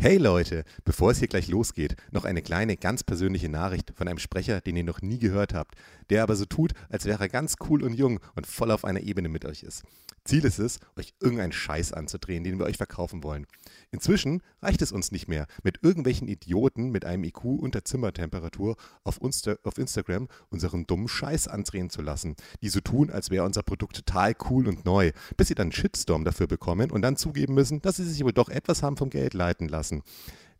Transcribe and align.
Hey 0.00 0.16
Leute, 0.16 0.62
bevor 0.84 1.10
es 1.10 1.18
hier 1.18 1.26
gleich 1.26 1.48
losgeht, 1.48 1.96
noch 2.12 2.24
eine 2.24 2.40
kleine, 2.40 2.76
ganz 2.76 3.02
persönliche 3.02 3.48
Nachricht 3.48 3.92
von 3.96 4.06
einem 4.06 4.20
Sprecher, 4.20 4.60
den 4.60 4.76
ihr 4.76 4.84
noch 4.84 5.02
nie 5.02 5.18
gehört 5.18 5.54
habt, 5.54 5.74
der 6.08 6.22
aber 6.22 6.36
so 6.36 6.44
tut, 6.44 6.72
als 6.88 7.04
wäre 7.04 7.24
er 7.24 7.28
ganz 7.28 7.56
cool 7.68 7.82
und 7.82 7.94
jung 7.94 8.20
und 8.36 8.46
voll 8.46 8.70
auf 8.70 8.84
einer 8.84 9.00
Ebene 9.00 9.28
mit 9.28 9.44
euch 9.44 9.64
ist. 9.64 9.82
Ziel 10.28 10.44
ist 10.44 10.58
es, 10.58 10.78
euch 10.96 11.14
irgendeinen 11.20 11.52
Scheiß 11.52 11.94
anzudrehen, 11.94 12.44
den 12.44 12.58
wir 12.58 12.66
euch 12.66 12.76
verkaufen 12.76 13.22
wollen. 13.22 13.46
Inzwischen 13.90 14.42
reicht 14.60 14.82
es 14.82 14.92
uns 14.92 15.10
nicht 15.10 15.26
mehr, 15.26 15.46
mit 15.62 15.82
irgendwelchen 15.82 16.28
Idioten 16.28 16.90
mit 16.90 17.06
einem 17.06 17.24
IQ 17.24 17.44
unter 17.44 17.82
Zimmertemperatur 17.82 18.76
auf, 19.04 19.20
Insta 19.22 19.56
auf 19.64 19.78
Instagram 19.78 20.28
unseren 20.50 20.86
dummen 20.86 21.08
Scheiß 21.08 21.48
andrehen 21.48 21.88
zu 21.88 22.02
lassen, 22.02 22.36
die 22.60 22.68
so 22.68 22.80
tun, 22.80 23.08
als 23.08 23.30
wäre 23.30 23.46
unser 23.46 23.62
Produkt 23.62 23.96
total 23.96 24.34
cool 24.50 24.68
und 24.68 24.84
neu, 24.84 25.12
bis 25.38 25.48
sie 25.48 25.54
dann 25.54 25.72
Shitstorm 25.72 26.26
dafür 26.26 26.46
bekommen 26.46 26.90
und 26.90 27.00
dann 27.00 27.16
zugeben 27.16 27.54
müssen, 27.54 27.80
dass 27.80 27.96
sie 27.96 28.04
sich 28.04 28.22
wohl 28.22 28.34
doch 28.34 28.50
etwas 28.50 28.82
haben 28.82 28.98
vom 28.98 29.08
Geld 29.08 29.32
leiten 29.32 29.66
lassen. 29.66 29.87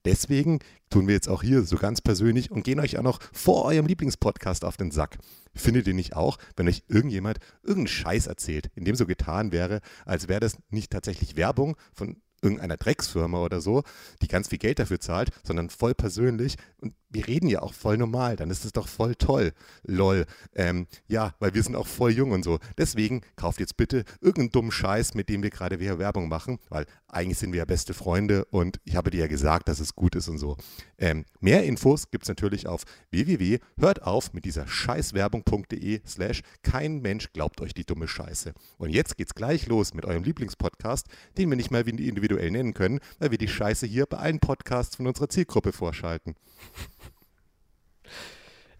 Deswegen 0.04 0.60
tun 0.90 1.06
wir 1.06 1.14
jetzt 1.14 1.28
auch 1.28 1.42
hier 1.42 1.62
so 1.62 1.76
ganz 1.76 2.00
persönlich 2.00 2.50
und 2.50 2.62
gehen 2.62 2.80
euch 2.80 2.98
auch 2.98 3.02
noch 3.02 3.20
vor 3.32 3.64
eurem 3.64 3.86
Lieblingspodcast 3.86 4.64
auf 4.64 4.76
den 4.76 4.90
Sack. 4.90 5.18
Findet 5.54 5.86
ihr 5.86 5.94
nicht 5.94 6.14
auch, 6.16 6.38
wenn 6.56 6.68
euch 6.68 6.84
irgendjemand 6.88 7.38
irgendeinen 7.62 7.88
Scheiß 7.88 8.26
erzählt, 8.26 8.70
in 8.74 8.84
dem 8.84 8.94
so 8.94 9.06
getan 9.06 9.52
wäre, 9.52 9.80
als 10.06 10.28
wäre 10.28 10.40
das 10.40 10.56
nicht 10.70 10.92
tatsächlich 10.92 11.36
Werbung 11.36 11.76
von 11.92 12.16
irgendeiner 12.40 12.76
Drecksfirma 12.76 13.42
oder 13.42 13.60
so, 13.60 13.82
die 14.22 14.28
ganz 14.28 14.48
viel 14.48 14.58
Geld 14.58 14.78
dafür 14.78 15.00
zahlt, 15.00 15.30
sondern 15.42 15.70
voll 15.70 15.94
persönlich. 15.94 16.56
Und 16.80 16.94
wir 17.10 17.26
reden 17.26 17.48
ja 17.48 17.62
auch 17.62 17.72
voll 17.72 17.96
normal, 17.96 18.36
dann 18.36 18.50
ist 18.50 18.64
es 18.64 18.72
doch 18.72 18.88
voll 18.88 19.14
toll. 19.14 19.52
Lol. 19.84 20.26
Ähm, 20.54 20.86
ja, 21.06 21.34
weil 21.38 21.54
wir 21.54 21.62
sind 21.62 21.76
auch 21.76 21.86
voll 21.86 22.12
jung 22.12 22.32
und 22.32 22.42
so. 22.42 22.58
Deswegen 22.76 23.22
kauft 23.36 23.60
jetzt 23.60 23.76
bitte 23.76 24.04
irgendeinen 24.20 24.50
dummen 24.50 24.72
Scheiß, 24.72 25.14
mit 25.14 25.28
dem 25.28 25.42
wir 25.42 25.50
gerade 25.50 25.80
wieder 25.80 25.98
Werbung 25.98 26.28
machen, 26.28 26.58
weil 26.68 26.86
eigentlich 27.06 27.38
sind 27.38 27.52
wir 27.52 27.58
ja 27.58 27.64
beste 27.64 27.94
Freunde 27.94 28.44
und 28.46 28.80
ich 28.84 28.96
habe 28.96 29.10
dir 29.10 29.20
ja 29.20 29.26
gesagt, 29.26 29.68
dass 29.68 29.80
es 29.80 29.94
gut 29.94 30.14
ist 30.14 30.28
und 30.28 30.38
so. 30.38 30.56
Ähm, 30.98 31.24
mehr 31.40 31.64
Infos 31.64 32.10
gibt 32.10 32.24
es 32.24 32.28
natürlich 32.28 32.66
auf 32.66 32.82
www.hörtauf 33.10 34.34
mit 34.34 34.44
dieser 34.44 34.66
scheißwerbung.de 34.66 36.02
slash 36.06 36.42
kein 36.62 37.00
Mensch 37.00 37.32
glaubt 37.32 37.60
euch 37.62 37.72
die 37.72 37.84
dumme 37.84 38.08
Scheiße. 38.08 38.52
Und 38.76 38.90
jetzt 38.90 39.16
geht's 39.16 39.34
gleich 39.34 39.66
los 39.66 39.94
mit 39.94 40.04
eurem 40.04 40.24
Lieblingspodcast, 40.24 41.06
den 41.38 41.48
wir 41.48 41.56
nicht 41.56 41.70
mal 41.70 41.88
individuell 41.88 42.50
nennen 42.50 42.74
können, 42.74 43.00
weil 43.18 43.30
wir 43.30 43.38
die 43.38 43.48
Scheiße 43.48 43.86
hier 43.86 44.04
bei 44.04 44.18
allen 44.18 44.40
Podcasts 44.40 44.96
von 44.96 45.06
unserer 45.06 45.30
Zielgruppe 45.30 45.72
vorschalten. 45.72 46.34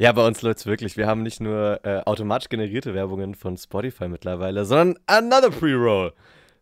Ja, 0.00 0.12
bei 0.12 0.24
uns 0.24 0.42
läuft 0.42 0.60
es 0.60 0.66
wirklich. 0.66 0.96
Wir 0.96 1.08
haben 1.08 1.24
nicht 1.24 1.40
nur 1.40 1.80
äh, 1.84 2.02
automatisch 2.04 2.48
generierte 2.48 2.94
Werbungen 2.94 3.34
von 3.34 3.56
Spotify 3.56 4.06
mittlerweile, 4.06 4.64
sondern 4.64 4.96
another 5.06 5.50
Pre-Roll. 5.50 6.12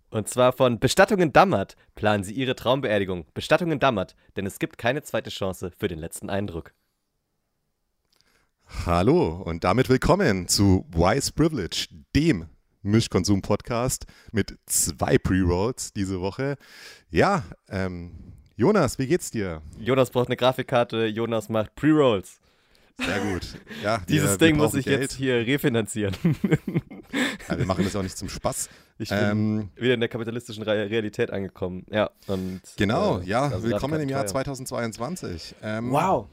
Und 0.08 0.26
zwar 0.26 0.54
von 0.54 0.78
Bestattungen 0.78 1.34
Dammert. 1.34 1.76
Planen 1.96 2.24
Sie 2.24 2.32
Ihre 2.32 2.56
Traumbeerdigung. 2.56 3.26
Bestattungen 3.34 3.78
Dammert, 3.78 4.16
denn 4.36 4.46
es 4.46 4.58
gibt 4.58 4.78
keine 4.78 5.02
zweite 5.02 5.28
Chance 5.28 5.70
für 5.76 5.86
den 5.86 5.98
letzten 5.98 6.30
Eindruck. 6.30 6.72
Hallo 8.86 9.42
und 9.44 9.64
damit 9.64 9.90
willkommen 9.90 10.48
zu 10.48 10.86
Wise 10.90 11.30
Privilege, 11.30 11.88
dem 12.14 12.46
Mischkonsum-Podcast 12.80 14.06
mit 14.32 14.58
zwei 14.64 15.18
Pre-Rolls 15.18 15.92
diese 15.92 16.22
Woche. 16.22 16.56
Ja, 17.10 17.44
ähm, 17.68 18.32
Jonas, 18.56 18.98
wie 18.98 19.06
geht's 19.06 19.30
dir? 19.30 19.60
Jonas 19.78 20.08
braucht 20.08 20.28
eine 20.28 20.38
Grafikkarte, 20.38 21.04
Jonas 21.04 21.50
macht 21.50 21.74
Pre-Rolls. 21.74 22.40
Sehr 22.98 23.20
gut. 23.20 23.58
Ja, 23.82 23.98
Dieses 24.08 24.32
wir, 24.32 24.38
Ding 24.38 24.56
wir 24.56 24.64
muss 24.64 24.74
ich 24.74 24.86
Geld. 24.86 25.02
jetzt 25.02 25.14
hier 25.14 25.46
refinanzieren. 25.46 26.16
Ja, 27.48 27.58
wir 27.58 27.66
machen 27.66 27.84
das 27.84 27.94
auch 27.94 28.02
nicht 28.02 28.16
zum 28.16 28.28
Spaß. 28.28 28.68
Ich 28.98 29.10
bin 29.10 29.18
ähm, 29.18 29.68
wieder 29.76 29.94
in 29.94 30.00
der 30.00 30.08
kapitalistischen 30.08 30.64
Realität 30.64 31.30
angekommen. 31.30 31.84
Ja, 31.90 32.10
und, 32.26 32.60
genau, 32.76 33.18
äh, 33.20 33.24
ja, 33.24 33.62
willkommen 33.62 34.00
im 34.00 34.08
Jahr 34.08 34.26
2022. 34.26 35.54
Ähm, 35.62 35.92
wow. 35.92 36.26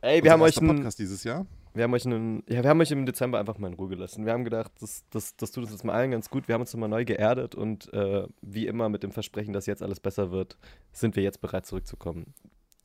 Ey, 0.00 0.22
wir 0.22 0.30
haben 0.32 0.40
euch 0.42 0.58
einen 0.58 0.76
Podcast 0.76 0.98
dieses 0.98 1.24
Jahr. 1.24 1.46
Wir 1.74 1.84
haben, 1.84 1.92
euch 1.92 2.06
einen, 2.06 2.42
ja, 2.48 2.62
wir 2.62 2.70
haben 2.70 2.80
euch 2.80 2.90
im 2.90 3.04
Dezember 3.04 3.38
einfach 3.38 3.58
mal 3.58 3.68
in 3.68 3.74
Ruhe 3.74 3.88
gelassen. 3.88 4.24
Wir 4.24 4.32
haben 4.32 4.44
gedacht, 4.44 4.72
das, 4.80 5.04
das, 5.10 5.36
das 5.36 5.50
tut 5.50 5.64
uns 5.64 5.72
jetzt 5.72 5.84
mal 5.84 5.92
allen 5.92 6.10
ganz 6.10 6.30
gut. 6.30 6.48
Wir 6.48 6.54
haben 6.54 6.62
uns 6.62 6.72
nochmal 6.72 6.88
neu 6.88 7.04
geerdet 7.04 7.54
und 7.54 7.92
äh, 7.92 8.26
wie 8.40 8.66
immer 8.66 8.88
mit 8.88 9.02
dem 9.02 9.12
Versprechen, 9.12 9.52
dass 9.52 9.66
jetzt 9.66 9.82
alles 9.82 10.00
besser 10.00 10.30
wird, 10.30 10.56
sind 10.92 11.16
wir 11.16 11.22
jetzt 11.22 11.42
bereit 11.42 11.66
zurückzukommen. 11.66 12.32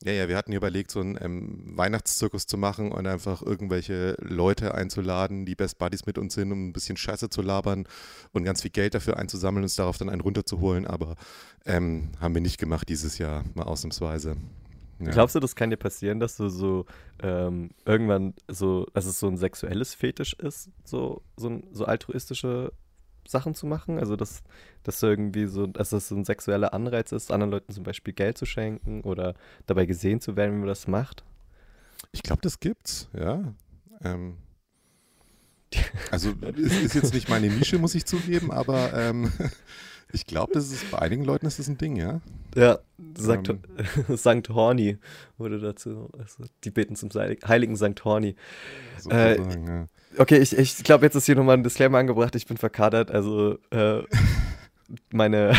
Ja, 0.04 0.12
ja, 0.12 0.28
wir 0.28 0.36
hatten 0.36 0.52
überlegt, 0.52 0.90
so 0.90 1.00
einen 1.00 1.16
ähm, 1.20 1.76
Weihnachtszirkus 1.76 2.46
zu 2.46 2.58
machen 2.58 2.90
und 2.90 3.06
einfach 3.06 3.40
irgendwelche 3.42 4.16
Leute 4.20 4.74
einzuladen, 4.74 5.46
die 5.46 5.54
Best 5.54 5.78
Buddies 5.78 6.06
mit 6.06 6.18
uns 6.18 6.34
sind, 6.34 6.50
um 6.50 6.68
ein 6.68 6.72
bisschen 6.72 6.96
Scheiße 6.96 7.30
zu 7.30 7.40
labern 7.40 7.86
und 8.32 8.44
ganz 8.44 8.62
viel 8.62 8.72
Geld 8.72 8.94
dafür 8.94 9.16
einzusammeln 9.16 9.62
und 9.62 9.64
uns 9.64 9.76
darauf 9.76 9.98
dann 9.98 10.08
einen 10.08 10.20
runterzuholen. 10.20 10.86
Aber 10.86 11.14
ähm, 11.64 12.10
haben 12.20 12.34
wir 12.34 12.42
nicht 12.42 12.58
gemacht 12.58 12.88
dieses 12.88 13.18
Jahr, 13.18 13.44
mal 13.54 13.64
ausnahmsweise. 13.64 14.36
Ja. 14.98 15.10
Glaubst 15.10 15.34
du, 15.34 15.40
das 15.40 15.56
kann 15.56 15.70
dir 15.70 15.76
passieren, 15.76 16.20
dass 16.20 16.36
du 16.36 16.48
so 16.48 16.86
ähm, 17.22 17.70
irgendwann 17.84 18.34
so, 18.48 18.86
dass 18.94 19.06
es 19.06 19.18
so 19.18 19.28
ein 19.28 19.36
sexuelles 19.36 19.94
Fetisch 19.94 20.34
ist, 20.34 20.70
so, 20.84 21.22
so, 21.36 21.60
so 21.72 21.84
altruistische 21.84 22.72
Sachen 23.26 23.54
zu 23.54 23.66
machen? 23.66 23.98
Also, 23.98 24.16
dass, 24.16 24.42
dass 24.82 25.02
irgendwie 25.02 25.46
so, 25.46 25.66
dass 25.66 25.90
das 25.90 26.08
so 26.08 26.16
ein 26.16 26.24
sexueller 26.24 26.74
Anreiz 26.74 27.12
ist, 27.12 27.30
anderen 27.30 27.50
Leuten 27.50 27.72
zum 27.72 27.84
Beispiel 27.84 28.14
Geld 28.14 28.38
zu 28.38 28.46
schenken 28.46 29.02
oder 29.02 29.34
dabei 29.66 29.86
gesehen 29.86 30.20
zu 30.20 30.36
werden, 30.36 30.54
wie 30.54 30.58
man 30.58 30.68
das 30.68 30.88
macht? 30.88 31.24
Ich 32.12 32.22
glaube, 32.22 32.42
das 32.42 32.60
gibt's, 32.60 33.08
ja. 33.18 33.54
Ähm, 34.04 34.38
also, 36.10 36.30
ist, 36.56 36.82
ist 36.82 36.94
jetzt 36.94 37.14
nicht 37.14 37.28
meine 37.28 37.48
Nische, 37.48 37.78
muss 37.78 37.94
ich 37.94 38.04
zugeben, 38.04 38.50
aber 38.50 38.92
ähm, 38.94 39.32
Ich 40.12 40.26
glaube, 40.26 40.52
das 40.52 40.70
ist 40.70 40.90
bei 40.90 40.98
einigen 40.98 41.24
Leuten 41.24 41.46
ist 41.46 41.58
das 41.58 41.68
ein 41.68 41.78
Ding, 41.78 41.96
ja. 41.96 42.20
Ja, 42.54 42.78
Sankt, 43.16 43.48
ähm. 43.48 43.60
Sankt 44.16 44.50
Horny 44.50 44.98
wurde 45.38 45.58
dazu. 45.58 46.10
Also, 46.18 46.44
die 46.64 46.70
beten 46.70 46.96
zum 46.96 47.08
heiligen 47.10 47.76
Sankt 47.76 48.04
Horny. 48.04 48.36
So 48.98 49.10
äh, 49.10 49.38
sagen, 49.38 49.66
ja. 49.66 49.86
Okay, 50.18 50.38
ich, 50.38 50.56
ich 50.56 50.84
glaube, 50.84 51.06
jetzt 51.06 51.14
ist 51.14 51.26
hier 51.26 51.36
nochmal 51.36 51.56
ein 51.56 51.62
Disclaimer 51.62 51.98
angebracht. 51.98 52.34
Ich 52.36 52.46
bin 52.46 52.58
verkadert, 52.58 53.10
also 53.10 53.56
äh, 53.70 54.02
meine, 55.10 55.54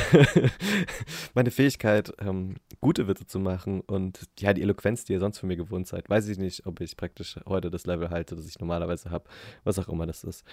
meine 1.33 1.49
Fähigkeit, 1.49 2.13
ähm, 2.19 2.55
gute 2.79 3.07
Witze 3.07 3.25
zu 3.25 3.39
machen 3.39 3.81
und 3.81 4.27
ja, 4.39 4.53
die 4.53 4.61
Eloquenz, 4.61 5.05
die 5.05 5.13
ihr 5.13 5.19
sonst 5.19 5.39
von 5.39 5.47
mir 5.47 5.57
gewohnt 5.57 5.87
seid, 5.87 6.07
weiß 6.07 6.27
ich 6.27 6.37
nicht, 6.37 6.67
ob 6.67 6.81
ich 6.81 6.95
praktisch 6.97 7.39
heute 7.47 7.71
das 7.71 7.87
Level 7.87 8.11
halte, 8.11 8.35
das 8.35 8.47
ich 8.47 8.59
normalerweise 8.59 9.09
habe, 9.09 9.25
was 9.63 9.79
auch 9.79 9.89
immer 9.89 10.05
das 10.05 10.23
ist. 10.23 10.43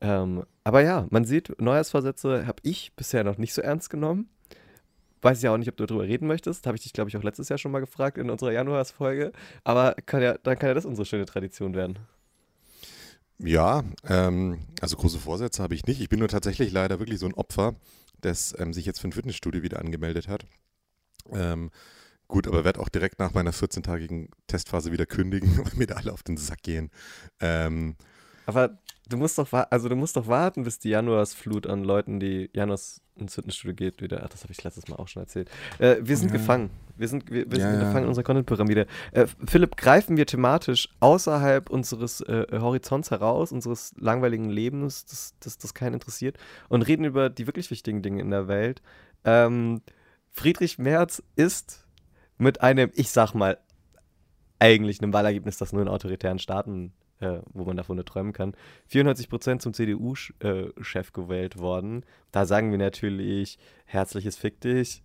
Ähm, 0.00 0.44
aber 0.64 0.82
ja, 0.82 1.06
man 1.10 1.26
sieht, 1.26 1.60
Neujahrsvorsätze 1.60 2.46
habe 2.46 2.60
ich 2.62 2.94
bisher 2.96 3.24
noch 3.24 3.36
nicht 3.36 3.52
so 3.52 3.60
ernst 3.60 3.90
genommen. 3.90 4.30
Weiß 5.20 5.36
ich 5.36 5.44
ja 5.44 5.52
auch 5.52 5.58
nicht, 5.58 5.68
ob 5.68 5.76
du 5.76 5.84
darüber 5.84 6.04
reden 6.04 6.26
möchtest. 6.26 6.66
Habe 6.66 6.78
ich 6.78 6.82
dich, 6.82 6.94
glaube 6.94 7.10
ich, 7.10 7.16
auch 7.18 7.22
letztes 7.22 7.50
Jahr 7.50 7.58
schon 7.58 7.72
mal 7.72 7.80
gefragt 7.80 8.16
in 8.16 8.30
unserer 8.30 8.52
Januarsfolge. 8.52 9.32
Aber 9.64 9.94
kann 10.06 10.22
ja, 10.22 10.38
dann 10.38 10.58
kann 10.58 10.68
ja 10.68 10.74
das 10.74 10.86
unsere 10.86 11.04
schöne 11.04 11.26
Tradition 11.26 11.74
werden. 11.74 11.98
Ja, 13.42 13.84
ähm, 14.08 14.60
also 14.80 14.96
große 14.96 15.18
Vorsätze 15.18 15.62
habe 15.62 15.74
ich 15.74 15.86
nicht. 15.86 16.00
Ich 16.00 16.08
bin 16.08 16.18
nur 16.18 16.28
tatsächlich 16.28 16.72
leider 16.72 16.98
wirklich 16.98 17.18
so 17.18 17.26
ein 17.26 17.34
Opfer 17.34 17.74
das 18.20 18.54
ähm, 18.58 18.72
sich 18.72 18.86
jetzt 18.86 19.00
für 19.00 19.08
ein 19.08 19.12
Fitnessstudio 19.12 19.62
wieder 19.62 19.78
angemeldet 19.80 20.28
hat. 20.28 20.44
Ähm, 21.30 21.70
gut, 22.28 22.46
aber 22.46 22.64
werde 22.64 22.80
auch 22.80 22.88
direkt 22.88 23.18
nach 23.18 23.34
meiner 23.34 23.52
14-tagigen 23.52 24.28
Testphase 24.46 24.92
wieder 24.92 25.06
kündigen, 25.06 25.58
weil 25.64 25.72
mir 25.76 25.86
da 25.86 25.96
alle 25.96 26.12
auf 26.12 26.22
den 26.22 26.36
Sack 26.36 26.62
gehen. 26.62 26.90
Ähm, 27.40 27.96
aber 28.46 28.78
du 29.10 29.16
musst 29.16 29.38
doch 29.38 29.52
also 29.52 29.88
du 29.88 29.96
musst 29.96 30.16
doch 30.16 30.26
warten, 30.26 30.62
bis 30.62 30.78
die 30.78 30.90
Januarsflut 30.90 31.66
an 31.66 31.84
Leuten, 31.84 32.20
die 32.20 32.48
Januars 32.54 33.02
ins 33.16 33.34
Fitnessstudio 33.34 33.74
geht, 33.74 34.00
wieder. 34.00 34.22
Ach, 34.24 34.28
das 34.28 34.42
habe 34.42 34.52
ich 34.52 34.62
letztes 34.64 34.88
Mal 34.88 34.96
auch 34.96 35.08
schon 35.08 35.22
erzählt. 35.22 35.50
Äh, 35.78 35.96
wir 36.00 36.16
sind 36.16 36.30
ja. 36.30 36.38
gefangen. 36.38 36.70
Wir 36.96 37.08
sind, 37.08 37.30
wir, 37.30 37.50
wir 37.50 37.58
ja, 37.58 37.70
sind 37.70 37.80
gefangen 37.80 38.04
in 38.04 38.08
unserer 38.08 38.24
Content-Pyramide. 38.24 38.86
Äh, 39.12 39.26
Philipp, 39.46 39.76
greifen 39.76 40.16
wir 40.16 40.26
thematisch 40.26 40.88
außerhalb 41.00 41.68
unseres 41.68 42.20
äh, 42.22 42.46
Horizonts 42.52 43.10
heraus, 43.10 43.52
unseres 43.52 43.94
langweiligen 43.98 44.48
Lebens, 44.48 45.04
das, 45.04 45.34
das, 45.40 45.58
das 45.58 45.74
keinen 45.74 45.94
interessiert, 45.94 46.38
und 46.68 46.82
reden 46.82 47.04
über 47.04 47.28
die 47.28 47.46
wirklich 47.46 47.70
wichtigen 47.70 48.02
Dinge 48.02 48.22
in 48.22 48.30
der 48.30 48.48
Welt. 48.48 48.80
Ähm, 49.24 49.82
Friedrich 50.30 50.78
Merz 50.78 51.22
ist 51.36 51.86
mit 52.38 52.62
einem, 52.62 52.90
ich 52.94 53.10
sag 53.10 53.34
mal, 53.34 53.58
eigentlich 54.58 55.02
einem 55.02 55.12
Wahlergebnis, 55.12 55.58
das 55.58 55.72
nur 55.72 55.82
in 55.82 55.88
autoritären 55.88 56.38
Staaten 56.38 56.92
äh, 57.20 57.40
wo 57.52 57.64
man 57.64 57.76
davon 57.76 57.96
nur 57.96 58.04
träumen 58.04 58.32
kann, 58.32 58.54
94 58.88 59.28
Prozent 59.28 59.62
zum 59.62 59.74
CDU-Chef 59.74 61.08
äh, 61.08 61.12
gewählt 61.12 61.58
worden. 61.58 62.04
Da 62.32 62.46
sagen 62.46 62.70
wir 62.70 62.78
natürlich, 62.78 63.58
herzliches 63.84 64.36
Fick 64.36 64.60
dich. 64.60 65.02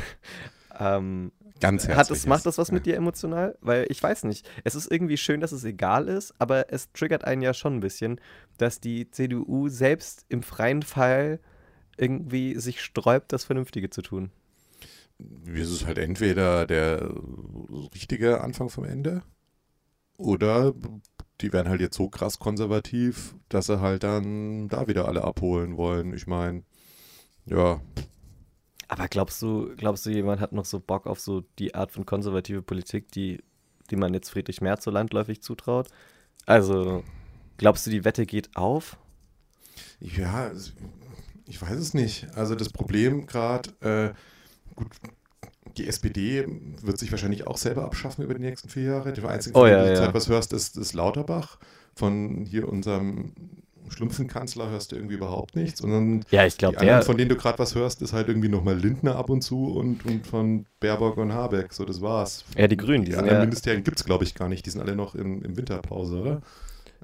ähm, 0.78 1.32
Ganz 1.60 1.88
herzlich. 1.88 2.18
Das, 2.18 2.26
macht 2.26 2.44
das 2.44 2.58
was 2.58 2.70
mit 2.70 2.84
dir 2.84 2.96
emotional? 2.96 3.56
Weil 3.60 3.86
ich 3.88 4.02
weiß 4.02 4.24
nicht. 4.24 4.48
Es 4.64 4.74
ist 4.74 4.90
irgendwie 4.90 5.16
schön, 5.16 5.40
dass 5.40 5.52
es 5.52 5.64
egal 5.64 6.08
ist, 6.08 6.34
aber 6.38 6.70
es 6.70 6.92
triggert 6.92 7.24
einen 7.24 7.40
ja 7.40 7.54
schon 7.54 7.76
ein 7.76 7.80
bisschen, 7.80 8.20
dass 8.58 8.80
die 8.80 9.10
CDU 9.10 9.68
selbst 9.68 10.26
im 10.28 10.42
freien 10.42 10.82
Fall 10.82 11.40
irgendwie 11.96 12.56
sich 12.56 12.82
sträubt, 12.82 13.32
das 13.32 13.44
Vernünftige 13.44 13.88
zu 13.88 14.02
tun. 14.02 14.30
Es 15.54 15.70
ist 15.70 15.86
halt 15.86 15.96
entweder 15.96 16.66
der 16.66 17.10
richtige 17.94 18.42
Anfang 18.42 18.68
vom 18.68 18.84
Ende 18.84 19.22
oder 20.18 20.74
die 21.40 21.52
werden 21.52 21.68
halt 21.68 21.80
jetzt 21.80 21.96
so 21.96 22.08
krass 22.08 22.38
konservativ, 22.38 23.34
dass 23.48 23.66
sie 23.66 23.80
halt 23.80 24.02
dann 24.02 24.68
da 24.68 24.88
wieder 24.88 25.06
alle 25.06 25.24
abholen 25.24 25.76
wollen. 25.76 26.14
Ich 26.14 26.26
meine, 26.26 26.62
ja. 27.44 27.80
Aber 28.88 29.08
glaubst 29.08 29.42
du, 29.42 29.74
glaubst 29.76 30.06
du, 30.06 30.10
jemand 30.10 30.40
hat 30.40 30.52
noch 30.52 30.64
so 30.64 30.80
Bock 30.80 31.06
auf 31.06 31.20
so 31.20 31.42
die 31.58 31.74
Art 31.74 31.92
von 31.92 32.06
konservative 32.06 32.62
Politik, 32.62 33.10
die, 33.12 33.42
die 33.90 33.96
man 33.96 34.14
jetzt 34.14 34.30
Friedrich 34.30 34.60
Merz 34.60 34.84
so 34.84 34.90
landläufig 34.90 35.42
zutraut? 35.42 35.88
Also, 36.46 37.02
glaubst 37.58 37.86
du, 37.86 37.90
die 37.90 38.04
Wette 38.04 38.26
geht 38.26 38.56
auf? 38.56 38.96
Ja, 40.00 40.50
ich 41.46 41.60
weiß 41.60 41.78
es 41.78 41.94
nicht. 41.94 42.28
Also 42.34 42.54
das 42.54 42.70
Problem 42.70 43.26
gerade, 43.26 43.70
äh, 43.80 44.14
gut, 44.74 44.88
die 45.78 45.86
SPD 45.86 46.46
wird 46.82 46.98
sich 46.98 47.10
wahrscheinlich 47.10 47.46
auch 47.46 47.56
selber 47.56 47.84
abschaffen 47.84 48.24
über 48.24 48.34
die 48.34 48.42
nächsten 48.42 48.68
vier 48.68 48.82
Jahre. 48.84 49.12
Die 49.12 49.22
einzige, 49.22 49.58
oh, 49.58 49.66
ja, 49.66 49.84
die 49.84 49.90
ja. 49.90 49.94
Zeit 49.96 50.14
was 50.14 50.28
hörst, 50.28 50.52
ist, 50.52 50.76
ist 50.76 50.94
Lauterbach 50.94 51.58
von 51.94 52.44
hier 52.44 52.68
unserem 52.68 53.32
Schlumpfenkanzler 53.88 54.70
hörst 54.70 54.92
du 54.92 54.96
irgendwie 54.96 55.14
überhaupt 55.14 55.56
nichts. 55.56 55.80
Und 55.80 56.24
ja, 56.30 56.46
ich 56.46 56.58
glaube, 56.58 56.76
der. 56.76 57.02
Von 57.02 57.16
denen 57.16 57.28
du 57.28 57.36
gerade 57.36 57.58
was 57.58 57.74
hörst, 57.74 58.02
ist 58.02 58.12
halt 58.12 58.28
irgendwie 58.28 58.48
nochmal 58.48 58.76
Lindner 58.76 59.16
ab 59.16 59.30
und 59.30 59.42
zu 59.42 59.66
und, 59.66 60.04
und 60.04 60.26
von 60.26 60.66
Baerbock 60.80 61.16
und 61.16 61.32
Habeck. 61.32 61.72
So, 61.72 61.84
das 61.84 62.00
war's. 62.00 62.44
Ja, 62.56 62.66
die 62.66 62.76
Grünen. 62.76 63.04
Die, 63.04 63.12
die 63.12 63.16
anderen 63.16 63.38
ja 63.38 63.44
Ministerien 63.44 63.84
gibt 63.84 63.98
es, 63.98 64.04
glaube 64.04 64.24
ich, 64.24 64.34
gar 64.34 64.48
nicht. 64.48 64.66
Die 64.66 64.70
sind 64.70 64.80
alle 64.80 64.96
noch 64.96 65.14
in, 65.14 65.42
in 65.42 65.56
Winterpause, 65.56 66.20
oder? 66.20 66.40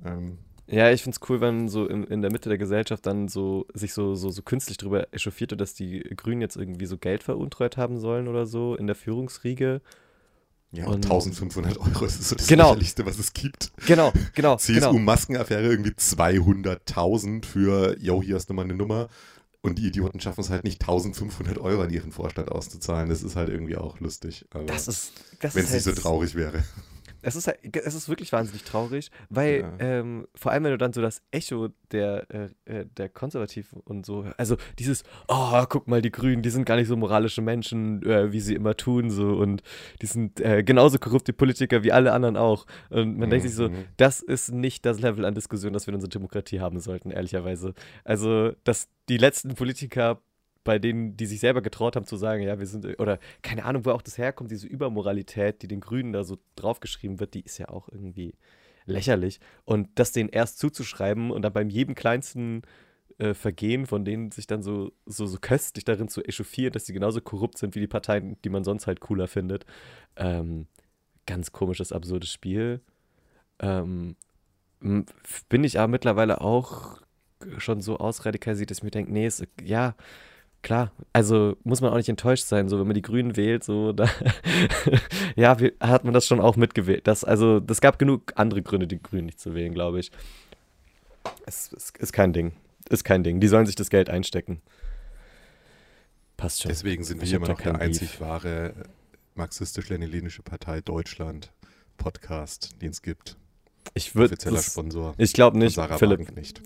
Ähm. 0.04 0.38
Ja, 0.66 0.90
ich 0.90 1.02
finde 1.02 1.18
es 1.20 1.28
cool, 1.28 1.40
wenn 1.40 1.68
so 1.68 1.86
in, 1.86 2.04
in 2.04 2.22
der 2.22 2.30
Mitte 2.30 2.48
der 2.48 2.58
Gesellschaft 2.58 3.04
dann 3.06 3.28
so 3.28 3.66
sich 3.74 3.92
so, 3.92 4.14
so, 4.14 4.30
so 4.30 4.42
künstlich 4.42 4.78
darüber 4.78 5.12
echauffiert 5.12 5.50
wird, 5.50 5.60
dass 5.60 5.74
die 5.74 6.00
Grünen 6.16 6.40
jetzt 6.40 6.56
irgendwie 6.56 6.86
so 6.86 6.98
Geld 6.98 7.22
veruntreut 7.22 7.76
haben 7.76 7.98
sollen 7.98 8.28
oder 8.28 8.46
so 8.46 8.76
in 8.76 8.86
der 8.86 8.96
Führungsriege. 8.96 9.80
Ja, 10.74 10.86
und 10.86 11.04
1500 11.04 11.78
Euro 11.78 12.06
ist 12.06 12.22
so 12.24 12.34
das 12.34 12.46
genau. 12.46 12.70
lächerlichste, 12.70 13.04
was 13.04 13.18
es 13.18 13.34
gibt. 13.34 13.72
Genau, 13.86 14.10
genau. 14.34 14.56
CSU-Maskenaffäre 14.58 15.64
irgendwie 15.64 15.90
200.000 15.90 17.44
für, 17.44 17.98
yo, 18.00 18.22
hier 18.22 18.36
ist 18.36 18.48
nochmal 18.48 18.64
eine 18.64 18.74
Nummer. 18.74 19.08
Und 19.60 19.78
die 19.78 19.86
Idioten 19.86 20.18
schaffen 20.18 20.40
es 20.40 20.50
halt 20.50 20.64
nicht, 20.64 20.80
1500 20.80 21.58
Euro 21.58 21.82
an 21.82 21.90
ihren 21.90 22.10
Vorstand 22.10 22.50
auszuzahlen. 22.50 23.10
Das 23.10 23.22
ist 23.22 23.36
halt 23.36 23.50
irgendwie 23.50 23.76
auch 23.76 24.00
lustig. 24.00 24.46
das 24.66 24.88
ist, 24.88 25.12
das 25.40 25.54
wenn 25.54 25.64
es 25.64 25.70
halt 25.70 25.86
nicht 25.86 25.96
so 25.96 26.02
traurig 26.02 26.34
wäre. 26.34 26.64
Es 27.22 27.36
ist, 27.36 27.46
halt, 27.46 27.58
es 27.76 27.94
ist 27.94 28.08
wirklich 28.08 28.32
wahnsinnig 28.32 28.64
traurig, 28.64 29.10
weil 29.30 29.60
ja. 29.60 29.72
ähm, 29.78 30.28
vor 30.34 30.52
allem, 30.52 30.64
wenn 30.64 30.72
du 30.72 30.78
dann 30.78 30.92
so 30.92 31.02
das 31.02 31.22
Echo 31.30 31.68
der, 31.90 32.30
äh, 32.30 32.84
der 32.96 33.08
Konservativen 33.08 33.80
und 33.80 34.06
so, 34.06 34.26
also 34.36 34.56
dieses, 34.78 35.02
oh, 35.28 35.64
guck 35.68 35.88
mal, 35.88 36.02
die 36.02 36.12
Grünen, 36.12 36.42
die 36.42 36.50
sind 36.50 36.64
gar 36.64 36.76
nicht 36.76 36.88
so 36.88 36.96
moralische 36.96 37.42
Menschen, 37.42 38.02
äh, 38.04 38.32
wie 38.32 38.40
sie 38.40 38.54
immer 38.54 38.76
tun, 38.76 39.10
so 39.10 39.30
und 39.34 39.62
die 40.00 40.06
sind 40.06 40.40
äh, 40.40 40.62
genauso 40.62 40.98
korrupte 40.98 41.32
Politiker 41.32 41.82
wie 41.82 41.92
alle 41.92 42.12
anderen 42.12 42.36
auch. 42.36 42.66
Und 42.90 43.18
man 43.18 43.28
mhm. 43.28 43.30
denkt 43.30 43.46
sich 43.46 43.54
so, 43.54 43.68
Mhm. 43.72 43.86
das 43.96 44.20
ist 44.20 44.52
nicht 44.52 44.84
das 44.86 45.00
Level 45.00 45.24
an 45.24 45.34
Diskussion, 45.34 45.72
das 45.72 45.86
wir 45.86 45.92
in 45.92 45.96
unserer 45.96 46.10
Demokratie 46.10 46.60
haben 46.60 46.78
sollten, 46.80 47.10
ehrlicherweise. 47.10 47.74
Also, 48.04 48.52
dass 48.64 48.88
die 49.08 49.18
letzten 49.18 49.54
Politiker 49.54 50.20
bei 50.64 50.78
denen, 50.78 51.16
die 51.16 51.26
sich 51.26 51.40
selber 51.40 51.62
getraut 51.62 51.96
haben 51.96 52.06
zu 52.06 52.16
sagen, 52.16 52.42
ja, 52.42 52.58
wir 52.58 52.66
sind, 52.66 53.00
oder 53.00 53.18
keine 53.42 53.64
Ahnung, 53.64 53.84
wo 53.84 53.90
auch 53.90 54.02
das 54.02 54.18
herkommt, 54.18 54.50
diese 54.50 54.66
Übermoralität, 54.66 55.62
die 55.62 55.68
den 55.68 55.80
Grünen 55.80 56.12
da 56.12 56.24
so 56.24 56.38
draufgeschrieben 56.56 57.20
wird, 57.20 57.34
die 57.34 57.42
ist 57.42 57.58
ja 57.58 57.68
auch 57.68 57.88
irgendwie 57.88 58.34
lächerlich. 58.86 59.40
Und 59.64 59.88
das 59.96 60.12
denen 60.12 60.28
erst 60.28 60.58
zuzuschreiben 60.58 61.30
und 61.30 61.42
dann 61.42 61.52
beim 61.52 61.68
jedem 61.68 61.94
kleinsten 61.94 62.62
äh, 63.18 63.34
Vergehen 63.34 63.86
von 63.86 64.04
denen 64.04 64.30
sich 64.30 64.46
dann 64.46 64.62
so, 64.62 64.92
so, 65.06 65.26
so 65.26 65.38
köstlich 65.40 65.84
darin 65.84 66.08
zu 66.08 66.22
echauffieren, 66.24 66.72
dass 66.72 66.86
sie 66.86 66.92
genauso 66.92 67.20
korrupt 67.20 67.58
sind 67.58 67.74
wie 67.74 67.80
die 67.80 67.86
Parteien, 67.86 68.36
die 68.42 68.48
man 68.48 68.64
sonst 68.64 68.86
halt 68.86 69.00
cooler 69.00 69.28
findet. 69.28 69.66
Ähm, 70.16 70.66
ganz 71.26 71.52
komisches, 71.52 71.92
absurdes 71.92 72.30
Spiel. 72.30 72.80
Ähm, 73.60 74.16
bin 74.80 75.64
ich 75.64 75.78
aber 75.78 75.88
mittlerweile 75.88 76.40
auch 76.40 77.00
schon 77.58 77.80
so 77.80 77.98
ausradikalisiert, 77.98 78.70
dass 78.70 78.78
ich 78.78 78.84
mir 78.84 78.90
denke, 78.90 79.12
nee, 79.12 79.26
ist, 79.26 79.46
ja, 79.62 79.94
klar, 80.62 80.92
also 81.12 81.56
muss 81.64 81.80
man 81.80 81.92
auch 81.92 81.96
nicht 81.96 82.08
enttäuscht 82.08 82.44
sein, 82.44 82.68
so 82.68 82.78
wenn 82.78 82.86
man 82.86 82.94
die 82.94 83.02
Grünen 83.02 83.36
wählt, 83.36 83.64
so 83.64 83.92
da 83.92 84.08
ja, 85.36 85.56
hat 85.80 86.04
man 86.04 86.14
das 86.14 86.26
schon 86.26 86.40
auch 86.40 86.56
mitgewählt. 86.56 87.06
Das, 87.06 87.24
also, 87.24 87.60
das 87.60 87.80
gab 87.80 87.98
genug 87.98 88.32
andere 88.36 88.62
Gründe, 88.62 88.86
die 88.86 89.02
Grünen 89.02 89.26
nicht 89.26 89.40
zu 89.40 89.54
wählen, 89.54 89.74
glaube 89.74 90.00
ich. 90.00 90.10
Es, 91.46 91.72
es 91.72 91.90
ist 91.98 92.12
kein 92.12 92.32
Ding. 92.32 92.52
Ist 92.88 93.04
kein 93.04 93.22
Ding. 93.22 93.40
Die 93.40 93.48
sollen 93.48 93.66
sich 93.66 93.76
das 93.76 93.90
Geld 93.90 94.10
einstecken. 94.10 94.60
Passt 96.36 96.62
schon. 96.62 96.70
Deswegen 96.70 97.04
sind 97.04 97.20
wir 97.20 97.36
immer 97.36 97.48
noch 97.48 97.60
der 97.60 97.80
einzig 97.80 98.20
wahre 98.20 98.74
marxistisch-leninische 99.34 100.42
Partei 100.42 100.80
Deutschland 100.80 101.52
Podcast, 101.96 102.80
den 102.82 102.90
es 102.90 103.02
gibt. 103.02 103.36
Ich 103.94 104.14
würde 104.14 104.34
offizieller 104.34 104.56
das, 104.56 104.72
Sponsor. 104.72 105.14
Ich 105.18 105.32
glaube 105.32 105.58
nicht, 105.58 105.74
Sarah 105.74 105.98
Philipp. 105.98 106.20
Wagenknecht. 106.20 106.62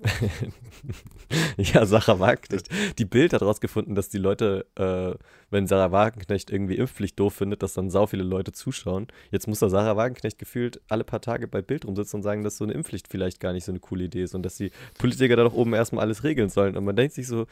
ja, 1.56 1.84
Sarah 1.84 2.20
Wagenknecht. 2.20 2.68
Die 2.98 3.04
Bild 3.04 3.32
hat 3.32 3.42
rausgefunden, 3.42 3.94
dass 3.94 4.08
die 4.08 4.18
Leute, 4.18 4.66
äh, 4.76 5.18
wenn 5.50 5.66
Sarah 5.66 5.90
Wagenknecht 5.90 6.50
irgendwie 6.50 6.76
Impfpflicht 6.76 7.18
doof 7.18 7.34
findet, 7.34 7.62
dass 7.62 7.74
dann 7.74 7.90
sau 7.90 8.06
viele 8.06 8.22
Leute 8.22 8.52
zuschauen. 8.52 9.08
Jetzt 9.30 9.48
muss 9.48 9.58
da 9.58 9.68
Sarah 9.68 9.96
Wagenknecht 9.96 10.38
gefühlt 10.38 10.80
alle 10.88 11.04
paar 11.04 11.20
Tage 11.20 11.48
bei 11.48 11.62
Bild 11.62 11.84
rumsitzen 11.84 12.18
und 12.18 12.22
sagen, 12.22 12.44
dass 12.44 12.58
so 12.58 12.64
eine 12.64 12.74
Impfpflicht 12.74 13.08
vielleicht 13.08 13.40
gar 13.40 13.52
nicht 13.52 13.64
so 13.64 13.72
eine 13.72 13.80
coole 13.80 14.04
Idee 14.04 14.22
ist 14.22 14.34
und 14.34 14.42
dass 14.42 14.56
die 14.56 14.70
Politiker 14.98 15.36
da 15.36 15.44
doch 15.44 15.54
oben 15.54 15.74
erstmal 15.74 16.04
alles 16.04 16.22
regeln 16.22 16.48
sollen. 16.48 16.76
Und 16.76 16.84
man 16.84 16.94
denkt 16.94 17.14
sich 17.14 17.26
so, 17.26 17.46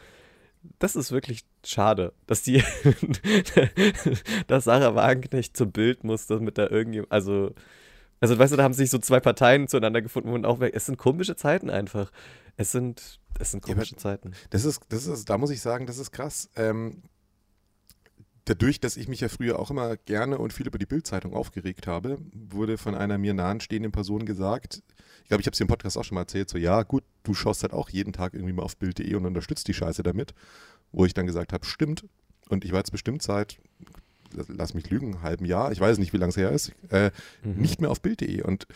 das 0.79 0.97
ist 0.97 1.11
wirklich 1.11 1.45
schade, 1.65 2.13
dass 2.27 2.43
die, 2.43 2.63
dass 4.47 4.65
Sarah 4.65 4.95
Wagenknecht 4.95 5.57
zum 5.57 5.73
Bild 5.73 6.05
muss, 6.05 6.27
damit 6.27 6.59
da 6.59 6.69
irgendwie, 6.69 7.03
also 7.09 7.55
also, 8.25 8.39
weißt 8.39 8.55
du, 8.55 8.57
da 8.57 8.63
haben 8.63 8.73
sich 8.73 8.89
so 8.89 8.97
zwei 8.97 9.21
Parteien 9.21 9.69
zueinander 9.69 10.01
gefunden 10.01 10.31
und 10.31 10.47
auch 10.47 10.59
weg. 10.59 10.73
Es 10.75 10.87
sind 10.87 10.97
komische 10.97 11.37
Zeiten 11.37 11.69
einfach. 11.69 12.11
Es 12.57 12.73
sind, 12.73 13.21
es 13.39 13.51
sind 13.51 13.63
komische 13.63 13.97
ja, 13.97 13.99
Zeiten. 13.99 14.33
Das 14.49 14.65
ist, 14.65 14.81
das 14.89 15.07
ist, 15.07 15.29
da 15.29 15.37
muss 15.37 15.51
ich 15.51 15.61
sagen, 15.61 15.87
das 15.87 15.99
ist 15.99 16.11
krass. 16.11 16.49
Ähm, 16.57 17.03
dadurch, 18.47 18.81
dass 18.81 18.97
ich 18.97 19.09
mich 19.09 19.21
ja 19.21 19.29
früher 19.29 19.59
auch 19.59 19.71
immer 19.71 19.99
gerne 19.99 20.39
und 20.39 20.55
viel 20.55 20.67
über 20.67 20.79
die 20.79 20.87
Bildzeitung 20.87 21.35
aufgeregt 21.35 21.87
habe, 21.87 22.17
wurde 22.33 22.79
von 22.79 22.95
einer 22.95 23.19
mir 23.19 23.35
nahestehenden 23.35 23.93
Person 23.93 24.25
gesagt, 24.25 24.83
ich 25.23 25.29
glaube, 25.29 25.43
ich 25.43 25.47
habe 25.47 25.53
es 25.53 25.59
dir 25.59 25.65
im 25.65 25.69
Podcast 25.69 25.99
auch 25.99 26.05
schon 26.05 26.15
mal 26.15 26.23
erzählt, 26.23 26.49
so, 26.49 26.57
ja, 26.57 26.83
gut, 26.83 27.05
du 27.25 27.35
schaust 27.35 27.63
halt 27.63 27.75
auch 27.75 27.91
jeden 27.91 28.15
Tag 28.15 28.33
irgendwie 28.33 28.55
mal 28.55 28.63
auf 28.63 28.79
Bild.de 28.79 29.15
und 29.17 29.27
unterstützt 29.27 29.69
die 29.69 29.75
Scheiße 29.75 30.03
damit. 30.03 30.33
Wo 30.93 31.05
ich 31.05 31.13
dann 31.13 31.27
gesagt 31.27 31.53
habe, 31.53 31.67
stimmt. 31.67 32.07
Und 32.49 32.65
ich 32.65 32.73
war 32.73 32.79
jetzt 32.79 32.93
bestimmt 32.93 33.21
seit 33.21 33.59
lass 34.49 34.75
mich 34.75 34.91
lügen, 34.91 35.23
halben 35.23 35.45
Jahr, 35.45 35.73
ich 35.73 35.81
weiß 35.81 35.99
nicht, 35.99 36.13
wie 36.13 36.19
lange 36.19 36.31
es 36.31 36.37
her 36.37 36.51
ist, 36.51 36.73
äh, 36.91 37.11
mhm. 37.43 37.61
nicht 37.61 37.81
mehr 37.81 37.91
auf 37.91 38.01
Bild.de 38.01 38.43
und 38.43 38.67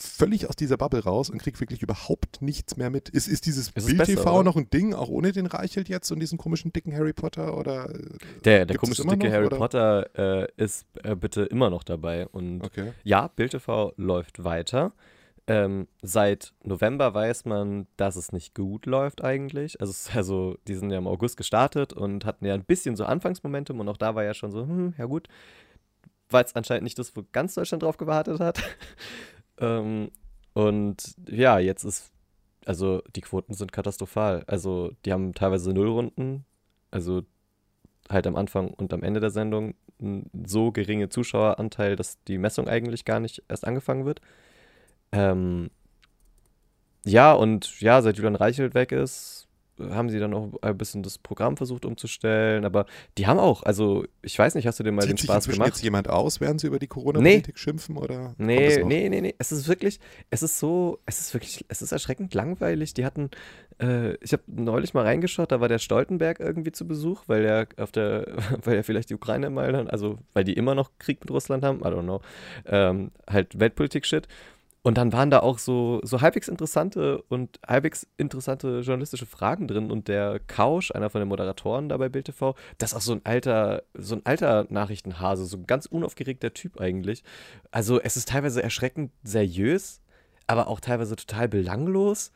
völlig 0.00 0.48
aus 0.48 0.56
dieser 0.56 0.76
Bubble 0.76 1.02
raus 1.02 1.30
und 1.30 1.42
krieg 1.42 1.60
wirklich 1.60 1.82
überhaupt 1.82 2.42
nichts 2.42 2.76
mehr 2.76 2.90
mit. 2.90 3.08
Ist, 3.08 3.28
ist 3.28 3.46
dieses 3.46 3.70
Bild-TV 3.72 4.42
noch 4.42 4.56
ein 4.56 4.70
Ding, 4.70 4.94
auch 4.94 5.08
ohne 5.08 5.32
den 5.32 5.46
Reichelt 5.46 5.88
jetzt 5.88 6.10
und 6.10 6.20
diesen 6.20 6.38
komischen 6.38 6.72
dicken 6.72 6.94
Harry 6.94 7.12
Potter 7.12 7.56
oder 7.56 7.90
äh, 7.90 7.98
Der, 8.44 8.66
der 8.66 8.76
komische 8.78 9.02
dicke 9.02 9.26
noch, 9.26 9.32
Harry 9.32 9.46
oder? 9.46 9.56
Potter 9.58 10.44
äh, 10.44 10.48
ist 10.56 10.86
äh, 11.02 11.14
bitte 11.14 11.42
immer 11.42 11.70
noch 11.70 11.84
dabei 11.84 12.26
und 12.28 12.62
okay. 12.62 12.92
ja, 13.04 13.28
Bild-TV 13.28 13.92
läuft 13.96 14.42
weiter. 14.42 14.92
Ähm, 15.46 15.88
seit 16.02 16.52
November 16.62 17.12
weiß 17.14 17.44
man, 17.44 17.86
dass 17.96 18.16
es 18.16 18.32
nicht 18.32 18.54
gut 18.54 18.86
läuft 18.86 19.24
eigentlich. 19.24 19.80
Also, 19.80 20.10
also, 20.16 20.56
die 20.68 20.74
sind 20.74 20.90
ja 20.90 20.98
im 20.98 21.06
August 21.06 21.36
gestartet 21.36 21.92
und 21.92 22.24
hatten 22.24 22.46
ja 22.46 22.54
ein 22.54 22.64
bisschen 22.64 22.96
so 22.96 23.04
Anfangsmomentum 23.04 23.80
und 23.80 23.88
auch 23.88 23.96
da 23.96 24.14
war 24.14 24.24
ja 24.24 24.34
schon 24.34 24.52
so, 24.52 24.62
hm, 24.62 24.94
ja 24.96 25.06
gut, 25.06 25.28
weil 26.28 26.44
es 26.44 26.54
anscheinend 26.54 26.84
nicht 26.84 26.98
das, 26.98 27.16
wo 27.16 27.24
ganz 27.32 27.54
Deutschland 27.54 27.82
drauf 27.82 27.96
gewartet 27.96 28.40
hat. 28.40 28.62
ähm, 29.58 30.10
und 30.52 31.14
ja, 31.28 31.58
jetzt 31.58 31.84
ist, 31.84 32.12
also 32.64 33.02
die 33.16 33.20
Quoten 33.20 33.54
sind 33.54 33.72
katastrophal. 33.72 34.44
Also 34.46 34.92
die 35.04 35.12
haben 35.12 35.34
teilweise 35.34 35.72
Nullrunden, 35.72 36.44
also 36.90 37.22
halt 38.08 38.26
am 38.26 38.36
Anfang 38.36 38.68
und 38.74 38.92
am 38.92 39.02
Ende 39.02 39.20
der 39.20 39.30
Sendung 39.30 39.74
so 40.46 40.72
geringe 40.72 41.08
Zuschaueranteil, 41.08 41.96
dass 41.96 42.22
die 42.24 42.38
Messung 42.38 42.68
eigentlich 42.68 43.04
gar 43.04 43.20
nicht 43.20 43.42
erst 43.48 43.66
angefangen 43.66 44.04
wird. 44.04 44.20
Ähm, 45.12 45.70
ja, 47.04 47.32
und 47.32 47.80
ja, 47.80 48.02
seit 48.02 48.16
Julian 48.16 48.36
Reichelt 48.36 48.74
weg 48.74 48.92
ist, 48.92 49.48
haben 49.88 50.10
sie 50.10 50.18
dann 50.18 50.34
auch 50.34 50.52
ein 50.62 50.76
bisschen 50.76 51.02
das 51.02 51.18
Programm 51.18 51.56
versucht 51.56 51.84
umzustellen, 51.84 52.64
aber 52.64 52.86
die 53.16 53.26
haben 53.26 53.38
auch, 53.38 53.62
also 53.62 54.04
ich 54.22 54.38
weiß 54.38 54.54
nicht, 54.54 54.66
hast 54.66 54.78
du 54.78 54.84
dir 54.84 54.92
mal 54.92 55.02
Zieht 55.02 55.12
den 55.12 55.18
Spaß 55.18 55.44
sich 55.44 55.54
gemacht? 55.54 55.68
jetzt 55.68 55.82
jemand 55.82 56.08
aus, 56.08 56.40
während 56.40 56.60
sie 56.60 56.66
über 56.66 56.78
die 56.78 56.86
Corona-Politik 56.86 57.54
nee. 57.54 57.58
schimpfen 57.58 57.96
oder? 57.96 58.34
Nee, 58.38 58.82
nee, 58.84 59.08
nee, 59.08 59.20
nee, 59.20 59.34
es 59.38 59.52
ist 59.52 59.68
wirklich, 59.68 60.00
es 60.28 60.42
ist 60.42 60.58
so, 60.58 60.98
es 61.06 61.20
ist 61.20 61.34
wirklich, 61.34 61.64
es 61.68 61.82
ist 61.82 61.92
erschreckend 61.92 62.34
langweilig. 62.34 62.94
Die 62.94 63.04
hatten, 63.04 63.30
äh, 63.80 64.14
ich 64.16 64.32
habe 64.32 64.42
neulich 64.46 64.94
mal 64.94 65.04
reingeschaut, 65.04 65.52
da 65.52 65.60
war 65.60 65.68
der 65.68 65.78
Stoltenberg 65.78 66.40
irgendwie 66.40 66.72
zu 66.72 66.86
Besuch, 66.86 67.22
weil 67.26 67.44
er 67.44 67.66
auf 67.78 67.92
der, 67.92 68.26
weil 68.64 68.76
er 68.76 68.84
vielleicht 68.84 69.10
die 69.10 69.14
Ukraine 69.14 69.50
mal 69.50 69.72
dann, 69.72 69.88
also 69.88 70.18
weil 70.32 70.44
die 70.44 70.54
immer 70.54 70.74
noch 70.74 70.90
Krieg 70.98 71.20
mit 71.20 71.30
Russland 71.30 71.64
haben, 71.64 71.80
I 71.80 71.84
don't 71.84 72.02
know, 72.02 72.20
ähm, 72.66 73.12
halt 73.26 73.58
Weltpolitik-Shit. 73.58 74.28
Und 74.82 74.96
dann 74.96 75.12
waren 75.12 75.30
da 75.30 75.40
auch 75.40 75.58
so, 75.58 76.00
so 76.02 76.22
halbwegs 76.22 76.48
interessante 76.48 77.20
und 77.28 77.60
halbwegs 77.66 78.06
interessante 78.16 78.80
journalistische 78.80 79.26
Fragen 79.26 79.68
drin. 79.68 79.90
Und 79.90 80.08
der 80.08 80.40
Kausch, 80.40 80.90
einer 80.90 81.10
von 81.10 81.20
den 81.20 81.28
Moderatoren 81.28 81.90
da 81.90 81.98
bei 81.98 82.08
Bild 82.08 82.26
TV, 82.26 82.54
das 82.78 82.92
ist 82.92 82.96
auch 82.96 83.02
so 83.02 83.12
ein 83.12 83.20
alter, 83.24 83.82
so 83.92 84.14
ein 84.14 84.22
alter 84.24 84.66
Nachrichtenhase, 84.70 85.44
so 85.44 85.58
ein 85.58 85.66
ganz 85.66 85.84
unaufgeregter 85.84 86.54
Typ 86.54 86.80
eigentlich. 86.80 87.22
Also 87.70 88.00
es 88.00 88.16
ist 88.16 88.28
teilweise 88.28 88.62
erschreckend 88.62 89.12
seriös, 89.22 90.00
aber 90.46 90.68
auch 90.68 90.80
teilweise 90.80 91.14
total 91.14 91.48
belanglos. 91.48 92.32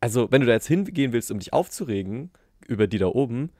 Also, 0.00 0.30
wenn 0.30 0.40
du 0.40 0.46
da 0.46 0.52
jetzt 0.52 0.68
hingehen 0.68 1.12
willst, 1.12 1.30
um 1.30 1.38
dich 1.38 1.52
aufzuregen 1.52 2.30
über 2.66 2.86
die 2.86 2.98
da 2.98 3.06
oben, 3.06 3.50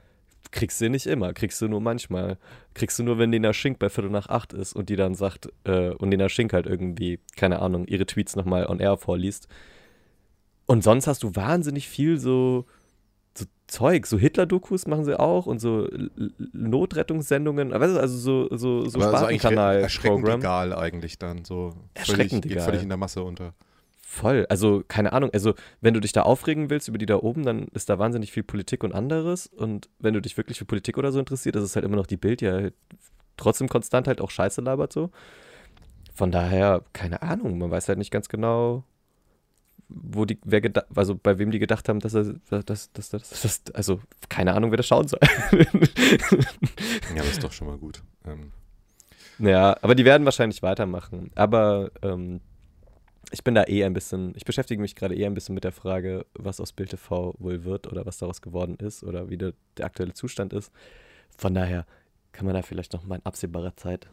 kriegst 0.50 0.80
du 0.80 0.88
nicht 0.88 1.06
immer, 1.06 1.32
kriegst 1.32 1.60
du 1.60 1.68
nur 1.68 1.80
manchmal. 1.80 2.38
Kriegst 2.74 2.98
du 2.98 3.02
nur, 3.02 3.18
wenn 3.18 3.32
Lena 3.32 3.52
Schink 3.52 3.78
bei 3.78 3.88
Viertel 3.88 4.10
nach 4.10 4.28
acht 4.28 4.52
ist 4.52 4.74
und 4.74 4.88
die 4.88 4.96
dann 4.96 5.14
sagt, 5.14 5.48
äh, 5.64 5.90
und 5.90 6.10
Lena 6.10 6.28
Schink 6.28 6.52
halt 6.52 6.66
irgendwie, 6.66 7.18
keine 7.36 7.60
Ahnung, 7.60 7.86
ihre 7.86 8.06
Tweets 8.06 8.36
nochmal 8.36 8.66
on 8.66 8.80
air 8.80 8.96
vorliest. 8.96 9.48
Und 10.66 10.84
sonst 10.84 11.06
hast 11.06 11.22
du 11.22 11.34
wahnsinnig 11.34 11.88
viel 11.88 12.18
so, 12.18 12.66
so 13.36 13.46
Zeug, 13.66 14.06
so 14.06 14.18
Hitler-Dokus 14.18 14.86
machen 14.86 15.04
sie 15.04 15.18
auch 15.18 15.46
und 15.46 15.60
so 15.60 15.88
Notrettungssendungen, 16.52 17.72
also 17.72 18.06
so, 18.06 18.48
so, 18.56 18.88
so 18.88 19.00
Spartenkanal. 19.00 19.80
Erschreckend 19.80 20.28
egal 20.28 20.74
eigentlich 20.74 21.18
dann, 21.18 21.44
so 21.44 21.74
erschreckend 21.94 22.44
völlig, 22.44 22.52
egal. 22.52 22.64
völlig 22.64 22.82
in 22.82 22.88
der 22.88 22.98
Masse 22.98 23.22
unter. 23.22 23.54
Voll. 24.18 24.46
Also, 24.48 24.82
keine 24.88 25.12
Ahnung. 25.12 25.30
Also, 25.32 25.54
wenn 25.80 25.94
du 25.94 26.00
dich 26.00 26.12
da 26.12 26.22
aufregen 26.22 26.70
willst 26.70 26.88
über 26.88 26.98
die 26.98 27.06
da 27.06 27.16
oben, 27.18 27.44
dann 27.44 27.68
ist 27.68 27.88
da 27.88 28.00
wahnsinnig 28.00 28.32
viel 28.32 28.42
Politik 28.42 28.82
und 28.82 28.92
anderes. 28.92 29.46
Und 29.46 29.88
wenn 30.00 30.12
du 30.12 30.20
dich 30.20 30.36
wirklich 30.36 30.58
für 30.58 30.64
Politik 30.64 30.98
oder 30.98 31.12
so 31.12 31.20
interessiert, 31.20 31.54
ist 31.54 31.62
es 31.62 31.76
halt 31.76 31.84
immer 31.84 31.94
noch 31.94 32.08
die 32.08 32.16
Bild, 32.16 32.40
die 32.40 32.48
halt 32.48 32.74
trotzdem 33.36 33.68
konstant 33.68 34.08
halt 34.08 34.20
auch 34.20 34.30
Scheiße 34.30 34.60
labert 34.60 34.92
so. 34.92 35.10
Von 36.14 36.32
daher, 36.32 36.82
keine 36.92 37.22
Ahnung. 37.22 37.58
Man 37.58 37.70
weiß 37.70 37.86
halt 37.86 37.98
nicht 37.98 38.10
ganz 38.10 38.28
genau, 38.28 38.82
wo 39.88 40.24
die, 40.24 40.40
wer 40.42 40.62
gedacht, 40.62 40.86
also 40.96 41.14
bei 41.14 41.38
wem 41.38 41.52
die 41.52 41.60
gedacht 41.60 41.88
haben, 41.88 42.00
dass 42.00 42.14
er, 42.14 42.34
dass, 42.50 42.90
dass, 42.90 43.10
dass, 43.10 43.10
dass, 43.10 43.62
also 43.72 44.00
keine 44.28 44.54
Ahnung, 44.54 44.72
wer 44.72 44.78
das 44.78 44.88
schauen 44.88 45.06
soll. 45.06 45.20
ja, 45.52 45.68
das 47.14 47.30
ist 47.30 47.44
doch 47.44 47.52
schon 47.52 47.68
mal 47.68 47.78
gut. 47.78 48.02
Ähm. 48.26 48.50
Ja, 49.38 49.76
aber 49.80 49.94
die 49.94 50.04
werden 50.04 50.24
wahrscheinlich 50.24 50.60
weitermachen. 50.62 51.30
Aber 51.36 51.92
ähm, 52.02 52.40
ich 53.30 53.44
bin 53.44 53.54
da 53.54 53.64
eh 53.64 53.84
ein 53.84 53.92
bisschen, 53.92 54.32
ich 54.36 54.44
beschäftige 54.44 54.80
mich 54.80 54.94
gerade 54.94 55.14
eher 55.14 55.26
ein 55.26 55.34
bisschen 55.34 55.54
mit 55.54 55.64
der 55.64 55.72
Frage, 55.72 56.24
was 56.34 56.60
aus 56.60 56.72
Bild 56.72 56.90
TV 56.90 57.34
wohl 57.38 57.64
wird 57.64 57.86
oder 57.86 58.06
was 58.06 58.18
daraus 58.18 58.40
geworden 58.40 58.76
ist 58.76 59.04
oder 59.04 59.28
wie 59.28 59.36
der, 59.36 59.52
der 59.76 59.86
aktuelle 59.86 60.14
Zustand 60.14 60.52
ist. 60.52 60.72
Von 61.36 61.54
daher 61.54 61.86
kann 62.32 62.46
man 62.46 62.54
da 62.54 62.62
vielleicht 62.62 62.92
noch 62.92 63.04
mal 63.04 63.16
in 63.16 63.26
absehbarer 63.26 63.76
Zeit 63.76 64.08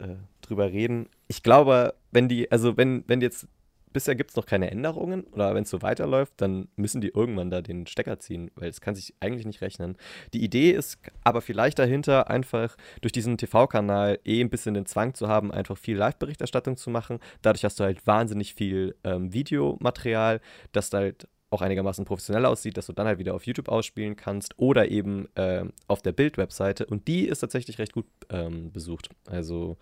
äh, 0.00 0.16
drüber 0.42 0.70
reden. 0.70 1.08
Ich 1.28 1.42
glaube, 1.42 1.94
wenn 2.10 2.28
die, 2.28 2.50
also 2.50 2.76
wenn, 2.76 3.04
wenn 3.06 3.20
jetzt 3.20 3.46
bisher 3.92 4.14
gibt 4.14 4.30
es 4.30 4.36
noch 4.36 4.46
keine 4.46 4.70
Änderungen 4.70 5.24
oder 5.24 5.54
wenn 5.54 5.62
es 5.62 5.70
so 5.70 5.82
weiterläuft, 5.82 6.34
dann 6.36 6.68
müssen 6.76 7.00
die 7.00 7.08
irgendwann 7.08 7.50
da 7.50 7.62
den 7.62 7.86
Stecker 7.86 8.18
ziehen, 8.18 8.50
weil 8.54 8.68
es 8.68 8.80
kann 8.80 8.94
sich 8.94 9.14
eigentlich 9.20 9.46
nicht 9.46 9.60
rechnen. 9.60 9.96
Die 10.34 10.42
Idee 10.42 10.72
ist 10.72 10.98
aber 11.24 11.40
vielleicht 11.40 11.78
dahinter, 11.78 12.30
einfach 12.30 12.76
durch 13.00 13.12
diesen 13.12 13.38
TV-Kanal 13.38 14.18
eh 14.24 14.40
ein 14.40 14.50
bisschen 14.50 14.74
den 14.74 14.86
Zwang 14.86 15.14
zu 15.14 15.28
haben, 15.28 15.50
einfach 15.52 15.78
viel 15.78 15.96
Live-Berichterstattung 15.96 16.76
zu 16.76 16.90
machen. 16.90 17.18
Dadurch 17.42 17.64
hast 17.64 17.80
du 17.80 17.84
halt 17.84 18.06
wahnsinnig 18.06 18.54
viel 18.54 18.96
ähm, 19.04 19.32
Videomaterial, 19.32 20.40
das 20.72 20.92
halt 20.92 21.28
auch 21.50 21.62
einigermaßen 21.62 22.04
professionell 22.04 22.44
aussieht, 22.44 22.76
dass 22.76 22.86
du 22.86 22.92
dann 22.92 23.06
halt 23.06 23.18
wieder 23.18 23.34
auf 23.34 23.46
YouTube 23.46 23.68
ausspielen 23.68 24.16
kannst 24.16 24.58
oder 24.58 24.90
eben 24.90 25.28
äh, 25.34 25.64
auf 25.86 26.02
der 26.02 26.12
Bild-Webseite. 26.12 26.86
Und 26.86 27.08
die 27.08 27.26
ist 27.26 27.40
tatsächlich 27.40 27.78
recht 27.78 27.92
gut 27.92 28.06
ähm, 28.30 28.70
besucht. 28.70 29.08
Also 29.26 29.78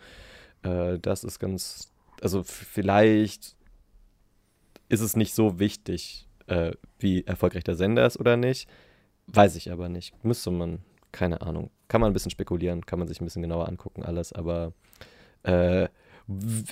äh, 0.62 0.98
das 0.98 1.24
ist 1.24 1.38
ganz, 1.38 1.92
also 2.20 2.42
vielleicht 2.44 3.55
ist 4.88 5.00
es 5.00 5.16
nicht 5.16 5.34
so 5.34 5.58
wichtig, 5.58 6.28
äh, 6.46 6.72
wie 6.98 7.24
erfolgreich 7.24 7.64
der 7.64 7.74
Sender 7.76 8.06
ist 8.06 8.18
oder 8.18 8.36
nicht. 8.36 8.68
Weiß 9.26 9.56
ich 9.56 9.70
aber 9.72 9.88
nicht. 9.88 10.12
Müsste 10.24 10.50
man, 10.50 10.80
keine 11.12 11.40
Ahnung. 11.40 11.70
Kann 11.88 12.00
man 12.00 12.10
ein 12.10 12.12
bisschen 12.14 12.30
spekulieren, 12.30 12.86
kann 12.86 12.98
man 12.98 13.08
sich 13.08 13.20
ein 13.20 13.24
bisschen 13.24 13.42
genauer 13.42 13.68
angucken, 13.68 14.02
alles, 14.02 14.32
aber 14.32 14.72
äh, 15.42 15.88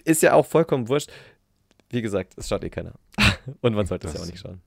ist 0.05 0.23
ja 0.23 0.35
auch 0.35 0.47
vollkommen 0.47 0.89
wurscht. 0.89 1.11
Wie 1.91 2.03
gesagt, 2.03 2.35
es 2.37 2.49
schaut 2.49 2.65
eh 2.65 2.71
keiner. 2.71 2.95
Und 3.61 3.75
man 3.75 3.87
sollte 3.87 4.09
es 4.09 4.15
ja 4.15 4.21
auch 4.21 4.27
nicht 4.27 4.39
schauen. 4.39 4.61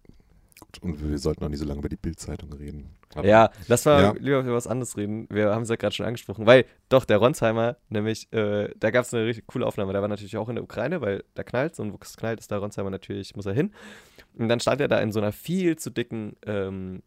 Gut, 0.73 0.83
und 0.83 1.09
wir 1.09 1.17
sollten 1.17 1.43
auch 1.43 1.49
nicht 1.49 1.59
so 1.59 1.65
lange 1.65 1.79
über 1.79 1.89
die 1.89 1.97
Bildzeitung 1.97 2.51
reden. 2.53 2.97
Aber, 3.15 3.27
ja, 3.27 3.49
lass 3.67 3.85
mal 3.85 4.01
ja. 4.01 4.13
lieber 4.19 4.39
über 4.39 4.53
was 4.53 4.67
anderes 4.67 4.97
reden. 4.97 5.27
Wir 5.29 5.53
haben 5.53 5.63
es 5.63 5.69
ja 5.69 5.75
gerade 5.75 5.95
schon 5.95 6.05
angesprochen, 6.05 6.45
weil 6.45 6.65
doch, 6.89 7.05
der 7.05 7.17
Ronsheimer, 7.17 7.77
nämlich, 7.89 8.31
äh, 8.33 8.69
da 8.77 8.91
gab 8.91 9.05
es 9.05 9.13
eine 9.13 9.25
richtig 9.25 9.47
coole 9.47 9.65
Aufnahme. 9.65 9.93
Der 9.93 10.01
war 10.01 10.09
natürlich 10.09 10.37
auch 10.37 10.49
in 10.49 10.55
der 10.55 10.63
Ukraine, 10.63 11.01
weil 11.01 11.23
da 11.35 11.43
knallt 11.43 11.79
und 11.79 11.93
wo 11.93 11.97
es 12.01 12.17
knallt, 12.17 12.39
ist 12.39 12.51
der 12.51 12.59
Ronsheimer 12.59 12.89
natürlich, 12.89 13.35
muss 13.35 13.45
er 13.45 13.53
hin. 13.53 13.71
Und 14.37 14.49
dann 14.49 14.59
stand 14.59 14.81
er 14.81 14.87
da 14.87 14.99
in 14.99 15.11
so 15.11 15.19
einer 15.19 15.31
viel 15.31 15.77
zu 15.77 15.89
dicken 15.89 16.35
ähm, 16.45 17.01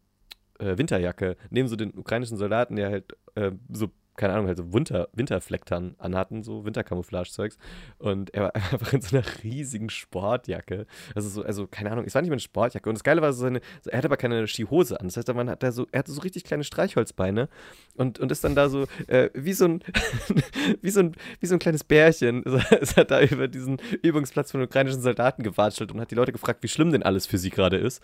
äh, 0.59 0.77
Winterjacke 0.77 1.37
neben 1.49 1.67
so 1.67 1.75
den 1.75 1.97
ukrainischen 1.97 2.37
Soldaten, 2.37 2.75
der 2.75 2.89
halt 2.89 3.17
äh, 3.35 3.51
so 3.71 3.89
keine 4.21 4.33
Ahnung, 4.33 4.45
halt 4.45 4.57
so 4.57 4.71
Winter, 4.71 5.09
Winterflektern 5.13 5.95
anhatten, 5.97 6.43
so 6.43 6.63
Wintercamouflage-Zeugs. 6.63 7.57
Und 7.97 8.31
er 8.35 8.43
war 8.43 8.55
einfach 8.71 8.93
in 8.93 9.01
so 9.01 9.17
einer 9.17 9.25
riesigen 9.43 9.89
Sportjacke. 9.89 10.85
Also 11.15 11.27
so, 11.27 11.41
also 11.41 11.65
keine 11.65 11.91
Ahnung, 11.91 12.05
es 12.05 12.13
war 12.13 12.21
nicht 12.21 12.29
mehr 12.29 12.35
eine 12.35 12.39
Sportjacke. 12.39 12.87
Und 12.87 12.93
das 12.93 13.03
Geile 13.03 13.23
war 13.23 13.33
so 13.33 13.41
seine, 13.41 13.61
er 13.83 13.97
hatte 13.97 14.07
aber 14.07 14.17
keine 14.17 14.47
Skihose 14.47 14.99
an. 14.99 15.07
Das 15.07 15.17
heißt, 15.17 15.33
man 15.33 15.49
hat 15.49 15.63
da 15.63 15.71
so, 15.71 15.87
er 15.91 15.99
hatte 15.99 16.11
so 16.11 16.21
richtig 16.21 16.43
kleine 16.43 16.63
Streichholzbeine 16.63 17.49
und, 17.95 18.19
und 18.19 18.31
ist 18.31 18.43
dann 18.43 18.53
da 18.53 18.69
so, 18.69 18.85
äh, 19.07 19.31
wie 19.33 19.53
so 19.53 19.65
ein, 19.65 19.83
wie 20.81 20.91
so 20.91 20.99
ein, 20.99 21.15
wie 21.39 21.47
so 21.47 21.55
ein 21.55 21.59
kleines 21.59 21.83
Bärchen, 21.83 22.43
ist 22.79 22.97
er 22.97 23.05
da 23.05 23.23
über 23.23 23.47
diesen 23.47 23.81
Übungsplatz 24.03 24.51
von 24.51 24.61
ukrainischen 24.61 25.01
Soldaten 25.01 25.41
gewatschelt 25.41 25.91
und 25.91 25.99
hat 25.99 26.11
die 26.11 26.15
Leute 26.15 26.31
gefragt, 26.31 26.61
wie 26.61 26.67
schlimm 26.67 26.91
denn 26.91 27.01
alles 27.01 27.25
für 27.25 27.39
sie 27.39 27.49
gerade 27.49 27.77
ist. 27.77 28.03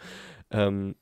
Ähm, 0.50 0.96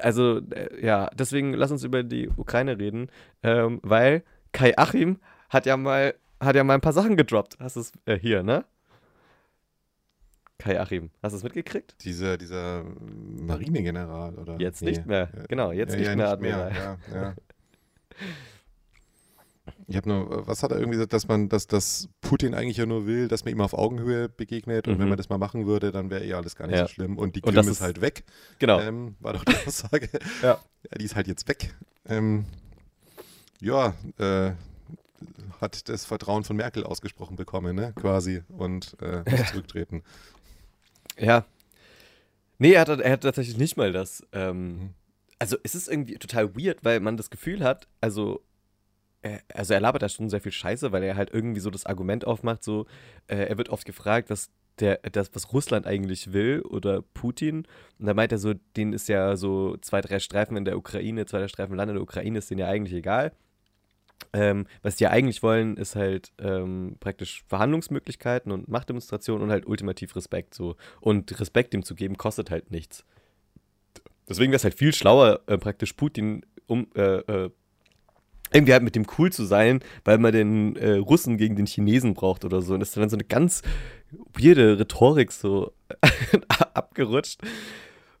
also, 0.00 0.38
äh, 0.38 0.84
ja, 0.84 1.10
deswegen 1.14 1.52
lass 1.52 1.70
uns 1.70 1.84
über 1.84 2.02
die 2.02 2.30
Ukraine 2.34 2.78
reden, 2.78 3.10
ähm, 3.42 3.80
weil 3.82 4.22
Kai 4.52 4.76
Achim 4.76 5.18
hat 5.48 5.66
ja 5.66 5.76
mal, 5.76 6.14
hat 6.40 6.56
ja 6.56 6.64
mal 6.64 6.74
ein 6.74 6.80
paar 6.80 6.92
Sachen 6.92 7.16
gedroppt. 7.16 7.58
Hast 7.60 7.76
du 7.76 7.80
es 7.80 7.92
äh, 8.06 8.18
hier, 8.18 8.42
ne? 8.42 8.64
Kai 10.58 10.80
Achim, 10.80 11.10
hast 11.22 11.32
du 11.32 11.36
es 11.36 11.42
mitgekriegt? 11.44 11.94
Dieser, 12.04 12.36
dieser 12.36 12.82
Marinegeneral, 12.82 14.34
oder? 14.34 14.56
Jetzt 14.58 14.82
nee. 14.82 14.90
nicht 14.90 15.06
mehr, 15.06 15.28
genau, 15.48 15.70
jetzt 15.70 15.92
ja, 15.92 15.98
nicht 15.98 16.08
ja, 16.08 16.16
mehr 16.16 16.28
Admiral. 16.30 16.72
Mehr. 16.72 16.98
Ja, 17.12 17.22
ja. 17.22 17.34
Ich 19.86 19.96
habe 19.96 20.08
nur, 20.08 20.46
was 20.46 20.62
hat 20.62 20.70
er 20.70 20.78
irgendwie 20.78 20.96
gesagt, 20.96 21.12
dass 21.12 21.28
man, 21.28 21.48
dass, 21.48 21.66
dass 21.66 22.08
Putin 22.20 22.54
eigentlich 22.54 22.76
ja 22.76 22.86
nur 22.86 23.06
will, 23.06 23.28
dass 23.28 23.44
man 23.44 23.54
ihm 23.54 23.60
auf 23.60 23.72
Augenhöhe 23.72 24.28
begegnet 24.28 24.88
und 24.88 24.94
mhm. 24.94 25.00
wenn 25.00 25.08
man 25.08 25.16
das 25.16 25.28
mal 25.28 25.38
machen 25.38 25.66
würde, 25.66 25.92
dann 25.92 26.10
wäre 26.10 26.24
eh 26.24 26.34
alles 26.34 26.56
gar 26.56 26.66
nicht 26.66 26.78
so 26.78 26.88
schlimm. 26.88 27.16
Und 27.16 27.36
die 27.36 27.40
Krim 27.40 27.56
und 27.56 27.66
ist, 27.66 27.80
halt 27.80 28.00
weg. 28.00 28.24
Genau. 28.58 28.80
Ähm, 28.80 29.16
war 29.20 29.34
doch 29.34 29.44
die 29.44 29.54
Aussage. 29.66 30.08
ja. 30.42 30.48
ja. 30.48 30.98
Die 30.98 31.04
ist 31.04 31.16
halt 31.16 31.28
jetzt 31.28 31.48
weg. 31.48 31.74
Ähm, 32.06 32.44
ja, 33.60 33.94
äh, 34.18 34.52
hat 35.60 35.88
das 35.88 36.04
Vertrauen 36.04 36.44
von 36.44 36.56
Merkel 36.56 36.84
ausgesprochen 36.84 37.36
bekommen, 37.36 37.74
ne? 37.74 37.92
Quasi. 37.96 38.42
Und 38.48 38.96
äh, 39.02 39.28
muss 39.28 39.46
zurücktreten. 39.50 40.02
Ja. 41.18 41.44
Nee, 42.58 42.72
er 42.72 42.82
hat, 42.82 42.88
er 42.88 43.12
hat 43.12 43.22
tatsächlich 43.22 43.56
nicht 43.56 43.76
mal 43.76 43.92
das. 43.92 44.24
Ähm, 44.32 44.66
mhm. 44.66 44.94
Also 45.40 45.56
es 45.62 45.74
ist 45.74 45.88
irgendwie 45.88 46.18
total 46.18 46.56
weird, 46.56 46.84
weil 46.84 47.00
man 47.00 47.16
das 47.16 47.30
Gefühl 47.30 47.62
hat, 47.62 47.86
also 48.00 48.42
also 49.52 49.74
er 49.74 49.80
labert 49.80 50.02
da 50.02 50.08
schon 50.08 50.30
sehr 50.30 50.40
viel 50.40 50.52
Scheiße, 50.52 50.92
weil 50.92 51.02
er 51.02 51.16
halt 51.16 51.30
irgendwie 51.32 51.60
so 51.60 51.70
das 51.70 51.86
Argument 51.86 52.26
aufmacht, 52.26 52.62
so, 52.62 52.86
äh, 53.26 53.36
er 53.36 53.58
wird 53.58 53.68
oft 53.68 53.84
gefragt, 53.84 54.30
was 54.30 54.50
der, 54.78 54.98
das, 55.10 55.30
was 55.34 55.52
Russland 55.52 55.86
eigentlich 55.86 56.32
will 56.32 56.62
oder 56.62 57.02
Putin. 57.02 57.66
Und 57.98 58.06
da 58.06 58.14
meint 58.14 58.30
er 58.30 58.38
so, 58.38 58.54
denen 58.76 58.92
ist 58.92 59.08
ja 59.08 59.36
so 59.36 59.76
zwei, 59.78 60.00
drei 60.00 60.20
Streifen 60.20 60.56
in 60.56 60.64
der 60.64 60.78
Ukraine, 60.78 61.26
zwei, 61.26 61.38
drei 61.40 61.48
Streifen 61.48 61.76
Land 61.76 61.90
in 61.90 61.96
der 61.96 62.02
Ukraine 62.02 62.38
ist 62.38 62.50
denen 62.50 62.60
ja 62.60 62.68
eigentlich 62.68 62.96
egal. 62.96 63.32
Ähm, 64.32 64.66
was 64.82 64.96
die 64.96 65.04
ja 65.04 65.10
eigentlich 65.10 65.42
wollen, 65.42 65.76
ist 65.76 65.96
halt 65.96 66.32
ähm, 66.38 66.96
praktisch 67.00 67.44
Verhandlungsmöglichkeiten 67.48 68.52
und 68.52 68.68
Machtdemonstrationen 68.68 69.44
und 69.44 69.50
halt 69.50 69.66
ultimativ 69.66 70.14
Respekt 70.16 70.54
so. 70.54 70.76
Und 71.00 71.38
Respekt 71.40 71.72
dem 71.72 71.82
zu 71.82 71.94
geben, 71.94 72.16
kostet 72.16 72.50
halt 72.50 72.70
nichts. 72.70 73.04
Deswegen 74.28 74.52
wäre 74.52 74.56
es 74.56 74.64
halt 74.64 74.74
viel 74.74 74.94
schlauer, 74.94 75.40
äh, 75.46 75.56
praktisch 75.56 75.94
Putin 75.94 76.44
um, 76.66 76.86
äh, 76.94 77.00
äh, 77.00 77.50
irgendwie 78.52 78.72
halt 78.72 78.82
mit 78.82 78.94
dem 78.94 79.06
cool 79.18 79.30
zu 79.32 79.44
sein, 79.44 79.80
weil 80.04 80.18
man 80.18 80.32
den 80.32 80.76
äh, 80.76 80.94
Russen 80.94 81.36
gegen 81.36 81.56
den 81.56 81.66
Chinesen 81.66 82.14
braucht 82.14 82.44
oder 82.44 82.62
so. 82.62 82.74
Und 82.74 82.80
das 82.80 82.90
ist 82.90 82.96
dann 82.96 83.10
so 83.10 83.16
eine 83.16 83.24
ganz 83.24 83.62
weirde 84.32 84.78
Rhetorik 84.78 85.32
so 85.32 85.72
abgerutscht, 86.74 87.40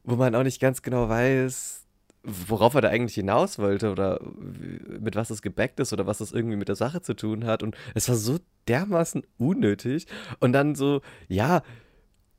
wo 0.04 0.16
man 0.16 0.34
auch 0.34 0.42
nicht 0.42 0.60
ganz 0.60 0.82
genau 0.82 1.08
weiß, 1.08 1.86
worauf 2.28 2.74
er 2.74 2.82
da 2.82 2.88
eigentlich 2.88 3.14
hinaus 3.14 3.58
wollte 3.58 3.90
oder 3.90 4.20
mit 5.00 5.16
was 5.16 5.30
es 5.30 5.42
gebackt 5.42 5.80
ist 5.80 5.92
oder 5.92 6.06
was 6.06 6.18
das 6.18 6.32
irgendwie 6.32 6.56
mit 6.56 6.68
der 6.68 6.76
Sache 6.76 7.00
zu 7.00 7.14
tun 7.14 7.44
hat. 7.44 7.62
Und 7.62 7.76
es 7.94 8.08
war 8.08 8.16
so 8.16 8.38
dermaßen 8.68 9.22
unnötig. 9.38 10.06
Und 10.40 10.52
dann 10.52 10.74
so, 10.74 11.00
ja, 11.28 11.62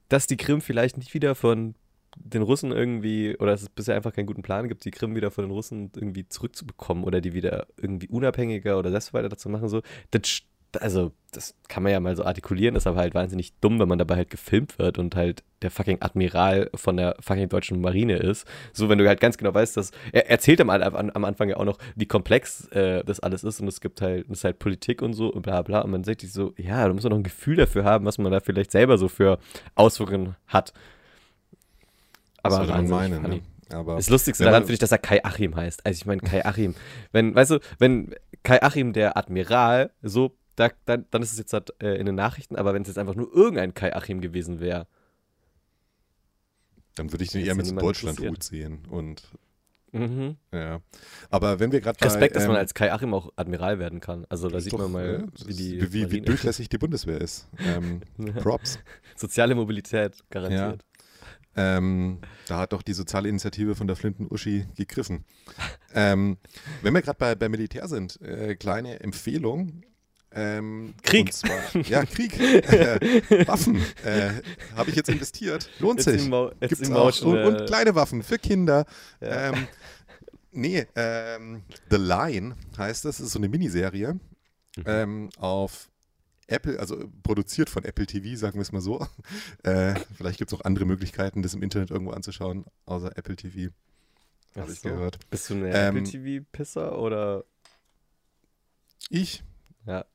dass 0.07 0.27
die 0.27 0.37
Krim 0.37 0.61
vielleicht 0.61 0.97
nicht 0.97 1.13
wieder 1.13 1.35
von 1.35 1.75
den 2.17 2.41
Russen 2.41 2.71
irgendwie, 2.71 3.37
oder 3.37 3.51
dass 3.51 3.61
es 3.61 3.69
bisher 3.69 3.95
einfach 3.95 4.13
keinen 4.13 4.25
guten 4.25 4.41
Plan 4.41 4.67
gibt, 4.67 4.83
die 4.85 4.91
Krim 4.91 5.15
wieder 5.15 5.31
von 5.31 5.45
den 5.45 5.51
Russen 5.51 5.91
irgendwie 5.95 6.27
zurückzubekommen 6.27 7.03
oder 7.03 7.21
die 7.21 7.33
wieder 7.33 7.67
irgendwie 7.77 8.07
unabhängiger 8.09 8.77
oder 8.77 8.91
selbstverwalter 8.91 9.37
zu 9.37 9.49
machen, 9.49 9.69
so, 9.69 9.81
das, 10.11 10.41
also, 10.79 11.11
das 11.31 11.55
kann 11.67 11.83
man 11.83 11.91
ja 11.91 11.99
mal 11.99 12.15
so 12.15 12.23
artikulieren, 12.23 12.75
ist 12.75 12.87
aber 12.87 12.99
halt 12.99 13.13
wahnsinnig 13.13 13.53
dumm, 13.59 13.79
wenn 13.79 13.87
man 13.87 13.99
dabei 13.99 14.15
halt 14.15 14.29
gefilmt 14.29 14.79
wird 14.79 14.97
und 14.97 15.15
halt 15.15 15.43
der 15.61 15.71
fucking 15.71 15.97
Admiral 16.01 16.69
von 16.75 16.97
der 16.97 17.15
fucking 17.19 17.49
deutschen 17.49 17.81
Marine 17.81 18.17
ist. 18.17 18.47
So, 18.73 18.89
wenn 18.89 18.97
du 18.97 19.07
halt 19.07 19.19
ganz 19.19 19.37
genau 19.37 19.53
weißt, 19.53 19.77
dass, 19.77 19.91
er 20.11 20.29
erzählt 20.29 20.61
am, 20.61 20.69
am 20.69 21.25
Anfang 21.25 21.49
ja 21.49 21.57
auch 21.57 21.65
noch, 21.65 21.77
wie 21.95 22.05
komplex 22.05 22.67
äh, 22.67 23.03
das 23.03 23.19
alles 23.19 23.43
ist 23.43 23.59
und 23.61 23.67
es 23.67 23.81
gibt 23.81 24.01
halt, 24.01 24.25
es 24.25 24.39
ist 24.39 24.43
halt 24.43 24.59
Politik 24.59 25.01
und 25.01 25.13
so 25.13 25.29
und 25.29 25.41
bla 25.41 25.61
bla 25.61 25.81
und 25.81 25.91
man 25.91 26.03
sagt 26.03 26.21
sich 26.21 26.33
so, 26.33 26.53
ja, 26.57 26.87
da 26.87 26.93
muss 26.93 27.03
man 27.03 27.11
noch 27.11 27.19
ein 27.19 27.23
Gefühl 27.23 27.55
dafür 27.55 27.83
haben, 27.83 28.05
was 28.05 28.17
man 28.17 28.31
da 28.31 28.39
vielleicht 28.39 28.71
selber 28.71 28.97
so 28.97 29.07
für 29.07 29.39
Auswirkungen 29.75 30.35
hat. 30.47 30.73
Aber 32.43 32.59
das 32.59 32.69
man 32.69 32.87
meinen, 32.87 33.21
ne? 33.21 33.41
Aber 33.71 33.97
das 33.97 34.09
Lustigste 34.09 34.43
daran 34.43 34.63
finde 34.63 34.73
ich, 34.73 34.79
dass 34.79 34.91
er 34.91 34.97
Kai 34.97 35.23
Achim 35.23 35.55
heißt. 35.55 35.85
Also 35.85 35.97
ich 35.97 36.05
meine, 36.05 36.21
Kai 36.21 36.43
Achim. 36.45 36.73
Wenn, 37.11 37.35
weißt 37.35 37.51
du, 37.51 37.59
wenn 37.77 38.15
Kai 38.43 38.63
Achim, 38.63 38.93
der 38.93 39.15
Admiral, 39.15 39.91
so, 40.01 40.35
da, 40.59 40.69
dann, 40.85 41.05
dann 41.11 41.21
ist 41.21 41.31
es 41.31 41.37
jetzt 41.37 41.53
halt, 41.53 41.73
äh, 41.81 41.95
in 41.95 42.05
den 42.05 42.15
Nachrichten, 42.15 42.55
aber 42.55 42.73
wenn 42.73 42.81
es 42.81 42.89
jetzt 42.89 42.97
einfach 42.97 43.15
nur 43.15 43.33
irgendein 43.33 43.73
Kai 43.73 43.95
Achim 43.95 44.19
gewesen 44.19 44.59
wäre. 44.59 44.87
Dann 46.95 47.11
würde 47.11 47.23
ich 47.23 47.31
den 47.31 47.45
eher 47.45 47.55
mit 47.55 47.81
Deutschland-Hut 47.81 48.43
sehen. 48.43 48.85
Und 48.89 49.23
Mhm. 49.91 50.37
Ja. 50.53 50.81
Aber 51.31 51.59
wenn 51.59 51.71
wir 51.71 51.81
gerade 51.81 51.99
Respekt, 52.05 52.35
dass 52.35 52.43
man 52.43 52.55
ähm, 52.55 52.59
als 52.59 52.75
Kai 52.75 52.93
Achim 52.93 53.11
auch 53.11 53.31
Admiral 53.37 53.79
werden 53.79 53.99
kann. 53.99 54.23
Also 54.29 54.47
da 54.47 54.59
sieht 54.59 54.73
doch, 54.73 54.77
man 54.77 54.91
mal, 54.91 55.27
ja, 55.35 55.47
wie, 55.47 55.53
die 55.53 55.93
wie, 55.93 56.11
wie, 56.11 56.21
durchlässig 56.21 56.69
die 56.69 56.77
Bundeswehr 56.77 57.19
ist. 57.19 57.47
Ähm, 57.57 58.01
Props. 58.35 58.77
Soziale 59.15 59.55
Mobilität 59.55 60.23
garantiert. 60.29 60.83
Ja. 61.57 61.77
Ähm, 61.77 62.19
da 62.47 62.59
hat 62.59 62.73
doch 62.73 62.83
die 62.83 62.93
soziale 62.93 63.27
Initiative 63.29 63.73
von 63.73 63.87
der 63.87 63.95
Flinten-Uschi 63.95 64.67
gegriffen. 64.75 65.25
ähm, 65.95 66.37
wenn 66.83 66.93
wir 66.93 67.01
gerade 67.01 67.17
bei, 67.17 67.33
bei 67.33 67.49
Militär 67.49 67.87
sind, 67.87 68.21
äh, 68.21 68.55
kleine 68.55 68.99
Empfehlung. 68.99 69.81
Ähm, 70.31 70.93
Krieg. 71.03 71.33
Zwar, 71.33 71.75
ja, 71.87 72.05
Krieg. 72.05 72.39
Äh, 72.39 73.47
Waffen 73.47 73.77
äh, 74.03 74.31
habe 74.75 74.89
ich 74.89 74.95
jetzt 74.95 75.09
investiert. 75.09 75.69
Lohnt 75.79 76.01
sich. 76.01 76.29
Gibt 76.59 76.81
es 76.81 76.91
auch. 76.91 77.21
Und, 77.21 77.37
und, 77.37 77.65
kleine 77.65 77.95
Waffen 77.95 78.23
für 78.23 78.37
Kinder. 78.37 78.85
Ja. 79.21 79.49
Ähm, 79.49 79.67
nee, 80.51 80.85
ähm, 80.95 81.63
The 81.89 81.97
Line 81.97 82.55
heißt 82.77 83.05
das. 83.05 83.17
Das 83.17 83.27
ist 83.27 83.33
so 83.33 83.39
eine 83.39 83.49
Miniserie 83.49 84.13
mhm. 84.13 84.83
ähm, 84.85 85.29
auf 85.37 85.89
Apple, 86.47 86.79
also 86.79 87.09
produziert 87.21 87.69
von 87.69 87.83
Apple 87.83 88.07
TV, 88.07 88.35
sagen 88.35 88.55
wir 88.55 88.61
es 88.61 88.71
mal 88.71 88.81
so. 88.81 89.05
Äh, 89.63 89.95
vielleicht 90.15 90.39
gibt 90.39 90.51
es 90.51 90.59
auch 90.59 90.65
andere 90.65 90.85
Möglichkeiten, 90.85 91.43
das 91.43 91.53
im 91.53 91.61
Internet 91.61 91.91
irgendwo 91.91 92.11
anzuschauen, 92.11 92.65
außer 92.85 93.15
Apple 93.17 93.35
TV. 93.35 93.71
Habe 94.55 94.71
ich 94.71 94.79
so. 94.79 94.89
gehört. 94.89 95.19
Bist 95.29 95.49
du 95.49 95.55
eine 95.55 95.69
Apple 95.69 96.03
TV-Pisser 96.03 96.97
oder? 96.97 97.45
Ich? 99.09 99.43
Ja 99.85 100.05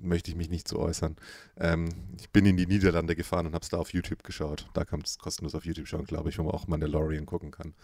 möchte 0.00 0.30
ich 0.30 0.36
mich 0.36 0.50
nicht 0.50 0.68
zu 0.68 0.78
äußern. 0.78 1.16
Ähm, 1.56 1.88
ich 2.18 2.30
bin 2.30 2.46
in 2.46 2.56
die 2.56 2.66
Niederlande 2.66 3.16
gefahren 3.16 3.46
und 3.46 3.54
habe 3.54 3.62
es 3.62 3.68
da 3.68 3.78
auf 3.78 3.92
YouTube 3.92 4.22
geschaut. 4.22 4.68
Da 4.74 4.84
kann 4.84 5.00
es 5.02 5.18
kostenlos 5.18 5.54
auf 5.54 5.64
YouTube 5.64 5.88
schauen, 5.88 6.04
glaube 6.04 6.28
ich, 6.28 6.38
wo 6.38 6.44
man 6.44 6.54
auch 6.54 6.66
Mandalorian 6.66 7.26
gucken 7.26 7.50
kann. 7.50 7.74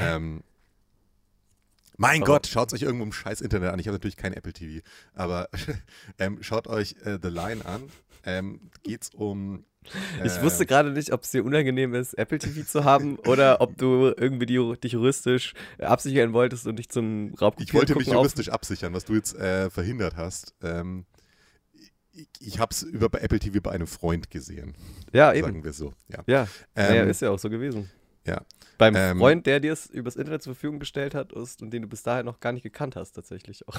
Ähm, 0.00 0.42
mein 1.96 2.22
aber 2.22 2.32
Gott, 2.34 2.46
schaut 2.46 2.68
es 2.68 2.74
euch 2.74 2.82
irgendwo 2.82 3.04
im 3.04 3.12
scheiß 3.12 3.40
Internet 3.40 3.72
an. 3.72 3.78
Ich 3.78 3.86
habe 3.86 3.94
natürlich 3.94 4.16
kein 4.16 4.34
Apple 4.34 4.52
TV, 4.52 4.84
aber 5.14 5.48
ähm, 6.18 6.42
schaut 6.42 6.66
euch 6.66 6.96
äh, 7.04 7.18
The 7.22 7.28
Line 7.28 7.64
an. 7.64 7.90
Ähm, 8.24 8.70
Geht 8.82 9.02
es 9.02 9.10
um 9.10 9.64
ich 10.24 10.42
wusste 10.42 10.64
äh. 10.64 10.66
gerade 10.66 10.90
nicht, 10.90 11.12
ob 11.12 11.22
es 11.22 11.30
dir 11.30 11.44
unangenehm 11.44 11.94
ist, 11.94 12.14
Apple 12.14 12.38
TV 12.38 12.66
zu 12.66 12.84
haben 12.84 13.18
oder 13.26 13.60
ob 13.60 13.76
du 13.76 14.12
irgendwie 14.16 14.46
die, 14.46 14.74
dich 14.82 14.92
juristisch 14.92 15.54
absichern 15.78 16.32
wolltest 16.32 16.66
und 16.66 16.76
dich 16.76 16.88
zum 16.88 17.34
Raubkopieren 17.40 17.66
Ich 17.66 17.74
wollte 17.74 17.94
mich 17.96 18.08
juristisch 18.08 18.48
absichern, 18.48 18.92
was 18.92 19.04
du 19.04 19.14
jetzt 19.14 19.36
äh, 19.36 19.70
verhindert 19.70 20.16
hast. 20.16 20.54
Ähm, 20.62 21.06
ich, 22.12 22.28
ich 22.40 22.58
habe 22.58 22.72
es 22.72 22.82
über 22.82 23.08
bei 23.08 23.20
Apple 23.20 23.38
TV 23.38 23.60
bei 23.60 23.72
einem 23.72 23.86
Freund 23.86 24.30
gesehen. 24.30 24.74
Ja, 25.12 25.32
eben. 25.32 25.46
Sagen 25.46 25.64
wir 25.64 25.72
so. 25.72 25.92
Ja, 26.08 26.22
ja. 26.26 26.48
Ähm, 26.74 26.94
ja 26.94 27.02
ist 27.04 27.20
ja 27.20 27.30
auch 27.30 27.38
so 27.38 27.50
gewesen. 27.50 27.90
Ja. 28.26 28.42
Beim 28.78 28.94
ähm, 28.94 29.18
Freund, 29.18 29.46
der 29.46 29.60
dir 29.60 29.72
es 29.72 29.86
übers 29.86 30.16
Internet 30.16 30.42
zur 30.42 30.54
Verfügung 30.54 30.78
gestellt 30.78 31.14
hat 31.14 31.32
ist, 31.32 31.62
und 31.62 31.70
den 31.70 31.80
du 31.82 31.88
bis 31.88 32.02
dahin 32.02 32.26
noch 32.26 32.40
gar 32.40 32.52
nicht 32.52 32.62
gekannt 32.62 32.96
hast, 32.96 33.12
tatsächlich 33.12 33.66
auch. 33.68 33.78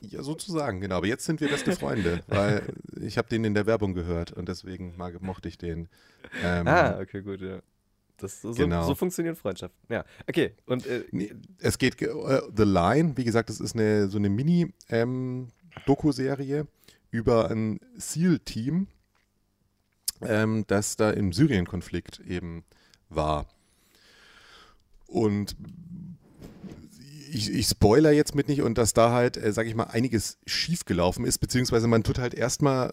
Ja, 0.00 0.22
sozusagen, 0.22 0.80
genau. 0.80 0.98
Aber 0.98 1.06
jetzt 1.06 1.24
sind 1.24 1.40
wir 1.40 1.48
beste 1.48 1.72
Freunde, 1.72 2.20
weil 2.28 2.62
ich 3.00 3.18
habe 3.18 3.28
den 3.28 3.42
in 3.44 3.54
der 3.54 3.66
Werbung 3.66 3.94
gehört 3.94 4.32
und 4.32 4.48
deswegen 4.48 4.96
mag, 4.96 5.20
mochte 5.20 5.48
ich 5.48 5.58
den. 5.58 5.88
Ähm, 6.42 6.66
ah, 6.66 6.98
okay, 7.00 7.22
gut, 7.22 7.40
ja. 7.40 7.60
Das, 8.16 8.42
so, 8.42 8.52
genau. 8.52 8.84
so 8.84 8.94
funktionieren 8.94 9.36
Freundschaften. 9.36 9.78
Ja, 9.88 10.04
okay. 10.28 10.54
Und, 10.66 10.86
äh, 10.86 11.04
es 11.58 11.78
geht, 11.78 12.02
uh, 12.02 12.40
The 12.56 12.64
Line, 12.64 13.16
wie 13.16 13.24
gesagt, 13.24 13.48
das 13.48 13.60
ist 13.60 13.74
eine, 13.74 14.08
so 14.08 14.18
eine 14.18 14.28
Mini-Doku-Serie 14.28 16.60
ähm, 16.60 16.68
über 17.10 17.50
ein 17.50 17.80
SEAL-Team, 17.96 18.88
ähm, 20.22 20.64
das 20.66 20.96
da 20.96 21.10
im 21.10 21.32
Syrien-Konflikt 21.32 22.20
eben 22.20 22.64
war. 23.08 23.46
Und 25.08 25.56
ich, 27.30 27.52
ich 27.52 27.66
spoiler 27.66 28.12
jetzt 28.12 28.34
mit 28.34 28.48
nicht 28.48 28.62
und 28.62 28.78
dass 28.78 28.92
da 28.92 29.12
halt, 29.12 29.36
äh, 29.36 29.52
sag 29.52 29.66
ich 29.66 29.74
mal, 29.74 29.84
einiges 29.84 30.38
schiefgelaufen 30.46 31.24
ist, 31.24 31.38
beziehungsweise 31.38 31.88
man 31.88 32.04
tut 32.04 32.18
halt 32.18 32.34
erstmal, 32.34 32.92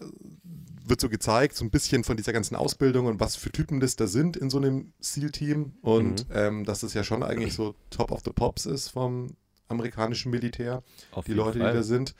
wird 0.84 1.00
so 1.00 1.08
gezeigt, 1.08 1.56
so 1.56 1.64
ein 1.64 1.70
bisschen 1.70 2.04
von 2.04 2.16
dieser 2.16 2.32
ganzen 2.32 2.56
Ausbildung 2.56 3.06
und 3.06 3.20
was 3.20 3.36
für 3.36 3.50
Typen 3.50 3.80
das 3.80 3.96
da 3.96 4.06
sind 4.06 4.36
in 4.36 4.50
so 4.50 4.58
einem 4.58 4.92
SEAL-Team 5.00 5.74
und 5.82 6.28
mhm. 6.28 6.34
ähm, 6.34 6.64
dass 6.64 6.80
das 6.80 6.94
ja 6.94 7.04
schon 7.04 7.22
eigentlich 7.22 7.54
so 7.54 7.74
Top 7.90 8.10
of 8.10 8.22
the 8.24 8.32
Pops 8.32 8.66
ist 8.66 8.88
vom 8.88 9.36
amerikanischen 9.68 10.30
Militär, 10.30 10.82
Auf 11.12 11.24
die 11.24 11.34
Leute, 11.34 11.58
Fall. 11.58 11.72
die 11.72 11.76
da 11.76 11.82
sind. 11.82 12.14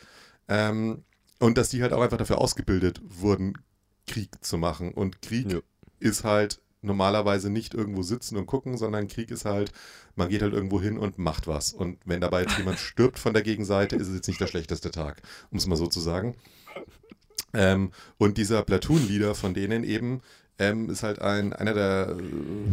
Ähm, 0.48 1.04
und 1.38 1.58
dass 1.58 1.68
die 1.68 1.82
halt 1.82 1.92
auch 1.92 2.00
einfach 2.00 2.16
dafür 2.16 2.38
ausgebildet 2.38 3.00
wurden, 3.04 3.54
Krieg 4.06 4.30
zu 4.44 4.58
machen. 4.58 4.92
Und 4.92 5.22
Krieg 5.22 5.52
ja. 5.52 5.58
ist 6.00 6.24
halt 6.24 6.60
normalerweise 6.86 7.50
nicht 7.50 7.74
irgendwo 7.74 8.02
sitzen 8.02 8.36
und 8.36 8.46
gucken, 8.46 8.78
sondern 8.78 9.08
Krieg 9.08 9.30
ist 9.30 9.44
halt, 9.44 9.72
man 10.14 10.28
geht 10.28 10.42
halt 10.42 10.54
irgendwo 10.54 10.80
hin 10.80 10.98
und 10.98 11.18
macht 11.18 11.46
was. 11.46 11.72
Und 11.72 11.98
wenn 12.04 12.20
dabei 12.20 12.42
jetzt 12.42 12.58
jemand 12.58 12.78
stirbt 12.78 13.18
von 13.18 13.34
der 13.34 13.42
Gegenseite, 13.42 13.96
ist 13.96 14.08
es 14.08 14.14
jetzt 14.14 14.28
nicht 14.28 14.40
der 14.40 14.46
schlechteste 14.46 14.90
Tag, 14.90 15.22
um 15.50 15.58
es 15.58 15.66
mal 15.66 15.76
so 15.76 15.86
zu 15.86 16.00
sagen. 16.00 16.34
Ähm, 17.52 17.92
und 18.18 18.38
dieser 18.38 18.62
Platoon-Leader 18.62 19.34
von 19.34 19.54
denen 19.54 19.84
eben 19.84 20.22
ähm, 20.58 20.88
ist 20.90 21.02
halt 21.02 21.20
ein, 21.20 21.52
einer 21.52 21.74
der 21.74 22.16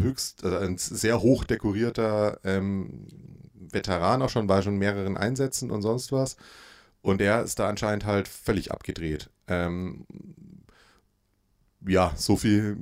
höchst, 0.01 0.43
also 0.43 0.57
ein 0.57 0.77
sehr 0.77 1.21
hoch 1.21 1.43
dekorierter 1.43 2.39
ähm, 2.43 3.07
Veteran 3.53 4.21
auch 4.21 4.29
schon, 4.29 4.47
war 4.47 4.61
schon 4.61 4.73
in 4.73 4.79
mehreren 4.79 5.17
Einsätzen 5.17 5.71
und 5.71 5.81
sonst 5.81 6.11
was. 6.11 6.37
Und 7.01 7.21
er 7.21 7.43
ist 7.43 7.59
da 7.59 7.67
anscheinend 7.67 8.05
halt 8.05 8.27
völlig 8.27 8.71
abgedreht. 8.71 9.29
Ähm, 9.47 10.05
ja, 11.87 12.13
so 12.15 12.35
viel 12.35 12.77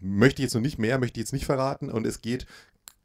möchte 0.00 0.42
ich 0.42 0.46
jetzt 0.46 0.54
noch 0.54 0.60
nicht 0.60 0.78
mehr, 0.78 0.98
möchte 0.98 1.18
ich 1.18 1.24
jetzt 1.24 1.32
nicht 1.32 1.46
verraten. 1.46 1.90
Und 1.90 2.06
es 2.06 2.20
geht 2.20 2.46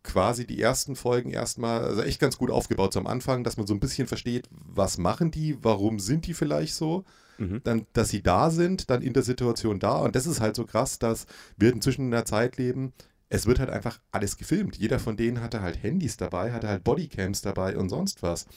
quasi 0.04 0.48
die 0.48 0.62
ersten 0.62 0.96
Folgen 0.96 1.32
erstmal, 1.32 1.84
also 1.84 2.02
echt 2.02 2.20
ganz 2.20 2.38
gut 2.38 2.50
aufgebaut 2.50 2.96
am 2.98 3.08
Anfang, 3.08 3.44
dass 3.44 3.58
man 3.58 3.68
so 3.68 3.74
ein 3.74 3.80
bisschen 3.80 4.08
versteht, 4.08 4.48
was 4.52 4.98
machen 4.98 5.32
die, 5.32 5.58
warum 5.62 6.00
sind 6.00 6.26
die 6.26 6.34
vielleicht 6.34 6.74
so, 6.74 7.04
mhm. 7.38 7.62
dann, 7.64 7.86
dass 7.94 8.10
sie 8.10 8.24
da 8.24 8.50
sind, 8.50 8.90
dann 8.90 9.02
in 9.02 9.14
der 9.14 9.24
Situation 9.24 9.80
da. 9.80 9.98
Und 9.98 10.16
das 10.16 10.26
ist 10.26 10.40
halt 10.40 10.56
so 10.56 10.66
krass, 10.66 11.00
dass 11.00 11.26
wir 11.58 11.74
inzwischen 11.74 12.08
in 12.08 12.14
einer 12.14 12.26
Zeit 12.26 12.58
leben, 12.58 12.94
es 13.30 13.46
wird 13.46 13.60
halt 13.60 13.70
einfach 13.70 14.00
alles 14.12 14.38
gefilmt. 14.38 14.78
Jeder 14.78 15.00
von 15.00 15.16
denen 15.16 15.42
hatte 15.42 15.62
halt 15.62 15.84
Handys 15.84 16.18
dabei, 16.18 16.52
hatte 16.52 16.68
halt 16.68 16.84
Bodycams 16.84 17.42
dabei 17.42 17.78
und 17.78 17.90
sonst 17.90 18.24
was. 18.24 18.48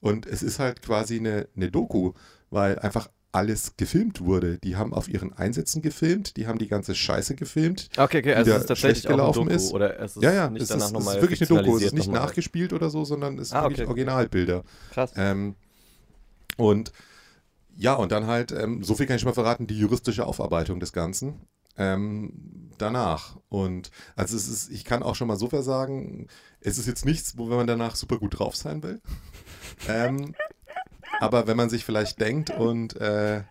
Und 0.00 0.26
es 0.26 0.42
ist 0.42 0.58
halt 0.58 0.82
quasi 0.82 1.18
eine, 1.18 1.48
eine 1.54 1.70
Doku, 1.70 2.12
weil 2.50 2.78
einfach 2.78 3.08
alles 3.36 3.74
gefilmt 3.76 4.22
wurde. 4.22 4.58
Die 4.58 4.76
haben 4.76 4.94
auf 4.94 5.08
ihren 5.08 5.34
Einsätzen 5.34 5.82
gefilmt, 5.82 6.38
die 6.38 6.46
haben 6.46 6.58
die 6.58 6.68
ganze 6.68 6.94
Scheiße 6.94 7.34
gefilmt. 7.34 7.90
Okay, 7.98 8.20
okay, 8.20 8.34
also 8.34 8.50
es 8.52 8.60
ist 8.62 8.66
tatsächlich 8.66 9.06
gelaufen 9.06 9.40
auch 9.40 9.42
ein 9.42 9.48
Doku, 9.48 9.56
ist. 9.56 9.72
Oder 9.74 10.00
es 10.00 10.16
ist 10.16 10.22
ja, 10.22 10.32
ja, 10.32 10.48
nicht 10.48 10.62
es, 10.62 10.68
danach 10.68 10.90
ist, 10.90 11.06
es 11.06 11.06
ist 11.06 11.20
wirklich 11.20 11.40
eine 11.42 11.60
Doku. 11.60 11.76
Es 11.76 11.82
ist 11.82 11.92
nicht 11.92 12.10
nachgespielt 12.10 12.72
oder 12.72 12.88
so, 12.88 13.04
sondern 13.04 13.38
es 13.38 13.50
sind 13.50 13.58
ah, 13.58 13.64
wirklich 13.64 13.80
okay. 13.80 13.88
Originalbilder. 13.88 14.64
Krass. 14.90 15.12
Ähm, 15.16 15.54
und 16.56 16.92
ja, 17.76 17.92
und 17.92 18.10
dann 18.10 18.26
halt, 18.26 18.52
ähm, 18.52 18.82
so 18.82 18.94
viel 18.94 19.04
kann 19.04 19.16
ich 19.16 19.22
schon 19.22 19.28
mal 19.28 19.34
verraten, 19.34 19.66
die 19.66 19.78
juristische 19.78 20.26
Aufarbeitung 20.26 20.80
des 20.80 20.94
Ganzen. 20.94 21.42
Ähm, 21.76 22.70
danach. 22.78 23.36
Und 23.50 23.90
also 24.14 24.34
es 24.34 24.48
ist, 24.48 24.70
ich 24.70 24.86
kann 24.86 25.02
auch 25.02 25.14
schon 25.14 25.28
mal 25.28 25.36
so 25.36 25.48
versagen, 25.48 26.28
es 26.60 26.78
ist 26.78 26.86
jetzt 26.86 27.04
nichts, 27.04 27.36
wo 27.36 27.50
wenn 27.50 27.58
man 27.58 27.66
danach 27.66 27.96
super 27.96 28.18
gut 28.18 28.38
drauf 28.38 28.56
sein 28.56 28.82
will. 28.82 29.02
ähm, 29.88 30.34
aber 31.20 31.46
wenn 31.46 31.56
man 31.56 31.70
sich 31.70 31.84
vielleicht 31.84 32.20
denkt 32.20 32.50
und 32.50 32.96
äh, 33.00 33.42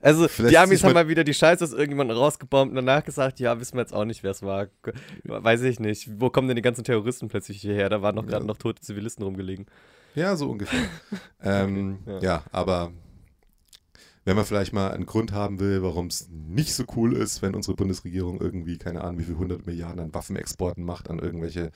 also, 0.00 0.28
die 0.28 0.56
Amis 0.56 0.84
haben 0.84 0.94
mal 0.94 1.08
wieder 1.08 1.24
die 1.24 1.34
Scheiße 1.34 1.64
aus 1.64 1.72
irgendjemandem 1.72 2.16
rausgebombt 2.16 2.70
und 2.70 2.76
danach 2.76 3.02
gesagt, 3.02 3.40
ja, 3.40 3.58
wissen 3.58 3.74
wir 3.74 3.80
jetzt 3.80 3.92
auch 3.92 4.04
nicht, 4.04 4.22
wer 4.22 4.30
es 4.30 4.42
war. 4.42 4.68
Weiß 5.24 5.62
ich 5.62 5.80
nicht. 5.80 6.08
Wo 6.20 6.30
kommen 6.30 6.46
denn 6.46 6.54
die 6.54 6.62
ganzen 6.62 6.84
Terroristen 6.84 7.28
plötzlich 7.28 7.60
hierher? 7.60 7.88
Da 7.88 8.00
waren 8.00 8.14
noch 8.14 8.26
gerade 8.26 8.44
ja. 8.44 8.46
noch 8.46 8.58
tote 8.58 8.80
Zivilisten 8.80 9.24
rumgelegen. 9.24 9.66
Ja, 10.14 10.36
so 10.36 10.50
ungefähr. 10.50 10.88
ähm, 11.42 11.98
okay, 12.02 12.12
ja. 12.14 12.20
ja. 12.22 12.42
aber 12.52 12.92
wenn 14.24 14.36
man 14.36 14.44
vielleicht 14.44 14.72
mal 14.72 14.90
einen 14.90 15.06
Grund 15.06 15.32
haben 15.32 15.58
will, 15.58 15.82
warum 15.82 16.06
es 16.06 16.28
nicht 16.30 16.74
so 16.74 16.84
cool 16.96 17.14
ist, 17.14 17.40
wenn 17.42 17.54
unsere 17.54 17.74
Bundesregierung 17.74 18.40
irgendwie, 18.40 18.76
keine 18.76 19.02
Ahnung, 19.02 19.18
wie 19.18 19.24
viel 19.24 19.34
100 19.34 19.66
Milliarden 19.66 20.00
an 20.00 20.14
Waffenexporten 20.14 20.84
macht, 20.84 21.08
an 21.10 21.18
irgendwelche 21.18 21.70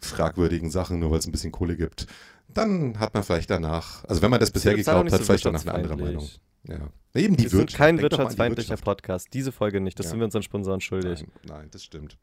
fragwürdigen 0.00 0.70
Sachen, 0.70 0.98
nur 0.98 1.10
weil 1.10 1.18
es 1.18 1.26
ein 1.26 1.32
bisschen 1.32 1.52
Kohle 1.52 1.76
gibt, 1.76 2.06
dann 2.48 2.98
hat 2.98 3.14
man 3.14 3.22
vielleicht 3.22 3.50
danach, 3.50 4.04
also 4.04 4.22
wenn 4.22 4.30
man 4.30 4.40
das 4.40 4.50
bisher 4.50 4.74
geglaubt 4.74 5.12
hat, 5.12 5.18
so 5.18 5.24
vielleicht 5.24 5.46
danach 5.46 5.62
eine 5.62 5.74
andere 5.74 5.96
Meinung. 5.96 6.28
Ja. 6.68 6.90
Eben 7.14 7.36
die 7.36 7.44
wir 7.44 7.50
sind 7.50 7.74
kein 7.74 8.00
wirtschaftsfeindlicher 8.00 8.70
Wirtschaft. 8.70 8.84
Podcast. 8.84 9.28
Diese 9.32 9.52
Folge 9.52 9.80
nicht. 9.80 9.98
Das 9.98 10.06
ja. 10.06 10.10
sind 10.10 10.20
wir 10.20 10.24
unseren 10.24 10.42
Sponsoren 10.42 10.80
schuldig. 10.80 11.20
Nein, 11.20 11.58
nein 11.58 11.68
das 11.70 11.84
stimmt. 11.84 12.18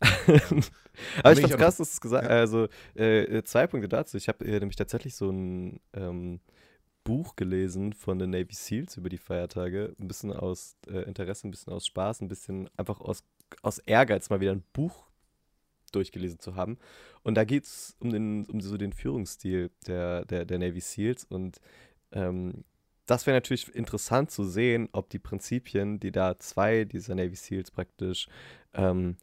aber 0.00 1.32
ich 1.32 1.40
fand's 1.40 1.56
krass, 1.56 1.76
dass 1.76 1.92
es 1.92 2.00
gesagt 2.00 2.24
ja. 2.24 2.30
Also, 2.30 2.68
äh, 2.94 3.42
zwei 3.42 3.66
Punkte 3.66 3.88
dazu. 3.88 4.16
Ich 4.16 4.28
habe 4.28 4.44
äh, 4.44 4.58
nämlich 4.58 4.76
tatsächlich 4.76 5.14
so 5.14 5.30
ein 5.30 5.80
ähm, 5.92 6.40
Buch 7.04 7.36
gelesen 7.36 7.92
von 7.92 8.18
den 8.18 8.30
Navy 8.30 8.54
SEALs 8.54 8.96
über 8.96 9.08
die 9.08 9.18
Feiertage. 9.18 9.94
Ein 9.98 10.08
bisschen 10.08 10.32
aus 10.32 10.76
äh, 10.88 11.02
Interesse, 11.02 11.48
ein 11.48 11.50
bisschen 11.50 11.72
aus 11.72 11.86
Spaß, 11.86 12.20
ein 12.20 12.28
bisschen 12.28 12.70
einfach 12.76 13.00
aus, 13.00 13.24
aus 13.62 13.78
Ehrgeiz 13.78 14.30
mal 14.30 14.40
wieder 14.40 14.52
ein 14.52 14.64
Buch 14.72 15.07
durchgelesen 15.90 16.38
zu 16.38 16.54
haben. 16.54 16.78
Und 17.22 17.34
da 17.34 17.44
geht 17.44 17.64
es 17.64 17.96
um, 18.00 18.10
den, 18.10 18.46
um 18.46 18.60
so 18.60 18.76
den 18.76 18.92
Führungsstil 18.92 19.70
der, 19.86 20.24
der, 20.24 20.44
der 20.44 20.58
Navy 20.58 20.80
SEALs. 20.80 21.24
Und 21.24 21.60
ähm, 22.12 22.64
das 23.06 23.26
wäre 23.26 23.36
natürlich 23.36 23.74
interessant 23.74 24.30
zu 24.30 24.44
sehen, 24.44 24.88
ob 24.92 25.08
die 25.10 25.18
Prinzipien, 25.18 25.98
die 26.00 26.12
da 26.12 26.38
zwei 26.38 26.84
dieser 26.84 27.14
Navy 27.14 27.36
SEALs 27.36 27.70
praktisch 27.70 28.28
ähm, 28.74 29.16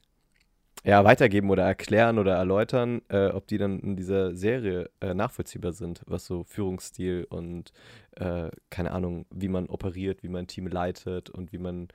ja, 0.86 1.04
weitergeben 1.04 1.50
oder 1.50 1.64
erklären 1.64 2.20
oder 2.20 2.36
erläutern, 2.36 3.02
äh, 3.10 3.28
ob 3.30 3.48
die 3.48 3.58
dann 3.58 3.80
in 3.80 3.96
dieser 3.96 4.36
Serie 4.36 4.90
äh, 5.02 5.16
nachvollziehbar 5.16 5.74
sind, 5.74 6.02
was 6.06 6.26
so 6.26 6.44
Führungsstil 6.44 7.26
und 7.30 7.74
äh, 8.18 8.50
keine 8.70 8.92
Ahnung, 8.92 9.26
wie 9.32 9.48
man 9.48 9.68
operiert, 9.68 10.22
wie 10.22 10.30
man 10.30 10.44
ein 10.44 10.48
Team 10.48 10.68
leitet 10.68 11.32
und 11.32 11.52
wie 11.52 11.58
man 11.58 11.88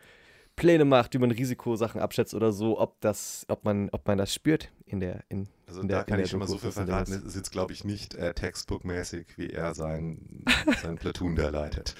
Pläne 0.61 0.85
macht, 0.85 1.15
wie 1.15 1.19
man 1.19 1.31
Risikosachen 1.31 2.01
abschätzt 2.01 2.35
oder 2.35 2.53
so, 2.53 2.79
ob 2.79 3.01
das, 3.01 3.47
ob 3.49 3.65
man, 3.65 3.89
ob 3.91 4.07
man 4.07 4.19
das 4.19 4.33
spürt 4.33 4.71
in 4.85 5.01
der, 5.01 5.25
in, 5.31 5.49
also 5.67 5.81
in 5.81 5.89
da 5.89 5.97
der, 5.97 6.05
kann 6.05 6.21
ich 6.21 6.29
schon 6.31 6.39
mal 6.39 6.47
so 6.47 6.59
viel 6.59 6.71
verraten. 6.71 7.13
Es 7.15 7.23
ist 7.23 7.35
jetzt, 7.35 7.51
glaube 7.51 7.73
ich, 7.73 7.85
nicht 7.85 8.15
äh, 8.15 8.35
textbookmäßig, 8.35 9.39
wie 9.39 9.49
er 9.49 9.75
sein, 9.75 10.45
sein 10.83 10.97
Platoon 10.97 11.35
da 11.35 11.49
leitet. 11.49 11.95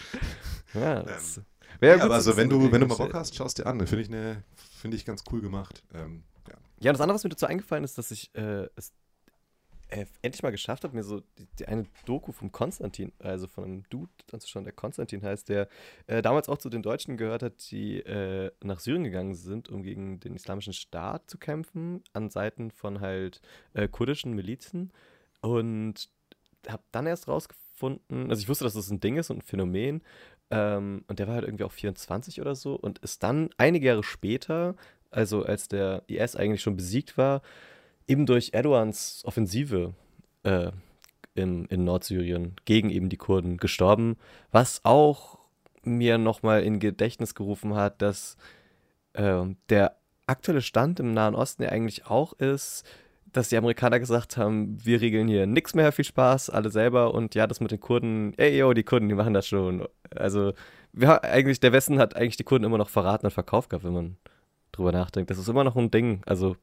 Ja, 0.75 1.01
Ähm, 1.01 1.07
das 1.07 1.37
ja, 1.37 1.43
wär 1.81 1.95
gut 1.95 2.03
aber 2.05 2.15
also 2.15 2.37
wenn 2.37 2.51
du, 2.51 2.71
wenn 2.71 2.83
du 2.83 2.87
mal. 2.87 2.97
Bock 2.97 3.15
hast, 3.15 3.35
schaust 3.35 3.59
dir 3.59 3.67
an. 3.67 3.79
Finde 3.87 4.03
ich, 4.03 4.11
ne, 4.11 4.45
finde 4.79 4.97
ich 4.97 5.07
ganz 5.07 5.25
cool 5.33 5.41
gemacht. 5.41 5.83
Ähm, 5.95 6.25
ja. 6.47 6.55
Ja, 6.81 6.93
das 6.93 7.01
andere, 7.01 7.15
was 7.15 7.25
mir 7.25 7.31
dazu 7.31 7.47
eingefallen 7.47 7.85
ist, 7.85 7.97
dass 7.97 8.11
ich 8.11 8.35
äh, 8.35 8.69
es 8.77 8.93
äh, 9.91 10.07
endlich 10.23 10.43
mal 10.43 10.51
geschafft 10.51 10.85
habe, 10.85 10.97
mir 10.97 11.03
so 11.03 11.21
die, 11.39 11.47
die 11.59 11.67
eine 11.69 11.85
Doku 12.07 12.33
vom 12.33 12.53
Konstantin, 12.53 13.13
also 13.19 13.47
von 13.47 13.65
einem 13.65 13.83
Dude 13.91 14.11
anzuschauen, 14.33 14.65
der 14.65 14.73
Konstantin 14.73 15.23
heißt, 15.23 15.49
der 15.49 15.69
äh, 16.07 16.23
damals 16.23 16.49
auch 16.49 16.59
zu 16.59 16.71
den 16.71 16.83
Deutschen 16.83 17.17
gehört 17.17 17.43
hat, 17.43 17.71
die 17.71 18.01
äh, 18.01 18.51
nach 18.63 18.81
Syrien 18.81 19.05
gegangen 19.05 19.35
sind, 19.35 19.69
um 19.69 19.83
gegen 19.83 20.21
den 20.21 20.35
islamischen 20.35 20.73
Staat 20.73 21.29
zu 21.31 21.39
kämpfen, 21.39 22.03
an 22.13 22.31
Seiten 22.31 22.71
von 22.71 23.01
halt 23.01 23.41
äh, 23.75 23.89
kurdischen 23.89 24.35
Milizen. 24.35 24.93
Und 25.43 26.11
habe 26.69 26.83
dann 26.93 27.07
erst 27.07 27.29
rausgefunden, 27.29 28.31
also 28.31 28.41
ich 28.41 28.49
wusste, 28.49 28.65
dass 28.65 28.75
das 28.75 28.91
ein 28.91 29.01
Ding 29.01 29.17
ist 29.17 29.31
und 29.31 29.39
ein 29.39 29.43
Phänomen. 29.43 30.03
Ähm, 30.51 31.05
und 31.07 31.19
der 31.19 31.27
war 31.27 31.37
halt 31.37 31.45
irgendwie 31.45 31.65
auch 31.65 31.73
24 31.73 32.41
oder 32.41 32.55
so 32.55 32.75
und 32.75 32.99
ist 32.99 33.23
dann 33.23 33.51
einige 33.57 33.87
Jahre 33.87 34.03
später, 34.03 34.75
also 35.11 35.45
als 35.45 35.69
der 35.69 36.03
IS 36.09 36.37
eigentlich 36.37 36.63
schon 36.63 36.77
besiegt 36.77 37.17
war, 37.17 37.43
eben 38.11 38.27
durch 38.27 38.51
Erdogans 38.53 39.23
Offensive 39.25 39.95
äh, 40.43 40.73
in, 41.35 41.67
in 41.67 41.85
Nordsyrien 41.85 42.57
gegen 42.65 42.91
eben 42.91 43.09
die 43.09 43.17
Kurden 43.17 43.57
gestorben, 43.57 44.17
was 44.51 44.81
auch 44.85 45.39
mir 45.83 46.19
nochmal 46.19 46.63
in 46.63 46.81
Gedächtnis 46.81 47.35
gerufen 47.35 47.75
hat, 47.75 48.03
dass 48.03 48.37
ähm, 49.15 49.57
der 49.69 49.97
aktuelle 50.27 50.61
Stand 50.61 51.01
im 51.01 51.15
Nahen 51.15 51.35
Osten 51.35 51.63
ja 51.63 51.71
eigentlich 51.71 52.07
auch 52.07 52.33
ist, 52.35 52.85
dass 53.33 53.49
die 53.49 53.57
Amerikaner 53.57 54.01
gesagt 54.01 54.37
haben, 54.37 54.85
wir 54.85 55.01
regeln 55.01 55.29
hier 55.29 55.47
nichts 55.47 55.75
mehr, 55.75 55.93
viel 55.93 56.05
Spaß, 56.05 56.51
alle 56.51 56.71
selber 56.71 57.15
und 57.15 57.37
ja, 57.37 57.47
das 57.47 57.61
mit 57.61 57.71
den 57.71 57.79
Kurden, 57.79 58.35
ey, 58.37 58.59
yo, 58.59 58.73
die 58.73 58.83
Kurden, 58.83 59.09
die 59.09 59.15
machen 59.15 59.35
das 59.35 59.47
schon. 59.47 59.87
Also, 60.15 60.53
wir, 60.93 61.23
eigentlich, 61.23 61.61
der 61.61 61.73
Westen 61.73 62.01
hat 62.01 62.17
eigentlich 62.17 62.37
die 62.37 62.45
Kurden 62.45 62.65
immer 62.65 62.79
noch 62.79 62.89
verraten 62.89 63.27
und 63.27 63.33
verkauft 63.33 63.71
gehabt, 63.71 63.85
wenn 63.85 63.93
man 63.93 64.17
drüber 64.73 64.93
nachdenkt. 64.93 65.31
Das 65.31 65.39
ist 65.39 65.49
immer 65.49 65.65
noch 65.65 65.77
ein 65.77 65.91
Ding. 65.91 66.23
Also, 66.27 66.51
Ja, 66.51 66.57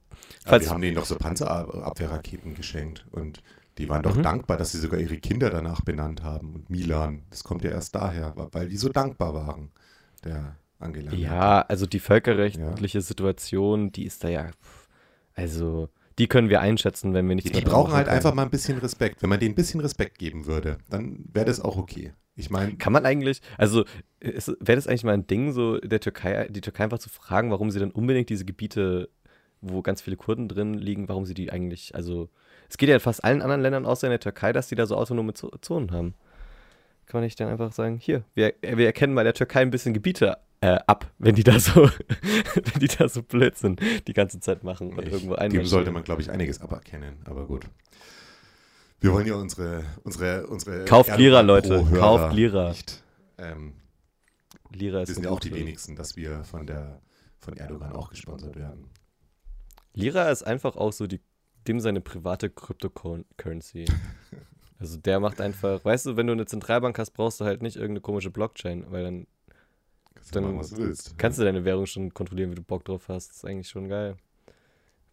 falls 0.46 0.64
die 0.66 0.70
haben 0.70 0.82
denen 0.82 0.96
doch 0.96 1.06
so 1.06 1.16
Panzerabwehrraketen 1.18 2.56
geschenkt 2.56 3.06
und 3.12 3.42
die 3.78 3.90
waren 3.90 4.02
doch 4.04 4.16
Mhm. 4.16 4.24
dankbar, 4.24 4.58
dass 4.58 4.72
sie 4.72 4.80
sogar 4.80 5.00
ihre 5.00 5.18
Kinder 5.18 5.50
danach 5.50 5.82
benannt 5.82 6.24
haben. 6.24 6.56
Und 6.56 6.70
Milan, 6.70 7.24
das 7.30 7.44
kommt 7.44 7.64
ja 7.64 7.70
erst 7.72 7.96
daher, 7.96 8.34
weil 8.52 8.70
die 8.70 8.78
so 8.78 8.90
dankbar 8.90 9.34
waren, 9.36 9.72
der 10.24 10.56
Angela. 10.80 11.14
Ja, 11.14 11.62
also 11.62 11.86
die 11.86 12.00
völkerrechtliche 12.00 13.02
Situation, 13.02 13.92
die 13.92 14.06
ist 14.06 14.24
da 14.24 14.30
ja, 14.30 14.50
also 15.36 15.90
die 16.18 16.28
können 16.28 16.50
wir 16.50 16.62
einschätzen, 16.62 17.14
wenn 17.14 17.28
wir 17.28 17.36
nichts 17.36 17.52
Die, 17.52 17.60
die 17.60 17.66
brauchen 17.66 17.94
halt 17.94 18.06
können. 18.06 18.16
einfach 18.18 18.34
mal 18.34 18.44
ein 18.44 18.50
bisschen 18.50 18.80
Respekt. 18.80 19.22
Wenn 19.22 19.30
man 19.30 19.40
denen 19.40 19.52
ein 19.52 19.56
bisschen 19.56 19.80
Respekt 19.82 20.18
geben 20.18 20.48
würde, 20.48 20.80
dann 20.90 21.26
wäre 21.32 21.46
das 21.46 21.60
auch 21.60 21.78
okay. 21.78 22.14
Ich 22.40 22.50
meine, 22.50 22.76
Kann 22.78 22.94
man 22.94 23.06
eigentlich, 23.06 23.42
also 23.58 23.84
wäre 24.22 24.76
das 24.76 24.88
eigentlich 24.88 25.04
mal 25.04 25.14
ein 25.14 25.28
Ding, 25.28 25.52
so 25.52 25.80
der 25.80 26.00
Türkei, 26.00 26.48
die 26.50 26.62
Türkei 26.62 26.84
einfach 26.84 27.00
zu 27.00 27.10
fragen, 27.10 27.52
warum 27.52 27.72
sie 27.72 27.80
dann 27.80 27.92
unbedingt 27.92 28.30
diese 28.30 28.46
Gebiete, 28.46 29.10
wo 29.60 29.82
ganz 29.82 30.02
viele 30.02 30.18
Kurden 30.18 30.48
drin 30.48 30.76
liegen, 30.76 31.10
warum 31.10 31.26
sie 31.26 31.34
die 31.34 31.52
eigentlich, 31.52 31.96
also 31.96 32.30
es 32.70 32.78
geht 32.78 32.90
ja 32.90 32.96
in 32.96 33.02
fast 33.02 33.24
allen 33.24 33.42
anderen 33.42 33.62
Ländern 33.62 33.86
außer 33.86 34.06
in 34.08 34.12
der 34.12 34.20
Türkei, 34.20 34.54
dass 34.54 34.68
die 34.68 34.76
da 34.76 34.86
so 34.86 34.96
autonome 34.96 35.34
Zo- 35.34 35.52
Zonen 35.62 35.92
haben. 35.92 36.14
Kann 37.08 37.20
man 37.20 37.24
nicht 37.24 37.40
dann 37.40 37.48
einfach 37.50 37.72
sagen, 37.72 37.98
hier, 38.00 38.24
wir, 38.36 38.54
wir 38.62 38.86
erkennen 38.86 39.16
bei 39.16 39.24
der 39.24 39.34
Türkei 39.34 39.62
ein 39.62 39.72
bisschen 39.72 39.94
Gebiete 39.94 40.38
äh, 40.62 40.78
ab, 40.88 41.10
wenn 41.20 41.36
die 41.36 41.44
da 41.44 41.58
so, 41.60 41.90
wenn 42.56 42.80
die 42.82 42.88
da 42.88 43.08
so 43.08 43.24
Blödsinn 43.24 43.78
die 44.08 44.14
ganze 44.14 44.40
Zeit 44.42 44.64
machen 44.64 44.92
und 44.92 45.00
ich, 45.08 45.14
irgendwo 45.14 45.34
dem 45.36 45.40
einmarschieren. 45.40 45.66
sollte 45.68 45.92
man, 45.92 46.04
glaube 46.04 46.22
ich, 46.22 46.30
einiges 46.30 46.60
aberkennen. 46.62 47.16
Aber 47.26 47.46
gut. 47.48 47.66
Wir 49.00 49.14
wollen 49.14 49.28
ja 49.28 49.36
unsere, 49.36 49.84
unsere, 50.04 50.48
unsere 50.48 50.86
Kauft 50.86 51.16
Lira, 51.18 51.42
Leute. 51.42 51.86
Kauft 51.94 52.34
Lira. 52.34 52.70
Nicht, 52.70 53.04
ähm, 53.38 53.74
Lira 54.72 55.02
ist 55.02 55.10
wir 55.10 55.16
sind 55.16 55.24
ja 55.26 55.30
auch 55.30 55.40
die 55.40 55.54
wenigsten, 55.54 55.96
dass 55.96 56.16
wir 56.16 56.44
von 56.44 56.66
der 56.66 57.02
von 57.40 57.56
Erdogan 57.56 57.94
auch 57.94 58.10
gesponsert 58.10 58.56
werden. 58.56 58.90
Lira 59.94 60.30
ist 60.30 60.44
einfach 60.44 60.76
auch 60.76 60.92
so 60.92 61.08
die, 61.08 61.22
dem 61.68 61.80
seine 61.80 62.02
private 62.02 62.50
Cryptocurrency. 62.50 63.86
Also 64.80 64.96
der 64.96 65.20
macht 65.20 65.42
einfach, 65.42 65.84
weißt 65.84 66.06
du, 66.06 66.18
wenn 66.18 66.28
du 66.28 66.34
eine 66.34 66.46
Zentralbank 66.46 67.00
hast, 67.00 67.10
brauchst 67.10 67.42
du 67.42 67.46
halt 67.46 67.64
nicht 67.64 67.78
irgendeine 67.78 68.02
komische 68.02 68.30
Blockchain, 68.30 68.86
weil 68.92 69.04
dann 69.06 69.28
Kannst 70.14 70.36
du 70.36 70.40
Dann 70.40 70.44
machen, 70.44 70.60
was 70.60 70.70
du 70.70 70.78
willst. 70.78 71.18
kannst 71.18 71.40
du 71.40 71.44
deine 71.44 71.64
Währung 71.66 71.86
schon 71.86 72.14
kontrollieren, 72.14 72.52
wie 72.52 72.56
du 72.56 72.62
Bock 72.64 72.84
drauf 72.86 73.08
hast. 73.08 73.30
Das 73.30 73.38
ist 73.38 73.46
eigentlich 73.46 73.70
schon 73.70 73.88
geil. 73.88 74.18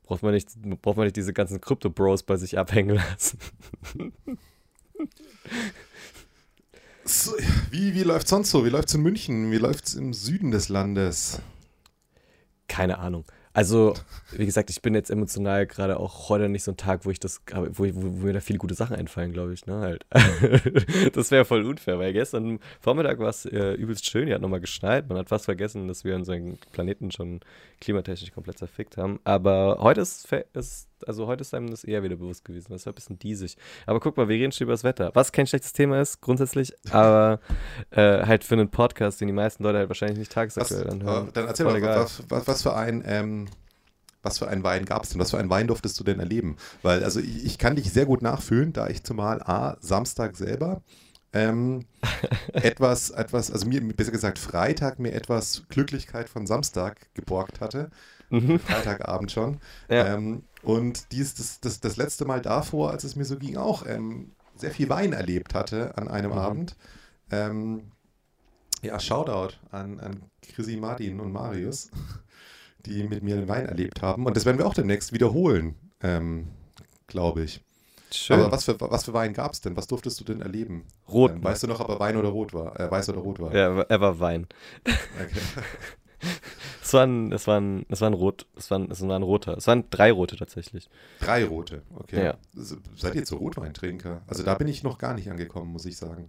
Braucht 0.04 0.22
man 0.22 0.34
nicht, 0.34 0.50
braucht 0.82 0.96
man 0.96 1.06
nicht 1.06 1.16
diese 1.16 1.32
ganzen 1.32 1.60
Krypto-Bros 1.60 2.22
bei 2.22 2.36
sich 2.36 2.58
abhängen 2.58 2.96
lassen. 2.96 3.38
Wie 7.70 7.94
wie 7.94 8.02
läuft 8.02 8.28
sonst 8.28 8.50
so? 8.50 8.64
Wie 8.64 8.70
läuft 8.70 8.88
es 8.88 8.94
in 8.94 9.02
München? 9.02 9.50
Wie 9.50 9.58
läuft 9.58 9.86
es 9.86 9.94
im 9.94 10.14
Süden 10.14 10.50
des 10.50 10.68
Landes? 10.68 11.40
Keine 12.68 12.98
Ahnung. 12.98 13.24
Also, 13.54 13.94
wie 14.32 14.44
gesagt, 14.46 14.68
ich 14.68 14.82
bin 14.82 14.94
jetzt 14.94 15.10
emotional 15.10 15.64
gerade 15.66 15.98
auch 16.00 16.28
heute 16.28 16.48
nicht 16.48 16.64
so 16.64 16.72
ein 16.72 16.76
Tag, 16.76 17.04
wo 17.06 17.10
ich 17.10 17.20
das, 17.20 17.40
wo, 17.54 17.84
wo, 17.84 17.92
wo 17.94 18.26
mir 18.26 18.32
da 18.32 18.40
viele 18.40 18.58
gute 18.58 18.74
Sachen 18.74 18.96
einfallen, 18.96 19.32
glaube 19.32 19.54
ich, 19.54 19.64
ne, 19.66 19.78
halt. 19.78 20.04
das 21.14 21.30
wäre 21.30 21.44
voll 21.44 21.64
unfair, 21.64 21.98
weil 22.00 22.12
gestern 22.12 22.58
Vormittag 22.80 23.20
war 23.20 23.28
es 23.28 23.46
äh, 23.46 23.74
übelst 23.74 24.06
schön, 24.10 24.26
hier 24.26 24.34
hat 24.34 24.42
nochmal 24.42 24.60
geschneit, 24.60 25.08
man 25.08 25.18
hat 25.18 25.28
fast 25.28 25.44
vergessen, 25.44 25.86
dass 25.86 26.02
wir 26.04 26.16
unseren 26.16 26.58
Planeten 26.72 27.12
schon 27.12 27.40
klimatechnisch 27.80 28.32
komplett 28.32 28.58
zerfickt 28.58 28.96
haben, 28.96 29.20
aber 29.22 29.78
heute 29.80 30.00
ist, 30.00 30.26
fe- 30.26 30.46
also 31.06 31.26
heute 31.26 31.42
ist 31.42 31.54
einem 31.54 31.70
das 31.70 31.84
eher 31.84 32.02
wieder 32.02 32.16
bewusst 32.16 32.44
gewesen, 32.44 32.72
das 32.72 32.86
war 32.86 32.92
ein 32.92 32.94
bisschen 32.94 33.18
diesig. 33.18 33.56
Aber 33.86 34.00
guck 34.00 34.16
mal, 34.16 34.28
wir 34.28 34.36
reden 34.36 34.52
schon 34.52 34.64
über 34.64 34.72
das 34.72 34.84
Wetter, 34.84 35.10
was 35.14 35.32
kein 35.32 35.46
schlechtes 35.46 35.72
Thema 35.72 36.00
ist, 36.00 36.20
grundsätzlich, 36.20 36.74
aber 36.90 37.40
äh, 37.90 38.24
halt 38.24 38.44
für 38.44 38.54
einen 38.54 38.70
Podcast, 38.70 39.20
den 39.20 39.28
die 39.28 39.34
meisten 39.34 39.62
Leute 39.62 39.78
halt 39.78 39.88
wahrscheinlich 39.88 40.18
nicht 40.18 40.30
Was, 40.30 40.34
tagesaktuell 40.34 40.90
anhören. 40.90 41.28
äh, 41.28 41.32
dann 41.32 41.46
erzähl 41.46 41.66
mal, 41.66 41.80
was, 41.82 42.22
was, 42.28 42.46
was 42.46 42.62
für 42.62 42.74
ein 42.74 43.02
ähm, 43.06 43.46
was 44.22 44.38
für 44.38 44.48
einen 44.48 44.64
Wein 44.64 44.86
gab 44.86 45.02
es 45.02 45.10
denn? 45.10 45.20
Was 45.20 45.32
für 45.32 45.38
einen 45.38 45.50
Wein 45.50 45.66
durftest 45.66 46.00
du 46.00 46.04
denn 46.04 46.18
erleben? 46.18 46.56
Weil, 46.80 47.04
also 47.04 47.20
ich, 47.20 47.44
ich 47.44 47.58
kann 47.58 47.76
dich 47.76 47.92
sehr 47.92 48.06
gut 48.06 48.22
nachfühlen, 48.22 48.72
da 48.72 48.88
ich 48.88 49.04
zumal 49.04 49.42
A, 49.42 49.76
Samstag 49.80 50.34
selber 50.36 50.80
ähm, 51.34 51.84
etwas, 52.52 53.10
etwas, 53.10 53.50
also 53.50 53.66
mir, 53.66 53.82
besser 53.82 54.12
gesagt, 54.12 54.38
Freitag 54.38 54.98
mir 54.98 55.12
etwas 55.12 55.64
Glücklichkeit 55.68 56.28
von 56.28 56.46
Samstag 56.46 57.12
geborgt 57.14 57.60
hatte. 57.60 57.90
Mhm. 58.34 58.58
Freitagabend 58.58 59.30
schon. 59.32 59.60
Ja. 59.88 60.14
Ähm, 60.14 60.42
und 60.62 61.12
dies, 61.12 61.34
das, 61.34 61.60
das, 61.60 61.80
das 61.80 61.96
letzte 61.96 62.24
Mal 62.24 62.40
davor, 62.40 62.90
als 62.90 63.04
es 63.04 63.16
mir 63.16 63.24
so 63.24 63.36
ging, 63.36 63.56
auch 63.56 63.86
ähm, 63.86 64.32
sehr 64.56 64.70
viel 64.70 64.88
Wein 64.88 65.12
erlebt 65.12 65.54
hatte 65.54 65.96
an 65.96 66.08
einem 66.08 66.32
Mhm. 66.32 66.38
Abend. 66.38 66.76
Ähm, 67.30 67.92
ja, 68.82 68.98
Shoutout 69.00 69.54
an, 69.70 69.98
an 70.00 70.22
Chrissy, 70.42 70.76
Martin 70.76 71.20
und 71.20 71.32
Marius, 71.32 71.90
die 72.86 73.04
mit 73.04 73.22
mir 73.22 73.36
den 73.36 73.48
Wein 73.48 73.66
erlebt 73.66 74.02
haben. 74.02 74.26
Und 74.26 74.36
das 74.36 74.44
werden 74.44 74.58
wir 74.58 74.66
auch 74.66 74.74
demnächst 74.74 75.12
wiederholen, 75.12 75.74
ähm, 76.02 76.48
glaube 77.06 77.42
ich. 77.44 77.62
Schön. 78.10 78.38
Aber 78.38 78.52
was 78.52 78.64
für, 78.64 78.80
was 78.80 79.04
für 79.04 79.12
Wein 79.12 79.32
gab 79.32 79.52
es 79.54 79.60
denn? 79.60 79.76
Was 79.76 79.86
durftest 79.88 80.20
du 80.20 80.24
denn 80.24 80.40
erleben? 80.40 80.84
Rot. 81.08 81.32
Ähm, 81.32 81.42
weißt 81.42 81.64
du 81.64 81.66
noch, 81.66 81.80
ob 81.80 81.88
er 81.88 81.98
Wein 81.98 82.16
oder 82.16 82.28
Rot 82.28 82.54
war? 82.54 82.78
Äh, 82.78 82.90
weiß 82.90 83.08
oder 83.08 83.18
Rot 83.18 83.40
war? 83.40 83.52
Ja, 83.54 83.80
er 83.80 84.00
war 84.00 84.20
Wein. 84.20 84.46
Okay. 84.84 85.40
Es 86.84 86.92
war 86.92 87.06
ein, 87.06 87.32
es 87.32 87.46
war 87.46 87.58
ein, 87.58 87.86
es 87.88 88.02
war 88.02 88.10
ein 88.10 88.14
Rot, 88.14 88.46
es 88.56 88.70
war 88.70 88.78
ein, 88.78 88.90
es 88.90 89.00
war 89.00 89.16
ein 89.16 89.22
roter. 89.22 89.56
Es 89.56 89.66
waren 89.66 89.84
drei 89.88 90.12
rote 90.12 90.36
tatsächlich. 90.36 90.90
Drei 91.18 91.46
rote, 91.46 91.80
okay. 91.94 92.22
Ja. 92.22 92.34
Seid 92.52 93.14
ihr 93.14 93.24
zu 93.24 93.36
Rotweintrinker? 93.36 94.20
Also 94.26 94.42
da 94.42 94.54
bin 94.54 94.68
ich 94.68 94.82
noch 94.82 94.98
gar 94.98 95.14
nicht 95.14 95.30
angekommen, 95.30 95.72
muss 95.72 95.86
ich 95.86 95.96
sagen. 95.96 96.28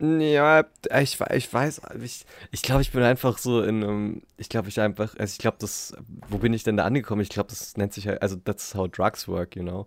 Ja, 0.00 0.64
ich, 1.00 1.18
ich 1.18 1.52
weiß, 1.52 1.80
ich, 2.02 2.26
ich 2.50 2.62
glaube, 2.62 2.82
ich 2.82 2.92
bin 2.92 3.02
einfach 3.02 3.38
so 3.38 3.62
in 3.62 3.82
einem, 3.82 4.22
ich 4.36 4.50
glaube, 4.50 4.68
ich 4.68 4.78
einfach, 4.80 5.14
also 5.16 5.32
ich 5.32 5.38
glaube, 5.38 5.56
das, 5.60 5.94
wo 6.28 6.36
bin 6.38 6.52
ich 6.52 6.62
denn 6.62 6.76
da 6.76 6.84
angekommen? 6.84 7.22
Ich 7.22 7.30
glaube, 7.30 7.48
das 7.48 7.76
nennt 7.78 7.94
sich 7.94 8.06
halt, 8.06 8.20
also 8.20 8.36
that's 8.36 8.74
how 8.74 8.86
drugs 8.86 9.26
work, 9.28 9.56
you 9.56 9.62
know. 9.62 9.86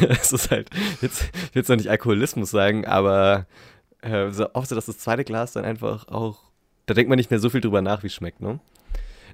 es 0.08 0.32
ist 0.32 0.50
halt, 0.50 0.70
jetzt, 1.02 1.22
ich 1.22 1.54
will 1.54 1.60
jetzt 1.60 1.68
noch 1.68 1.76
nicht 1.76 1.90
Alkoholismus 1.90 2.50
sagen, 2.50 2.86
aber 2.86 3.46
äh, 4.00 4.30
so 4.30 4.54
oft 4.54 4.68
so, 4.68 4.74
dass 4.74 4.86
das 4.86 4.98
zweite 4.98 5.24
Glas 5.24 5.52
dann 5.52 5.66
einfach 5.66 6.08
auch, 6.08 6.51
da 6.86 6.94
denkt 6.94 7.08
man 7.08 7.16
nicht 7.16 7.30
mehr 7.30 7.40
so 7.40 7.50
viel 7.50 7.60
drüber 7.60 7.82
nach, 7.82 8.02
wie 8.02 8.08
es 8.08 8.14
schmeckt, 8.14 8.40
ne? 8.40 8.60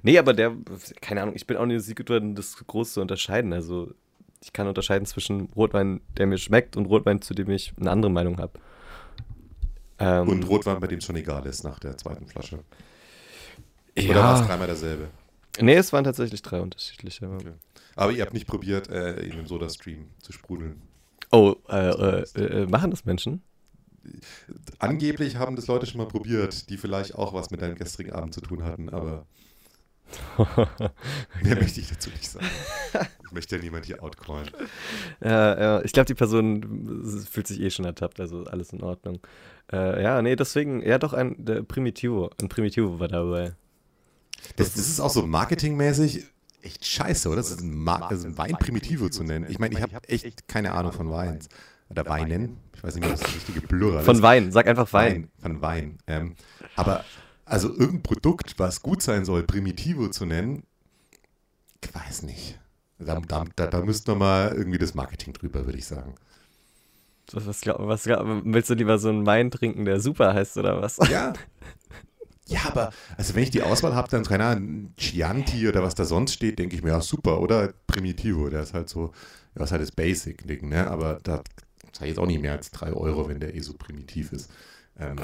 Nee, 0.01 0.17
aber 0.17 0.33
der, 0.33 0.55
keine 1.01 1.21
Ahnung, 1.21 1.35
ich 1.35 1.45
bin 1.45 1.57
auch 1.57 1.65
nicht 1.65 1.83
so 1.83 1.93
gut 1.93 2.09
drin, 2.09 2.35
das 2.35 2.55
groß 2.55 2.93
zu 2.93 3.01
unterscheiden. 3.01 3.51
Also 3.53 3.93
ich 4.41 4.53
kann 4.53 4.67
unterscheiden 4.67 5.05
zwischen 5.05 5.49
Rotwein, 5.55 6.01
der 6.17 6.27
mir 6.27 6.37
schmeckt 6.37 6.77
und 6.77 6.85
Rotwein, 6.85 7.21
zu 7.21 7.33
dem 7.33 7.49
ich 7.49 7.73
eine 7.79 7.91
andere 7.91 8.11
Meinung 8.11 8.37
habe. 8.37 8.53
Ähm, 9.99 10.29
und 10.29 10.43
Rotwein, 10.43 10.79
bei 10.79 10.87
dem 10.87 10.99
es 10.99 11.05
schon 11.05 11.17
egal 11.17 11.45
ist 11.45 11.63
nach 11.63 11.79
der 11.79 11.97
zweiten 11.97 12.27
Flasche. 12.27 12.59
Ja. 13.97 14.11
Oder 14.11 14.23
war 14.23 14.41
es 14.41 14.47
dreimal 14.47 14.67
derselbe? 14.67 15.09
Nee, 15.59 15.75
es 15.75 15.91
waren 15.91 16.05
tatsächlich 16.05 16.41
drei 16.41 16.61
unterschiedliche. 16.61 17.27
Okay. 17.27 17.51
Aber 17.95 18.13
ihr 18.13 18.21
habt 18.21 18.33
nicht 18.33 18.47
probiert, 18.47 18.89
äh, 18.89 19.19
in 19.19 19.33
einem 19.33 19.47
Soda-Stream 19.47 20.05
zu 20.19 20.31
sprudeln. 20.31 20.81
Oh, 21.31 21.55
äh, 21.67 21.89
äh, 21.89 22.23
äh, 22.35 22.65
machen 22.67 22.91
das 22.91 23.03
Menschen? 23.03 23.41
Angeblich 24.79 25.35
haben 25.35 25.55
das 25.55 25.67
Leute 25.67 25.85
schon 25.85 25.99
mal 25.99 26.07
probiert, 26.07 26.69
die 26.69 26.77
vielleicht 26.77 27.15
auch 27.15 27.33
was 27.33 27.51
mit 27.51 27.61
deinem 27.61 27.75
gestrigen 27.75 28.13
Abend 28.13 28.33
zu 28.33 28.41
tun 28.41 28.63
hatten, 28.63 28.89
aber 28.89 29.25
mehr 31.43 31.55
möchte 31.55 31.79
ich 31.79 31.89
dazu 31.89 32.09
nicht 32.09 32.29
sagen. 32.29 32.47
Ich 33.25 33.31
möchte 33.31 33.55
ja 33.55 33.61
niemand 33.61 33.85
hier 33.85 34.01
outcallen. 34.01 34.49
Ja, 35.21 35.59
ja, 35.59 35.81
ich 35.83 35.91
glaube, 35.91 36.07
die 36.07 36.15
Person 36.15 37.25
fühlt 37.29 37.47
sich 37.47 37.59
eh 37.61 37.69
schon 37.69 37.85
ertappt, 37.85 38.19
also 38.19 38.43
alles 38.45 38.73
in 38.73 38.81
Ordnung. 38.81 39.19
Äh, 39.71 40.01
ja, 40.01 40.21
nee, 40.21 40.35
deswegen, 40.35 40.81
ja 40.81 40.97
doch, 40.97 41.13
ein 41.13 41.35
der 41.37 41.61
Primitivo, 41.61 42.31
ein 42.41 42.49
Primitivo 42.49 42.99
war 42.99 43.07
dabei. 43.07 43.53
Das, 44.55 44.73
das 44.73 44.87
ist 44.87 44.99
auch 44.99 45.09
so 45.09 45.25
marketingmäßig 45.27 46.25
echt 46.61 46.85
scheiße, 46.85 47.27
oder? 47.29 47.37
Das 47.37 47.51
ist 47.51 47.61
ein, 47.61 47.75
Ma 47.75 47.97
also 48.07 48.27
ein 48.27 48.37
Wein 48.37 48.53
Primitivo 48.53 49.09
zu 49.09 49.23
nennen. 49.23 49.45
Ich 49.49 49.59
meine, 49.59 49.75
ich 49.75 49.81
habe 49.81 50.09
echt 50.09 50.47
keine 50.47 50.73
Ahnung 50.73 50.91
von 50.91 51.11
Weins. 51.11 51.49
Oder 51.89 52.05
Weinen. 52.05 52.57
Ich 52.75 52.83
weiß 52.83 52.95
nicht, 52.95 53.05
ob 53.05 53.11
das 53.11 53.21
das 53.21 53.35
richtige 53.35 53.61
Plural 53.61 53.99
ist. 53.99 54.05
Von 54.05 54.21
Wein, 54.21 54.51
sag 54.51 54.67
einfach 54.67 54.91
Wein. 54.93 55.13
Wein 55.13 55.29
von 55.41 55.61
Wein. 55.61 55.97
Ähm, 56.07 56.35
aber 56.75 57.03
also 57.45 57.69
irgendein 57.69 58.03
Produkt, 58.03 58.57
was 58.57 58.81
gut 58.81 59.01
sein 59.01 59.25
soll, 59.25 59.43
Primitivo 59.43 60.07
zu 60.09 60.25
nennen, 60.25 60.63
ich 61.83 61.93
weiß 61.93 62.23
nicht. 62.23 62.59
Da, 62.99 63.19
da, 63.19 63.45
da, 63.55 63.67
da 63.67 63.81
müsste 63.81 64.13
mal 64.15 64.53
irgendwie 64.53 64.77
das 64.77 64.93
Marketing 64.93 65.33
drüber, 65.33 65.65
würde 65.65 65.77
ich 65.77 65.85
sagen. 65.85 66.15
Was, 67.31 67.47
was, 67.47 67.65
was, 67.65 68.05
willst 68.07 68.69
du 68.69 68.73
lieber 68.73 68.97
so 68.97 69.09
einen 69.09 69.25
Wein 69.25 69.51
trinken, 69.51 69.85
der 69.85 69.99
super 69.99 70.33
heißt, 70.33 70.57
oder 70.57 70.81
was? 70.81 70.97
Ja. 71.09 71.33
Ja, 72.47 72.61
aber 72.65 72.91
also 73.15 73.35
wenn 73.35 73.43
ich 73.43 73.51
die 73.51 73.61
Auswahl 73.61 73.93
habe, 73.93 74.09
dann 74.09 74.23
keine 74.23 74.43
Ahnung, 74.43 74.93
Chianti 74.97 75.67
oder 75.67 75.83
was 75.83 75.93
da 75.93 76.03
sonst 76.03 76.33
steht, 76.33 76.57
denke 76.57 76.75
ich 76.75 76.81
mir, 76.81 76.89
ja, 76.89 77.01
super, 77.01 77.41
oder 77.41 77.73
Primitivo, 77.85 78.49
der 78.49 78.63
ist 78.63 78.73
halt 78.73 78.89
so, 78.89 79.11
ja, 79.55 79.63
ist 79.63 79.71
halt 79.71 79.83
das 79.83 79.91
Basic-Ding, 79.91 80.67
ne? 80.67 80.89
Aber 80.89 81.19
da 81.21 81.43
zahle 81.93 82.09
jetzt 82.09 82.19
auch 82.19 82.25
nicht 82.25 82.41
mehr 82.41 82.53
als 82.53 82.71
3 82.71 82.93
Euro, 82.93 83.27
wenn 83.29 83.39
der 83.39 83.55
eh 83.55 83.61
so 83.61 83.73
primitiv 83.73 84.31
ist. 84.31 84.51
Ähm, 84.97 85.17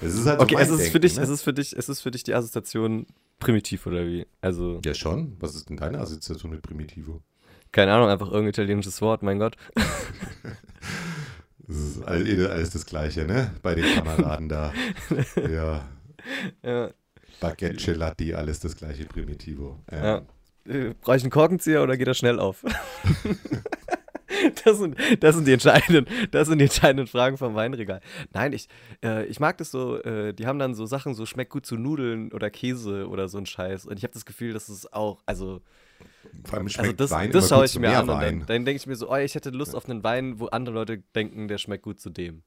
es 0.00 0.14
ist 0.14 0.26
halt 0.26 0.40
so 0.40 0.44
okay, 0.44 0.56
es 0.58 0.68
ist, 0.68 0.78
Denken, 0.78 0.92
für 0.92 1.00
dich, 1.00 1.16
ne? 1.16 1.22
es, 1.22 1.28
ist 1.28 1.42
für 1.42 1.52
dich, 1.52 1.76
es 1.76 1.88
ist 1.88 2.00
für 2.00 2.10
dich 2.10 2.22
die 2.24 2.34
Assoziation 2.34 3.06
primitiv 3.38 3.86
oder 3.86 4.06
wie? 4.06 4.26
Also, 4.40 4.80
ja, 4.84 4.94
schon. 4.94 5.36
Was 5.40 5.54
ist 5.54 5.68
denn 5.68 5.76
deine 5.76 5.98
Assoziation 5.98 6.50
mit 6.50 6.62
Primitivo? 6.62 7.22
Keine 7.72 7.92
Ahnung, 7.92 8.08
einfach 8.08 8.28
irgendein 8.28 8.48
italienisches 8.48 9.00
Wort, 9.02 9.22
mein 9.22 9.38
Gott. 9.38 9.56
das 11.58 11.76
ist 11.76 12.02
alles 12.02 12.70
das 12.70 12.86
Gleiche, 12.86 13.26
ne? 13.26 13.50
Bei 13.62 13.74
den 13.74 13.84
Kameraden 13.94 14.48
da. 14.48 14.72
Ja. 15.36 15.88
ja. 16.62 16.90
Baguette, 17.40 17.92
Gelati, 17.92 18.34
alles 18.34 18.60
das 18.60 18.76
gleiche 18.76 19.04
Primitivo. 19.04 19.78
Ähm, 19.90 20.04
ja. 20.04 20.22
Äh, 20.68 20.94
brauche 21.00 21.16
ich 21.16 21.22
einen 21.22 21.30
Korkenzieher 21.30 21.82
oder 21.82 21.96
geht 21.96 22.08
er 22.08 22.14
schnell 22.14 22.40
auf? 22.40 22.64
Das 24.64 24.78
sind, 24.78 24.96
das, 25.20 25.34
sind 25.34 25.46
die 25.46 25.52
entscheidenden, 25.52 26.06
das 26.30 26.48
sind 26.48 26.58
die 26.58 26.64
entscheidenden 26.64 27.06
Fragen 27.06 27.36
vom 27.36 27.54
Weinregal. 27.54 28.00
Nein, 28.32 28.52
ich, 28.52 28.68
äh, 29.02 29.24
ich 29.26 29.40
mag 29.40 29.58
das 29.58 29.70
so, 29.70 30.00
äh, 30.02 30.32
die 30.32 30.46
haben 30.46 30.58
dann 30.58 30.74
so 30.74 30.86
Sachen, 30.86 31.14
so 31.14 31.26
schmeckt 31.26 31.52
gut 31.52 31.66
zu 31.66 31.76
Nudeln 31.76 32.32
oder 32.32 32.50
Käse 32.50 33.08
oder 33.08 33.28
so 33.28 33.38
ein 33.38 33.46
Scheiß. 33.46 33.86
Und 33.86 33.98
ich 33.98 34.04
habe 34.04 34.14
das 34.14 34.24
Gefühl, 34.24 34.52
dass 34.52 34.68
es 34.68 34.92
auch, 34.92 35.22
also. 35.26 35.62
Vor 36.44 36.54
allem 36.54 36.66
also 36.66 36.74
schmeckt 36.74 36.78
also 36.78 36.96
das, 36.96 37.10
Wein 37.10 37.30
das 37.30 37.48
schaue 37.48 37.64
ich 37.64 37.78
mir 37.78 37.96
an 37.96 38.08
und 38.08 38.20
dann, 38.20 38.46
dann 38.46 38.64
denke 38.64 38.76
ich 38.76 38.86
mir 38.86 38.96
so, 38.96 39.10
oh, 39.10 39.16
ich 39.16 39.34
hätte 39.34 39.50
Lust 39.50 39.74
auf 39.74 39.88
einen 39.88 40.02
Wein, 40.04 40.38
wo 40.40 40.46
andere 40.46 40.74
Leute 40.74 40.98
denken, 41.14 41.48
der 41.48 41.58
schmeckt 41.58 41.84
gut 41.84 42.00
zu 42.00 42.10
dem. 42.10 42.42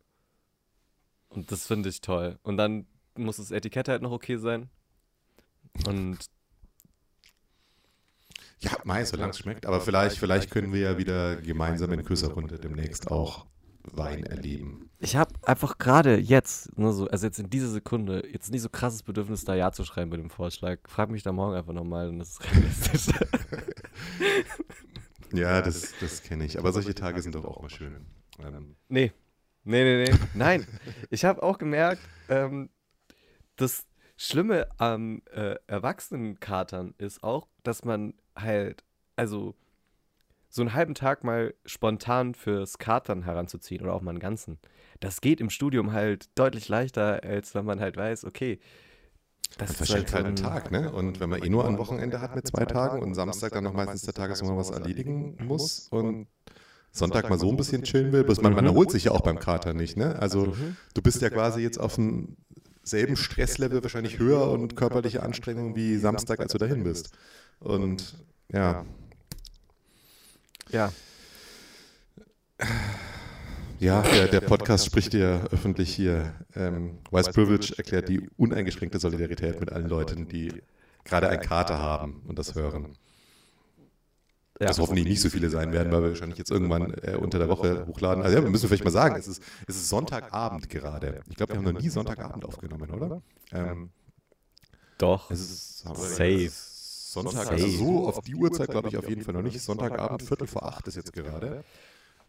Und 1.30 1.52
das 1.52 1.68
finde 1.68 1.90
ich 1.90 2.02
toll. 2.02 2.38
Und 2.44 2.58
dann 2.58 2.86
muss 3.16 3.38
das 3.38 3.52
Etikett 3.52 3.88
halt 3.88 4.02
noch 4.02 4.12
okay 4.12 4.38
sein. 4.38 4.70
Und 5.86 6.18
ja, 8.60 8.72
Mai, 8.84 9.06
solange 9.06 9.32
es 9.32 9.40
schmeckt. 9.40 9.66
Aber 9.66 9.82
vielleicht, 9.82 10.18
vielleicht 10.18 10.52
können 10.52 10.74
wir 10.74 10.82
ja 10.82 10.98
wieder 10.98 11.38
gemeinsam 11.38 11.92
in 11.94 12.04
Küsserrunde 12.04 12.60
demnächst 12.60 13.10
auch 13.10 13.48
Wein 13.84 14.24
erleben. 14.24 14.90
Ich 15.00 15.16
habe 15.16 15.34
einfach 15.44 15.78
gerade 15.78 16.18
jetzt, 16.18 16.78
nur 16.78 16.94
so, 16.94 17.08
also 17.08 17.26
jetzt 17.26 17.40
in 17.40 17.50
dieser 17.50 17.70
Sekunde, 17.70 18.28
jetzt 18.32 18.52
nicht 18.52 18.62
so 18.62 18.70
krasses 18.70 19.04
Bedürfnis, 19.04 19.46
da 19.46 19.56
Ja 19.56 19.72
zu 19.72 19.86
schreiben 19.86 20.12
bei 20.12 20.18
dem 20.18 20.30
Vorschlag. 20.30 20.80
Frag 20.88 21.10
mich 21.10 21.24
da 21.24 21.32
morgen 21.32 21.56
einfach 21.56 21.74
nochmal 21.74 22.10
und 22.10 22.20
das 22.20 22.32
ist 22.32 22.44
realistisch. 22.44 23.16
ja, 25.34 25.62
das, 25.62 25.94
das 26.02 26.24
kenne 26.24 26.46
ich. 26.46 26.60
Aber 26.60 26.74
solche 26.74 26.94
Tage 26.94 27.22
sind 27.22 27.36
doch 27.36 27.46
auch 27.46 27.62
mal 27.62 27.70
schön. 27.70 28.06
Ähm. 28.40 28.76
Nee. 28.90 29.14
Nee, 29.64 29.84
nee, 29.84 30.10
nee. 30.10 30.18
Nein. 30.34 30.68
Ich 31.10 31.26
habe 31.26 31.44
auch 31.44 31.58
gemerkt, 31.58 32.02
ähm, 32.28 32.70
das 33.56 33.88
Schlimme 34.18 34.68
am 34.78 35.22
äh, 35.32 35.56
Erwachsenenkatern 35.68 36.96
ist 36.98 37.24
auch, 37.24 37.48
dass 37.64 37.86
man 37.86 38.14
halt, 38.42 38.84
also 39.16 39.56
so 40.50 40.62
einen 40.62 40.74
halben 40.74 40.96
Tag 40.96 41.24
mal 41.24 41.54
spontan 41.66 42.34
fürs 42.34 42.80
Katern 42.80 43.24
heranzuziehen 43.24 43.84
oder 43.84 43.94
auch 43.94 44.02
mal 44.02 44.12
einen 44.12 44.20
ganzen. 44.20 44.58
Das 45.00 45.22
geht 45.22 45.40
im 45.40 45.50
Studium 45.50 45.94
halt 45.94 46.30
deutlich 46.36 46.68
leichter, 46.68 47.24
als 47.24 47.54
wenn 47.54 47.66
man 47.66 47.80
halt 47.80 47.98
weiß, 47.98 48.26
okay, 48.26 48.60
das, 49.58 49.74
das 49.78 49.82
ist 49.82 49.96
halt, 49.96 50.14
halt 50.14 50.26
ein 50.26 50.36
Tag, 50.36 50.72
ne? 50.72 50.92
Und 50.92 51.20
wenn 51.20 51.30
man 51.30 51.42
eh 51.42 51.50
nur 51.50 51.68
ein 51.68 51.78
Wochenende 51.78 52.22
hat 52.22 52.36
mit 52.36 52.48
zwei 52.48 52.66
Tagen 52.66 53.02
und 53.02 53.16
Samstag 53.16 53.52
dann 53.52 53.64
noch 53.64 53.74
meistens 53.74 54.04
der 54.04 54.14
Tag 54.14 54.32
ist, 54.32 54.44
wo 54.44 54.48
man 54.48 54.58
was 54.58 54.70
erledigen 54.70 55.38
muss 55.40 55.88
und 55.90 56.28
Sonntag 56.92 57.30
mal 57.30 57.40
so 57.40 57.50
ein 57.50 57.58
bisschen 57.58 57.84
chillen 57.84 58.12
will, 58.12 58.24
bis 58.24 58.42
man, 58.42 58.54
man 58.54 58.66
erholt 58.66 58.92
sich 58.92 59.06
ja 59.06 59.12
auch 59.12 59.22
beim 59.22 59.40
Kater 59.40 59.74
nicht, 59.74 59.98
ne? 59.98 60.18
Also 60.20 60.48
mhm. 60.48 60.76
du 60.94 61.02
bist 61.02 61.22
ja 61.22 61.30
quasi 61.30 61.62
jetzt 61.62 61.80
auf 61.80 61.96
dem 61.96 62.38
selben 62.90 63.16
Stresslevel 63.16 63.84
wahrscheinlich 63.84 64.20
höher 64.20 64.50
und 64.50 64.76
körperliche 64.76 65.24
Anstrengung 65.24 65.76
wie 65.76 65.98
Samstag, 65.98 66.40
als 66.40 66.52
du 66.52 66.58
dahin 66.58 66.84
bist. 66.84 67.12
Und 67.60 68.16
ja. 68.52 68.86
Ja. 70.72 70.92
Ja, 73.80 74.02
der, 74.02 74.28
der 74.28 74.42
Podcast 74.42 74.86
spricht 74.86 75.14
ja 75.14 75.46
öffentlich 75.52 75.96
hier. 75.96 76.34
Ähm, 76.54 76.98
Wise 77.12 77.32
Privilege 77.32 77.74
erklärt 77.78 78.10
die 78.10 78.30
uneingeschränkte 78.36 79.00
Solidarität 79.00 79.60
mit 79.60 79.72
allen 79.72 79.88
Leuten, 79.88 80.28
die 80.28 80.52
gerade 81.06 81.30
einen 81.30 81.42
Kater 81.42 81.78
haben 81.80 82.22
und 82.28 82.38
das 82.38 82.56
hören. 82.56 82.98
Ja. 84.60 84.68
Das 84.68 84.80
hoffentlich 84.80 85.06
nicht 85.06 85.22
so 85.22 85.30
viele 85.30 85.50
sein 85.50 85.72
werden, 85.72 85.90
weil 85.92 86.04
wir 86.04 86.10
wahrscheinlich 86.10 86.38
jetzt 86.38 86.52
irgendwann 86.52 86.94
äh, 86.96 87.16
unter 87.16 87.40
der 87.40 87.48
Woche 87.48 87.88
hochladen. 87.88 88.24
Also 88.24 88.38
ja, 88.38 88.44
wir 88.44 88.50
müssen 88.50 88.68
vielleicht 88.68 88.84
mal 88.84 88.92
sagen, 88.92 89.16
es 89.16 89.28
ist, 89.28 89.42
es 89.66 89.78
ist 89.78 89.88
Sonntagabend 89.88 90.70
gerade. 90.70 91.22
Ich 91.30 91.38
glaube, 91.38 91.54
wir 91.54 91.58
haben 91.60 91.74
noch 91.74 91.82
nie 91.82 91.88
Sonntagabend 91.88 92.44
aufgenommen, 92.44 92.90
oder? 92.90 93.22
Ähm, 93.54 93.90
Doch. 94.98 95.32
Es 95.32 95.40
ist, 95.40 95.80
safe. 95.80 96.52
Sonntag, 96.52 97.50
also 97.52 97.68
so 97.68 98.08
auf 98.08 98.22
die 98.22 98.36
Uhrzeit 98.36 98.70
glaube 98.70 98.90
ich 98.90 98.98
auf 98.98 99.10
jeden 99.10 99.22
Fall 99.22 99.34
noch 99.34 99.42
nicht. 99.42 99.60
Sonntagabend, 99.62 100.22
Viertel 100.22 100.46
vor 100.46 100.64
acht 100.64 100.88
ist 100.88 100.96
jetzt 100.96 101.14
gerade. 101.14 101.64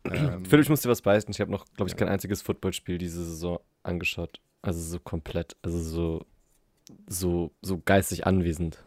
Ähm, 0.04 0.44
Philipp, 0.46 0.62
ich 0.64 0.70
muss 0.70 0.80
dir 0.80 0.88
was 0.88 1.02
beißen. 1.02 1.30
Ich 1.30 1.40
habe 1.40 1.50
noch, 1.50 1.66
glaube 1.74 1.90
ich, 1.90 1.96
kein 1.96 2.08
einziges 2.08 2.42
Footballspiel 2.42 2.96
diese 2.96 3.24
Saison 3.24 3.58
angeschaut. 3.82 4.40
Also 4.62 4.80
so 4.80 5.00
komplett, 5.00 5.56
also 5.62 5.78
so, 5.78 6.24
so, 7.08 7.50
so 7.60 7.82
geistig 7.84 8.26
anwesend 8.26 8.78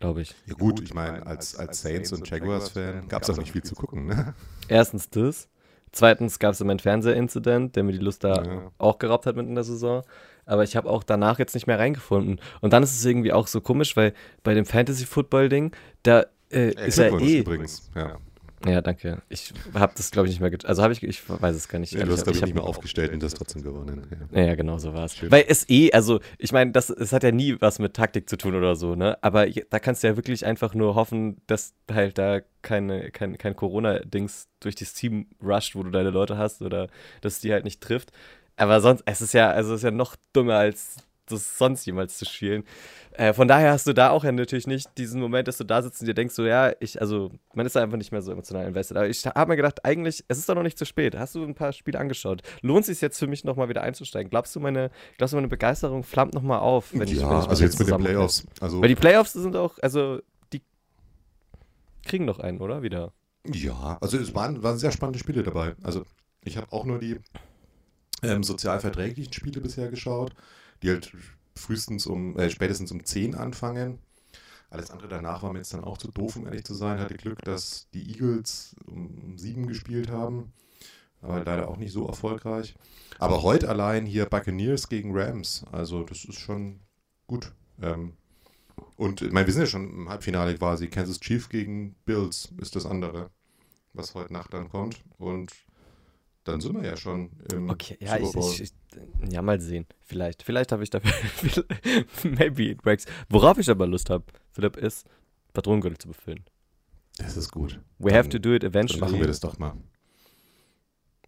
glaube 0.00 0.22
ich. 0.22 0.34
Ja 0.46 0.54
gut, 0.54 0.80
ich 0.80 0.94
meine, 0.94 1.24
als, 1.26 1.54
als 1.54 1.82
Saints 1.82 2.12
und 2.12 2.28
Jaguars-Fan 2.28 3.06
gab 3.08 3.22
es 3.22 3.30
auch 3.30 3.36
nicht 3.36 3.52
viel 3.52 3.62
zu 3.62 3.74
gucken. 3.74 4.06
Ne? 4.06 4.34
Erstens 4.68 5.10
das. 5.10 5.48
Zweitens 5.92 6.38
gab 6.38 6.52
es 6.52 6.60
immer 6.60 6.70
einen 6.70 6.80
Fernsehincident, 6.80 7.76
der 7.76 7.82
mir 7.82 7.92
die 7.92 7.98
Lust 7.98 8.24
da 8.24 8.42
ja. 8.42 8.72
auch 8.78 8.98
geraubt 8.98 9.26
hat 9.26 9.36
mitten 9.36 9.50
in 9.50 9.54
der 9.54 9.64
Saison. 9.64 10.02
Aber 10.46 10.64
ich 10.64 10.76
habe 10.76 10.88
auch 10.88 11.02
danach 11.02 11.38
jetzt 11.38 11.54
nicht 11.54 11.66
mehr 11.66 11.78
reingefunden. 11.78 12.40
Und 12.60 12.72
dann 12.72 12.82
ist 12.82 12.96
es 12.96 13.04
irgendwie 13.04 13.32
auch 13.32 13.46
so 13.46 13.60
komisch, 13.60 13.96
weil 13.96 14.14
bei 14.42 14.54
dem 14.54 14.64
Fantasy-Football-Ding, 14.64 15.72
da 16.02 16.26
äh, 16.50 16.72
ist 16.86 16.98
ja 16.98 17.16
eh. 17.18 17.38
Übrigens, 17.38 17.90
ja. 17.94 18.18
Ja, 18.66 18.82
danke. 18.82 19.22
Ich 19.30 19.54
habe 19.72 19.92
das, 19.96 20.10
glaube 20.10 20.28
ich, 20.28 20.38
nicht 20.38 20.40
mehr. 20.40 20.68
Also 20.68 20.82
habe 20.82 20.92
ich, 20.92 21.02
ich 21.02 21.22
weiß 21.28 21.56
es 21.56 21.68
gar 21.68 21.78
nicht. 21.78 21.92
Ja, 21.92 22.04
du 22.04 22.12
hast, 22.12 22.24
glaube 22.24 22.36
ich, 22.36 22.44
nicht 22.44 22.54
mehr 22.54 22.64
aufgestellt 22.64 23.12
und 23.12 23.22
das 23.22 23.32
trotzdem 23.32 23.62
gewonnen. 23.62 24.06
Ja, 24.32 24.42
ja 24.42 24.54
genau 24.54 24.78
so 24.78 24.92
war 24.92 25.06
es. 25.06 25.16
Weil 25.30 25.44
es 25.48 25.68
eh, 25.70 25.90
also 25.92 26.20
ich 26.36 26.52
meine, 26.52 26.72
das 26.72 26.90
es 26.90 27.12
hat 27.12 27.22
ja 27.22 27.32
nie 27.32 27.56
was 27.60 27.78
mit 27.78 27.94
Taktik 27.94 28.28
zu 28.28 28.36
tun 28.36 28.54
oder 28.54 28.76
so, 28.76 28.94
ne? 28.94 29.16
Aber 29.22 29.46
da 29.48 29.78
kannst 29.78 30.02
du 30.02 30.08
ja 30.08 30.16
wirklich 30.16 30.44
einfach 30.44 30.74
nur 30.74 30.94
hoffen, 30.94 31.40
dass 31.46 31.72
halt 31.90 32.18
da 32.18 32.40
keine, 32.60 33.10
kein, 33.10 33.38
kein 33.38 33.56
Corona-Dings 33.56 34.48
durch 34.60 34.74
das 34.74 34.92
Team 34.92 35.26
rusht, 35.42 35.74
wo 35.74 35.82
du 35.82 35.90
deine 35.90 36.10
Leute 36.10 36.36
hast 36.36 36.60
oder 36.60 36.88
dass 37.22 37.40
die 37.40 37.52
halt 37.52 37.64
nicht 37.64 37.80
trifft. 37.80 38.12
Aber 38.56 38.82
sonst, 38.82 39.02
es 39.06 39.22
ist 39.22 39.32
ja, 39.32 39.50
also 39.50 39.72
es 39.72 39.78
ist 39.78 39.84
ja 39.84 39.90
noch 39.90 40.16
dummer 40.34 40.56
als 40.56 40.96
das 41.30 41.58
sonst 41.58 41.84
jemals 41.86 42.18
zu 42.18 42.24
spielen. 42.24 42.64
Äh, 43.12 43.32
von 43.32 43.48
daher 43.48 43.72
hast 43.72 43.86
du 43.86 43.92
da 43.92 44.10
auch 44.10 44.24
ja 44.24 44.32
natürlich 44.32 44.66
nicht 44.66 44.88
diesen 44.96 45.20
Moment, 45.20 45.48
dass 45.48 45.58
du 45.58 45.64
da 45.64 45.82
sitzt 45.82 46.00
und 46.00 46.06
dir 46.06 46.14
denkst, 46.14 46.34
so, 46.34 46.44
ja, 46.44 46.72
ich, 46.80 47.00
also, 47.00 47.30
man 47.54 47.66
ist 47.66 47.76
da 47.76 47.82
einfach 47.82 47.96
nicht 47.96 48.12
mehr 48.12 48.22
so 48.22 48.32
emotional 48.32 48.66
invested. 48.66 48.96
Aber 48.96 49.08
ich 49.08 49.26
habe 49.26 49.50
mir 49.50 49.56
gedacht, 49.56 49.84
eigentlich, 49.84 50.24
es 50.28 50.38
ist 50.38 50.48
doch 50.48 50.54
noch 50.54 50.62
nicht 50.62 50.78
zu 50.78 50.84
spät. 50.84 51.16
Hast 51.16 51.34
du 51.34 51.44
ein 51.44 51.54
paar 51.54 51.72
Spiele 51.72 51.98
angeschaut? 51.98 52.42
Lohnt 52.62 52.80
es 52.80 52.86
sich 52.86 53.00
jetzt 53.00 53.18
für 53.18 53.26
mich 53.26 53.44
nochmal 53.44 53.68
wieder 53.68 53.82
einzusteigen? 53.82 54.30
Glaubst 54.30 54.54
du, 54.54 54.60
meine, 54.60 54.90
glaubst 55.18 55.32
du, 55.32 55.36
meine 55.36 55.48
Begeisterung 55.48 56.04
flammt 56.04 56.34
nochmal 56.34 56.60
auf? 56.60 56.92
Wenn 56.92 57.00
ja, 57.00 57.04
ich, 57.04 57.20
wenn 57.20 57.40
ich 57.40 57.48
also 57.48 57.64
jetzt 57.64 57.78
mit 57.78 57.88
den 57.88 57.98
Playoffs. 57.98 58.46
Also 58.60 58.80
Weil 58.80 58.88
die 58.88 58.94
Playoffs 58.94 59.32
sind 59.32 59.56
auch, 59.56 59.78
also, 59.80 60.20
die 60.52 60.62
kriegen 62.04 62.26
doch 62.26 62.38
einen, 62.38 62.60
oder? 62.60 62.82
Wieder. 62.82 63.12
Ja, 63.46 63.98
also 64.00 64.18
es 64.18 64.34
waren, 64.34 64.62
waren 64.62 64.78
sehr 64.78 64.92
spannende 64.92 65.18
Spiele 65.18 65.42
dabei. 65.42 65.74
Also, 65.82 66.04
ich 66.42 66.56
habe 66.56 66.72
auch 66.72 66.84
nur 66.84 66.98
die 66.98 67.18
ähm, 68.22 68.42
sozialverträglichen 68.42 69.32
Spiele 69.32 69.60
bisher 69.60 69.88
geschaut, 69.88 70.34
die 70.82 70.90
halt 70.90 71.12
frühestens 71.54 72.06
um, 72.06 72.36
äh, 72.38 72.50
spätestens 72.50 72.92
um 72.92 73.04
10 73.04 73.34
anfangen. 73.34 73.98
Alles 74.70 74.90
andere 74.90 75.08
danach 75.08 75.42
war 75.42 75.52
mir 75.52 75.58
jetzt 75.58 75.74
dann 75.74 75.84
auch 75.84 75.98
zu 75.98 76.10
doof, 76.10 76.36
um 76.36 76.46
ehrlich 76.46 76.64
zu 76.64 76.74
sein. 76.74 77.00
Hatte 77.00 77.16
Glück, 77.16 77.42
dass 77.42 77.88
die 77.92 78.08
Eagles 78.12 78.76
um 78.86 79.36
7 79.36 79.66
gespielt 79.66 80.10
haben. 80.10 80.52
Aber 81.22 81.44
leider 81.44 81.68
auch 81.68 81.76
nicht 81.76 81.92
so 81.92 82.06
erfolgreich. 82.06 82.74
Aber 83.18 83.42
heute 83.42 83.68
allein 83.68 84.06
hier 84.06 84.26
Buccaneers 84.26 84.88
gegen 84.88 85.10
Rams. 85.12 85.64
Also 85.70 86.04
das 86.04 86.24
ist 86.24 86.38
schon 86.38 86.80
gut. 87.26 87.52
Ähm, 87.82 88.14
und 88.96 89.22
ich 89.22 89.32
meine, 89.32 89.46
wir 89.46 89.52
sind 89.52 89.62
ja 89.62 89.66
schon 89.66 89.90
im 89.90 90.08
Halbfinale 90.08 90.56
quasi. 90.56 90.88
Kansas 90.88 91.20
Chief 91.20 91.48
gegen 91.48 91.94
Bills 92.04 92.52
ist 92.58 92.76
das 92.76 92.86
andere, 92.86 93.30
was 93.92 94.14
heute 94.14 94.32
Nacht 94.32 94.54
dann 94.54 94.68
kommt. 94.68 95.02
Und 95.18 95.52
dann 96.44 96.60
sind 96.60 96.74
wir 96.74 96.88
ja 96.88 96.96
schon 96.96 97.30
im 97.52 97.68
Okay, 97.68 97.96
ja, 98.00 98.16
ich, 98.16 98.34
ich, 98.34 98.62
ich, 98.62 98.72
ja, 99.30 99.42
mal 99.42 99.60
sehen. 99.60 99.86
Vielleicht. 100.00 100.42
Vielleicht 100.42 100.72
habe 100.72 100.82
ich 100.82 100.90
dafür. 100.90 101.64
maybe 102.24 102.64
it 102.64 102.84
works. 102.84 103.04
Worauf 103.28 103.58
ich 103.58 103.68
aber 103.68 103.86
Lust 103.86 104.10
habe, 104.10 104.24
Philipp, 104.52 104.76
ist, 104.76 105.06
Patronengürtel 105.52 105.98
zu 105.98 106.08
befüllen. 106.08 106.44
Das 107.18 107.36
ist 107.36 107.50
gut. 107.50 107.80
We 107.98 108.08
dann, 108.10 108.18
have 108.18 108.28
to 108.30 108.38
do 108.38 108.54
it 108.54 108.64
eventually. 108.64 109.00
Dann 109.00 109.10
machen 109.10 109.20
wir 109.20 109.26
das 109.26 109.40
doch 109.40 109.58
mal. 109.58 109.74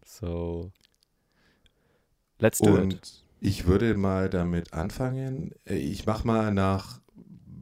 So. 0.04 0.72
Let's 2.38 2.58
do 2.58 2.74
Und 2.74 2.94
it. 2.94 3.24
Ich 3.40 3.66
würde 3.66 3.96
mal 3.96 4.30
damit 4.30 4.72
anfangen. 4.72 5.52
Äh, 5.64 5.74
ich 5.74 6.06
mache 6.06 6.26
mal 6.26 6.54
nach, 6.54 7.00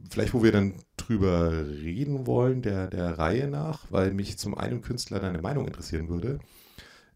vielleicht 0.09 0.33
wo 0.33 0.43
wir 0.43 0.51
dann 0.51 0.75
drüber 0.95 1.51
reden 1.51 2.27
wollen, 2.27 2.61
der, 2.61 2.87
der 2.87 3.17
Reihe 3.17 3.47
nach, 3.47 3.91
weil 3.91 4.13
mich 4.13 4.37
zum 4.37 4.55
einen 4.57 4.81
Künstler 4.81 5.19
deine 5.19 5.41
Meinung 5.41 5.67
interessieren 5.67 6.07
würde. 6.07 6.39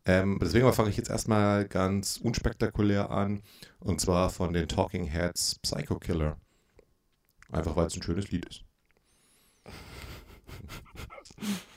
Ähm, 0.05 0.37
deswegen 0.39 0.71
fange 0.71 0.89
ich 0.89 0.97
jetzt 0.97 1.09
erstmal 1.09 1.67
ganz 1.67 2.17
unspektakulär 2.17 3.09
an. 3.09 3.41
Und 3.79 3.99
zwar 3.99 4.29
von 4.29 4.53
den 4.53 4.67
Talking 4.67 5.05
Heads 5.05 5.59
Psycho 5.59 5.97
Killer. 5.97 6.37
Einfach 7.51 7.75
weil 7.75 7.87
es 7.87 7.95
ein 7.95 8.03
schönes 8.03 8.31
Lied 8.31 8.45
ist. 8.45 8.63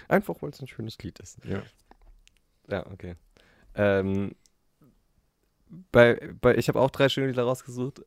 Einfach 0.08 0.40
weil 0.40 0.50
es 0.50 0.60
ein 0.60 0.66
schönes 0.66 0.98
Lied 0.98 1.18
ist. 1.20 1.38
Ja. 1.44 1.62
Ja, 2.68 2.86
okay. 2.90 3.16
Ähm, 3.74 4.34
bei, 5.92 6.34
bei, 6.40 6.56
ich 6.56 6.68
habe 6.68 6.80
auch 6.80 6.90
drei 6.90 7.08
schöne 7.08 7.28
Lieder 7.28 7.44
rausgesucht. 7.44 8.02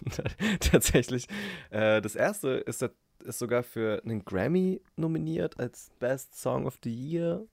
Tatsächlich. 0.60 1.26
Äh, 1.70 2.00
das 2.00 2.16
erste 2.16 2.50
ist, 2.50 2.82
ist 3.24 3.38
sogar 3.38 3.62
für 3.62 4.02
einen 4.04 4.24
Grammy 4.24 4.80
nominiert 4.96 5.58
als 5.58 5.90
Best 5.98 6.40
Song 6.40 6.66
of 6.66 6.78
the 6.82 6.92
Year 6.92 7.46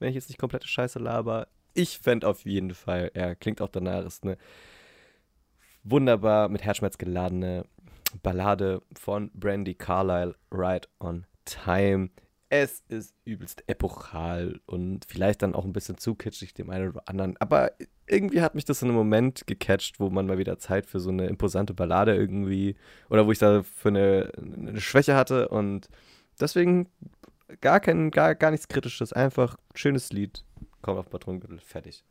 wenn 0.00 0.08
ich 0.08 0.16
jetzt 0.16 0.28
nicht 0.28 0.38
komplette 0.38 0.66
Scheiße 0.66 0.98
laber. 0.98 1.46
Ich 1.74 1.98
fände 1.98 2.26
auf 2.26 2.44
jeden 2.44 2.74
Fall, 2.74 3.12
er 3.14 3.36
klingt 3.36 3.62
auch 3.62 3.68
danach, 3.68 4.04
ist 4.04 4.24
eine 4.24 4.36
wunderbar 5.84 6.48
mit 6.48 6.64
Herzschmerz 6.64 6.98
geladene 6.98 7.64
Ballade 8.22 8.82
von 8.98 9.30
Brandy 9.34 9.74
Carlyle, 9.74 10.34
Right 10.50 10.88
on 10.98 11.26
Time. 11.44 12.10
Es 12.48 12.82
ist 12.88 13.14
übelst 13.24 13.62
epochal 13.68 14.60
und 14.66 15.04
vielleicht 15.04 15.42
dann 15.42 15.54
auch 15.54 15.64
ein 15.64 15.72
bisschen 15.72 15.98
zu 15.98 16.16
kitschig 16.16 16.52
dem 16.52 16.70
einen 16.70 16.90
oder 16.90 17.02
anderen. 17.06 17.36
Aber 17.36 17.70
irgendwie 18.08 18.42
hat 18.42 18.56
mich 18.56 18.64
das 18.64 18.82
in 18.82 18.88
einem 18.88 18.96
Moment 18.96 19.46
gecatcht, 19.46 20.00
wo 20.00 20.10
man 20.10 20.26
mal 20.26 20.38
wieder 20.38 20.58
Zeit 20.58 20.86
für 20.86 20.98
so 20.98 21.10
eine 21.10 21.28
imposante 21.28 21.74
Ballade 21.74 22.16
irgendwie 22.16 22.74
oder 23.08 23.26
wo 23.26 23.32
ich 23.32 23.38
da 23.38 23.62
für 23.62 23.90
eine, 23.90 24.32
eine 24.36 24.80
Schwäche 24.80 25.14
hatte. 25.14 25.48
Und 25.48 25.88
deswegen 26.40 26.88
gar, 27.60 27.80
kein, 27.80 28.10
gar, 28.10 28.34
gar 28.34 28.50
nichts 28.50 28.68
Kritisches, 28.68 29.12
einfach 29.12 29.56
schönes 29.74 30.12
Lied, 30.12 30.44
kommt 30.82 30.98
auf 30.98 31.10
Patronengürtel, 31.10 31.60
fertig. 31.60 32.04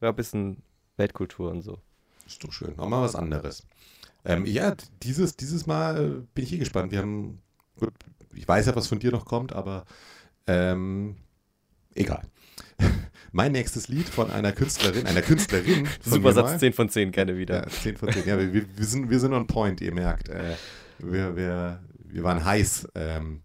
Ja, 0.00 0.10
ein 0.10 0.16
bisschen 0.16 0.62
Weltkultur 0.96 1.50
und 1.50 1.62
so. 1.62 1.78
Ist 2.26 2.42
doch 2.42 2.52
schön. 2.52 2.78
Auch 2.78 2.88
mal 2.88 3.02
was 3.02 3.14
anderes. 3.14 3.66
Ähm, 4.24 4.46
ja, 4.46 4.74
dieses, 5.02 5.36
dieses 5.36 5.66
Mal 5.66 6.26
bin 6.34 6.44
ich 6.44 6.52
eh 6.52 6.58
gespannt. 6.58 6.92
Wir 6.92 7.00
haben, 7.00 7.42
gut, 7.78 7.92
ich 8.34 8.48
weiß 8.48 8.66
ja, 8.66 8.76
was 8.76 8.86
von 8.86 8.98
dir 8.98 9.12
noch 9.12 9.26
kommt, 9.26 9.52
aber 9.52 9.84
ähm, 10.46 11.16
egal. 11.94 12.22
mein 13.32 13.52
nächstes 13.52 13.88
Lied 13.88 14.08
von 14.08 14.30
einer 14.30 14.52
Künstlerin, 14.52 15.06
einer 15.06 15.22
Künstlerin. 15.22 15.86
Super 16.02 16.32
Satz, 16.32 16.52
mal. 16.52 16.58
10 16.58 16.72
von 16.72 16.88
10, 16.88 17.12
gerne 17.12 17.36
wieder. 17.36 17.64
Ja, 17.64 17.68
10 17.68 17.96
von 17.96 18.12
10. 18.12 18.26
Ja, 18.26 18.38
wir, 18.38 18.52
wir, 18.52 18.84
sind, 18.86 19.10
wir 19.10 19.20
sind 19.20 19.32
on 19.32 19.46
point, 19.46 19.80
ihr 19.80 19.92
merkt. 19.92 20.28
Äh, 20.28 20.56
wir, 20.98 21.36
wir, 21.36 21.82
wir 21.98 22.22
waren 22.22 22.44
heiß. 22.44 22.88
Ähm, 22.94 23.43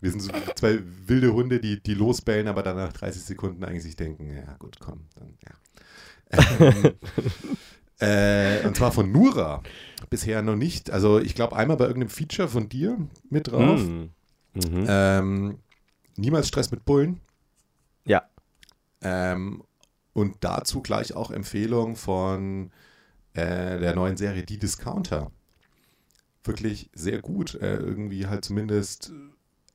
wir 0.00 0.10
sind 0.10 0.20
so 0.20 0.30
zwei 0.54 0.80
wilde 1.06 1.32
Hunde, 1.32 1.60
die, 1.60 1.82
die 1.82 1.94
losbellen, 1.94 2.48
aber 2.48 2.62
dann 2.62 2.76
nach 2.76 2.92
30 2.92 3.22
Sekunden 3.22 3.64
eigentlich 3.64 3.82
sich 3.82 3.96
denken, 3.96 4.30
ja 4.34 4.56
gut, 4.58 4.78
komm, 4.80 5.06
dann 5.16 5.34
ja. 5.44 5.54
Ähm, 8.00 8.62
äh, 8.62 8.66
und 8.66 8.76
zwar 8.76 8.92
von 8.92 9.10
Nura. 9.10 9.62
Bisher 10.10 10.42
noch 10.42 10.56
nicht. 10.56 10.90
Also 10.90 11.18
ich 11.18 11.34
glaube 11.34 11.56
einmal 11.56 11.76
bei 11.76 11.86
irgendeinem 11.86 12.10
Feature 12.10 12.48
von 12.48 12.68
dir 12.68 12.96
mit 13.28 13.48
drauf. 13.48 13.80
Mm. 13.80 14.10
Mhm. 14.54 14.86
Ähm, 14.88 15.58
niemals 16.16 16.48
Stress 16.48 16.70
mit 16.70 16.84
Bullen. 16.84 17.20
Ja. 18.04 18.28
Ähm, 19.00 19.64
und 20.12 20.36
dazu 20.40 20.80
gleich 20.80 21.14
auch 21.14 21.30
Empfehlung 21.30 21.96
von 21.96 22.70
äh, 23.34 23.78
der 23.78 23.94
neuen 23.94 24.16
Serie 24.16 24.44
Die 24.44 24.58
Discounter. 24.58 25.30
Wirklich 26.44 26.90
sehr 26.94 27.20
gut. 27.20 27.54
Äh, 27.56 27.76
irgendwie 27.76 28.26
halt 28.26 28.44
zumindest 28.44 29.12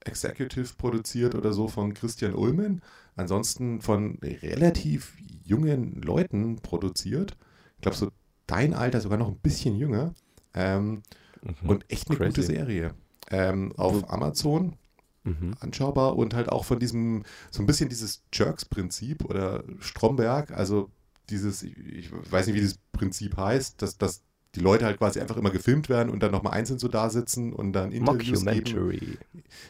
Executive 0.06 0.74
produziert 0.78 1.36
oder 1.36 1.54
so 1.54 1.68
von 1.68 1.94
Christian 1.94 2.34
Ulmen. 2.34 2.82
Ansonsten 3.16 3.82
von 3.82 4.18
relativ 4.22 5.16
jungen 5.44 6.02
Leuten 6.02 6.58
produziert. 6.58 7.38
Ich 7.76 7.82
glaube, 7.82 7.98
so 7.98 8.12
dein 8.48 8.74
Alter 8.74 9.02
sogar 9.02 9.18
noch 9.18 9.28
ein 9.28 9.40
bisschen 9.40 9.76
jünger. 9.76 10.14
Ähm, 10.54 11.04
mhm. 11.42 11.70
Und 11.70 11.92
echt 11.92 12.10
eine 12.10 12.18
Crazy. 12.18 12.30
gute 12.30 12.44
Serie. 12.44 12.94
Ähm, 13.30 13.74
auf 13.78 14.10
Amazon 14.12 14.76
mhm. 15.24 15.56
anschaubar 15.60 16.18
und 16.18 16.34
halt 16.34 16.50
auch 16.50 16.66
von 16.66 16.80
diesem, 16.80 17.24
so 17.52 17.64
ein 17.64 17.66
bisschen 17.66 17.90
dieses 17.90 18.24
Jerks-Prinzip 18.34 19.26
oder 19.26 19.64
Stromberg, 19.80 20.52
also 20.52 20.90
dieses, 21.30 21.64
ich 21.64 22.12
weiß 22.12 22.48
nicht, 22.48 22.56
wie 22.56 22.62
dieses 22.62 22.80
Prinzip 22.92 23.38
heißt, 23.38 23.82
dass, 23.82 23.98
dass 23.98 24.22
die 24.56 24.60
Leute 24.60 24.86
halt 24.86 24.98
quasi 24.98 25.20
einfach 25.20 25.38
immer 25.38 25.50
gefilmt 25.50 25.90
werden 25.90 26.10
und 26.10 26.22
dann 26.22 26.32
nochmal 26.32 26.54
einzeln 26.54 26.80
so 26.80 26.88
da 26.88 27.10
sitzen 27.10 27.54
und 27.54 27.74
dann 27.74 27.92
Interviews 27.92 28.46
geben. 28.46 29.18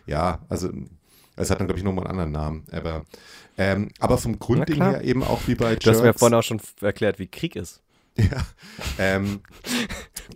Ja, 0.06 0.39
also 0.50 0.69
es 1.36 1.50
hat 1.50 1.60
dann, 1.60 1.67
glaube 1.67 1.80
ich, 1.80 1.84
nochmal 1.84 2.06
einen 2.06 2.19
anderen 2.19 2.32
Namen. 2.32 2.65
Aber, 2.72 3.06
ähm, 3.58 3.89
aber 4.00 4.17
vom 4.17 4.39
Grundding 4.39 4.82
her 4.82 5.04
eben 5.04 5.24
auch 5.24 5.48
wie 5.48 5.56
bei 5.56 5.72
Jerks. 5.72 5.86
Du 5.86 5.91
hast 5.91 6.02
mir 6.02 6.13
vorhin 6.13 6.38
auch 6.38 6.43
schon 6.43 6.62
erklärt, 6.82 7.19
wie 7.19 7.28
Krieg 7.28 7.56
ist. 7.56 7.82
Ja, 8.15 8.46
ähm, 9.00 9.39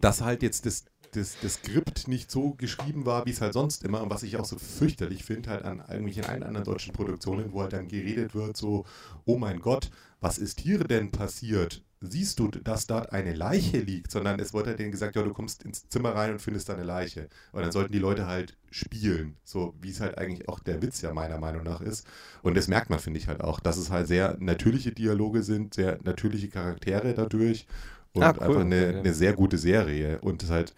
dass 0.01 0.21
halt 0.21 0.41
jetzt 0.41 0.65
das, 0.65 0.85
das, 1.11 1.35
das 1.41 1.55
Skript 1.55 2.07
nicht 2.07 2.31
so 2.31 2.55
geschrieben 2.55 3.05
war, 3.05 3.25
wie 3.27 3.29
es 3.31 3.39
halt 3.39 3.53
sonst 3.53 3.83
immer 3.83 4.01
und 4.01 4.09
was 4.09 4.23
ich 4.23 4.37
auch 4.37 4.45
so 4.45 4.57
fürchterlich 4.57 5.23
finde, 5.23 5.51
halt 5.51 5.63
an 5.63 5.81
eigentlich 5.81 6.17
in 6.17 6.25
allen 6.25 6.41
anderen 6.41 6.65
deutschen 6.65 6.93
Produktionen, 6.93 7.51
wo 7.51 7.61
halt 7.61 7.73
dann 7.73 7.87
geredet 7.87 8.33
wird, 8.33 8.57
so, 8.57 8.85
oh 9.25 9.37
mein 9.37 9.59
Gott, 9.59 9.91
was 10.21 10.39
ist 10.39 10.59
hier 10.59 10.79
denn 10.79 11.11
passiert? 11.11 11.83
Siehst 12.01 12.39
du, 12.39 12.47
dass 12.47 12.85
dort 12.85 13.11
eine 13.11 13.33
Leiche 13.33 13.79
liegt, 13.79 14.11
sondern 14.11 14.39
es 14.39 14.53
wurde 14.53 14.75
denen 14.75 14.91
gesagt, 14.91 15.15
ja, 15.15 15.23
du 15.23 15.33
kommst 15.33 15.63
ins 15.63 15.89
Zimmer 15.89 16.13
rein 16.13 16.31
und 16.31 16.41
findest 16.41 16.69
da 16.69 16.73
eine 16.73 16.83
Leiche. 16.83 17.27
Und 17.51 17.63
dann 17.63 17.71
sollten 17.71 17.91
die 17.91 17.99
Leute 17.99 18.27
halt 18.27 18.55
spielen, 18.69 19.37
so 19.43 19.73
wie 19.81 19.89
es 19.89 19.99
halt 19.99 20.17
eigentlich 20.17 20.47
auch 20.47 20.59
der 20.59 20.81
Witz 20.81 21.01
ja 21.01 21.13
meiner 21.13 21.39
Meinung 21.39 21.63
nach 21.63 21.81
ist. 21.81 22.05
Und 22.43 22.55
das 22.55 22.67
merkt 22.67 22.89
man, 22.89 22.99
finde 22.99 23.19
ich 23.19 23.27
halt 23.27 23.41
auch, 23.41 23.59
dass 23.59 23.77
es 23.77 23.89
halt 23.89 24.07
sehr 24.07 24.37
natürliche 24.39 24.91
Dialoge 24.91 25.41
sind, 25.41 25.73
sehr 25.73 25.97
natürliche 26.03 26.49
Charaktere 26.49 27.13
dadurch 27.13 27.65
und 28.13 28.23
ah, 28.23 28.33
cool. 28.37 28.43
einfach 28.43 28.61
eine, 28.61 28.99
eine, 28.99 29.13
sehr 29.13 29.33
gute 29.33 29.57
Serie. 29.57 30.19
Und 30.21 30.43
es 30.43 30.49
halt, 30.49 30.75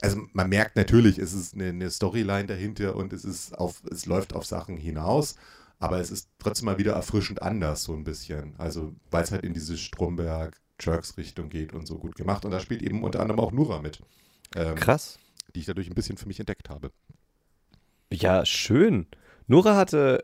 also 0.00 0.22
man 0.32 0.48
merkt 0.48 0.76
natürlich, 0.76 1.18
es 1.18 1.34
ist 1.34 1.54
eine, 1.54 1.68
eine 1.68 1.90
Storyline 1.90 2.46
dahinter 2.46 2.96
und 2.96 3.12
es 3.12 3.24
ist 3.24 3.58
auf, 3.58 3.82
es 3.90 4.06
läuft 4.06 4.34
auf 4.34 4.46
Sachen 4.46 4.76
hinaus. 4.76 5.36
Aber 5.80 5.98
es 5.98 6.10
ist 6.10 6.28
trotzdem 6.38 6.66
mal 6.66 6.78
wieder 6.78 6.92
erfrischend 6.92 7.42
anders, 7.42 7.82
so 7.82 7.94
ein 7.94 8.04
bisschen. 8.04 8.54
Also, 8.58 8.94
weil 9.10 9.24
es 9.24 9.32
halt 9.32 9.44
in 9.44 9.54
diese 9.54 9.78
Stromberg-Jerks-Richtung 9.78 11.48
geht 11.48 11.72
und 11.72 11.86
so 11.86 11.98
gut 11.98 12.14
gemacht. 12.14 12.44
Und 12.44 12.50
da 12.50 12.60
spielt 12.60 12.82
eben 12.82 13.02
unter 13.02 13.20
anderem 13.20 13.40
auch 13.40 13.50
Nura 13.50 13.80
mit. 13.80 14.00
Ähm, 14.54 14.74
Krass. 14.74 15.18
Die 15.54 15.60
ich 15.60 15.66
dadurch 15.66 15.88
ein 15.88 15.94
bisschen 15.94 16.18
für 16.18 16.28
mich 16.28 16.38
entdeckt 16.38 16.68
habe. 16.68 16.92
Ja, 18.12 18.44
schön. 18.44 19.06
Nora 19.46 19.74
hatte, 19.74 20.22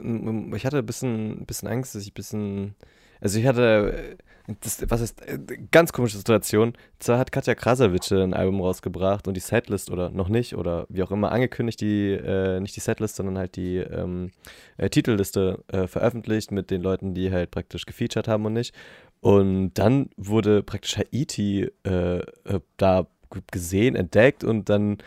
äh, 0.00 0.56
ich 0.56 0.64
hatte 0.64 0.78
ein 0.78 0.86
bisschen, 0.86 1.46
bisschen 1.46 1.68
Angst, 1.68 1.94
dass 1.94 2.02
ich 2.02 2.12
ein 2.12 2.14
bisschen, 2.14 2.74
also 3.20 3.38
ich 3.38 3.46
hatte 3.46 4.16
das, 4.60 4.84
was 4.88 5.00
ist, 5.00 5.22
äh, 5.26 5.38
ganz 5.70 5.92
komische 5.92 6.16
Situation. 6.16 6.74
Zwar 6.98 7.18
hat 7.18 7.32
Katja 7.32 7.54
Krasavice 7.54 8.12
ein 8.12 8.34
Album 8.34 8.60
rausgebracht 8.60 9.28
und 9.28 9.34
die 9.34 9.40
Setlist 9.40 9.90
oder 9.90 10.10
noch 10.10 10.28
nicht 10.28 10.56
oder 10.56 10.86
wie 10.88 11.02
auch 11.02 11.10
immer 11.10 11.32
angekündigt, 11.32 11.80
die, 11.80 12.10
äh, 12.12 12.60
nicht 12.60 12.76
die 12.76 12.80
Setlist, 12.80 13.16
sondern 13.16 13.38
halt 13.38 13.56
die 13.56 13.78
ähm, 13.78 14.30
äh, 14.76 14.88
Titelliste 14.90 15.64
äh, 15.68 15.86
veröffentlicht 15.86 16.52
mit 16.52 16.70
den 16.70 16.82
Leuten, 16.82 17.14
die 17.14 17.32
halt 17.32 17.50
praktisch 17.50 17.86
gefeatured 17.86 18.28
haben 18.28 18.46
und 18.46 18.52
nicht. 18.54 18.74
Und 19.20 19.74
dann 19.74 20.10
wurde 20.16 20.62
praktisch 20.62 20.98
Haiti 20.98 21.70
äh, 21.84 22.18
äh, 22.18 22.60
da 22.76 23.06
gesehen, 23.50 23.94
entdeckt 23.94 24.44
und 24.44 24.68
dann 24.68 24.98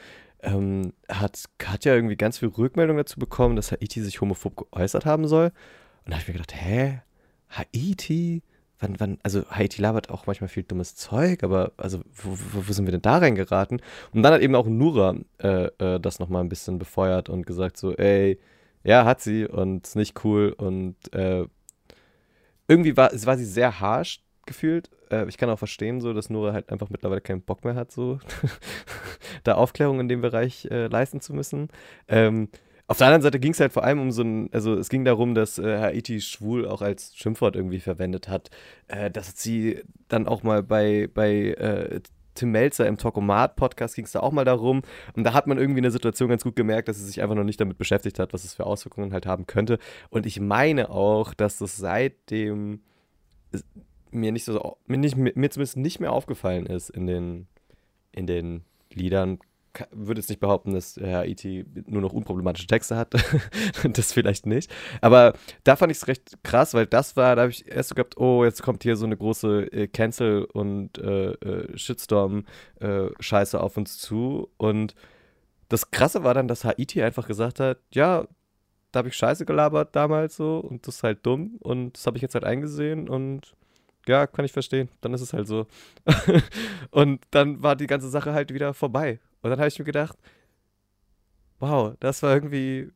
ähm, 0.42 0.94
hat 1.10 1.44
Katja 1.58 1.94
irgendwie 1.94 2.16
ganz 2.16 2.40
viel 2.40 2.50
Rückmeldung 2.50 2.98
dazu 2.98 3.20
bekommen, 3.20 3.56
dass 3.56 3.72
Haiti 3.72 4.02
sich 4.02 4.22
homophob 4.22 4.72
geäußert 4.72 5.06
haben 5.06 5.28
soll. 5.28 5.52
Und 6.06 6.12
da 6.12 6.14
habe 6.14 6.22
ich 6.22 6.28
mir 6.28 6.34
gedacht, 6.34 6.56
hä? 6.56 7.02
Haiti? 7.50 8.42
Wann, 8.86 9.00
wann, 9.00 9.18
also 9.24 9.44
Haiti 9.50 9.82
labert 9.82 10.10
auch 10.10 10.28
manchmal 10.28 10.48
viel 10.48 10.64
dummes 10.64 10.96
Zeug, 10.96 11.44
aber 11.44 11.72
also 11.78 12.02
wo, 12.14 12.38
wo, 12.54 12.74
sind 12.74 12.86
wir 12.86 12.92
denn 12.92 13.02
da 13.02 13.18
reingeraten? 13.18 13.82
Und 14.14 14.22
dann 14.22 14.34
hat 14.34 14.42
eben 14.42 14.54
auch 14.56 14.68
Nura 14.68 15.16
äh, 15.42 15.66
äh, 15.80 16.00
das 16.00 16.20
nochmal 16.20 16.44
ein 16.44 16.50
bisschen 16.50 16.78
befeuert 16.78 17.30
und 17.30 17.46
gesagt 17.46 17.78
so, 17.78 17.96
ey, 17.96 18.40
ja, 18.84 19.06
hat 19.06 19.22
sie 19.22 19.48
und 19.48 19.88
ist 19.88 19.96
nicht 19.96 20.24
cool 20.24 20.54
und 20.56 20.96
äh, 21.14 21.46
irgendwie 22.68 22.96
war, 22.96 23.12
war 23.12 23.38
sie 23.38 23.46
sehr 23.46 23.80
harsh 23.80 24.22
gefühlt. 24.46 24.92
Äh, 25.10 25.28
ich 25.28 25.38
kann 25.38 25.50
auch 25.50 25.58
verstehen, 25.58 26.00
so, 26.02 26.14
dass 26.14 26.30
Nura 26.30 26.54
halt 26.54 26.70
einfach 26.72 26.90
mittlerweile 26.90 27.22
keinen 27.22 27.42
Bock 27.42 27.64
mehr 27.66 27.76
hat, 27.76 27.92
so 27.92 28.20
da 29.44 29.56
Aufklärung 29.56 30.00
in 30.00 30.10
dem 30.10 30.22
Bereich 30.22 30.66
äh, 30.70 30.88
leisten 30.88 31.22
zu 31.22 31.34
müssen. 31.34 31.70
Ähm, 32.08 32.50
auf 32.88 32.98
der 32.98 33.08
anderen 33.08 33.24
Seite 33.24 33.40
ging 33.40 33.52
es 33.52 33.60
halt 33.60 33.74
vor 33.74 33.84
allem 33.84 34.00
um 34.00 34.12
so 34.12 34.22
ein, 34.22 34.50
also 34.54 34.76
es 34.76 34.90
ging 34.90 35.06
darum, 35.06 35.34
dass 35.34 35.58
äh, 35.58 35.80
Haiti 35.80 36.22
schwul 36.22 36.68
auch 36.68 36.82
als 36.82 37.16
Schimpfwort 37.16 37.56
irgendwie 37.56 37.80
verwendet 37.80 38.28
hat, 38.28 38.50
äh, 38.88 39.10
dass 39.10 39.34
sie 39.42 39.82
dann 40.08 40.28
auch 40.28 40.44
mal 40.44 40.62
bei, 40.62 41.10
bei 41.12 41.32
äh, 41.54 42.02
Tim 42.36 42.52
Melzer 42.52 42.86
im 42.86 42.98
Talkomat-Podcast 42.98 43.96
ging 43.96 44.06
es 44.06 44.12
da 44.12 44.20
auch 44.20 44.32
mal 44.32 44.46
darum. 44.46 44.84
Und 45.14 45.24
da 45.24 45.34
hat 45.34 45.48
man 45.48 45.58
irgendwie 45.58 45.80
in 45.80 45.84
der 45.84 45.92
Situation 45.92 46.30
ganz 46.30 46.44
gut 46.44 46.56
gemerkt, 46.56 46.88
dass 46.88 46.98
sie 46.98 47.06
sich 47.06 47.22
einfach 47.22 47.36
noch 47.36 47.44
nicht 47.44 47.60
damit 47.60 47.78
beschäftigt 47.78 48.20
hat, 48.20 48.34
was 48.34 48.44
es 48.44 48.54
für 48.54 48.66
Auswirkungen 48.66 49.14
halt 49.14 49.26
haben 49.26 49.48
könnte. 49.48 49.80
Und 50.10 50.26
ich 50.26 50.40
meine 50.40 50.90
auch, 50.90 51.34
dass 51.34 51.58
das 51.58 51.78
seitdem 51.78 52.82
mir 54.12 54.32
nicht 54.32 54.46
so, 54.46 54.78
mir, 54.86 54.98
nicht, 54.98 55.16
mir 55.16 55.50
zumindest 55.50 55.78
nicht 55.78 56.00
mehr 56.00 56.12
aufgefallen 56.12 56.66
ist 56.66 56.90
in 56.90 57.08
den, 57.08 57.48
in 58.12 58.28
den 58.28 58.64
Liedern 58.92 59.40
würde 59.92 60.20
jetzt 60.20 60.30
nicht 60.30 60.40
behaupten, 60.40 60.74
dass 60.74 60.98
Herr 60.98 61.26
E.T. 61.26 61.66
nur 61.88 62.02
noch 62.02 62.14
unproblematische 62.14 62.68
Texte 62.68 62.96
hat. 62.96 63.14
das 63.84 64.14
vielleicht 64.14 64.46
nicht. 64.46 64.74
Aber 65.02 65.34
da 65.64 65.76
fand 65.76 65.92
ich 65.92 65.98
es 65.98 66.08
recht 66.08 66.38
krass, 66.44 66.74
weil 66.74 66.86
das 66.86 67.16
war, 67.16 67.36
da 67.36 67.44
habe 67.44 67.52
ich 67.52 67.68
erst 67.68 67.90
so 67.90 67.96
gehabt, 67.96 68.18
oh, 68.18 68.44
jetzt 68.44 68.62
kommt 68.64 68.84
hier 68.84 68.96
so 68.96 69.06
eine 69.06 69.18
große 69.18 69.72
äh, 69.72 69.88
Cancel- 69.88 70.46
und 70.46 70.98
äh, 70.98 71.32
äh, 71.32 71.78
Shitstorm-Scheiße 71.78 73.60
auf 73.60 73.78
uns 73.78 73.98
zu. 73.98 74.50
Und 74.58 74.96
das 75.70 75.92
Krasse 75.92 76.24
war 76.24 76.34
dann, 76.34 76.48
dass 76.48 76.64
Haiti 76.66 77.02
einfach 77.02 77.28
gesagt 77.28 77.60
hat, 77.60 77.80
ja, 77.92 78.28
da 78.92 79.00
habe 79.00 79.10
ich 79.10 79.16
Scheiße 79.16 79.46
gelabert 79.46 79.96
damals 79.96 80.38
so 80.38 80.60
und 80.60 80.88
das 80.88 80.98
ist 80.98 81.04
halt 81.04 81.26
dumm 81.26 81.58
und 81.60 81.98
das 81.98 82.08
habe 82.08 82.18
ich 82.18 82.22
jetzt 82.22 82.34
halt 82.34 82.46
eingesehen 82.46 83.10
und 83.10 83.54
ja, 84.08 84.28
kann 84.28 84.46
ich 84.46 84.52
verstehen. 84.52 84.90
Dann 85.02 85.14
ist 85.14 85.22
es 85.22 85.34
halt 85.34 85.48
so. 85.48 85.68
und 86.92 87.22
dann 87.32 87.62
war 87.64 87.76
die 87.76 87.88
ganze 87.88 88.10
Sache 88.10 88.34
halt 88.34 88.54
wieder 88.54 88.74
vorbei. 88.74 89.20
Und 89.46 89.52
dann 89.52 89.60
habe 89.60 89.68
ich 89.68 89.78
mir 89.78 89.86
gedacht, 89.86 90.18
wow, 91.60 91.94
das 92.00 92.24
war 92.24 92.34
irgendwie 92.34 92.90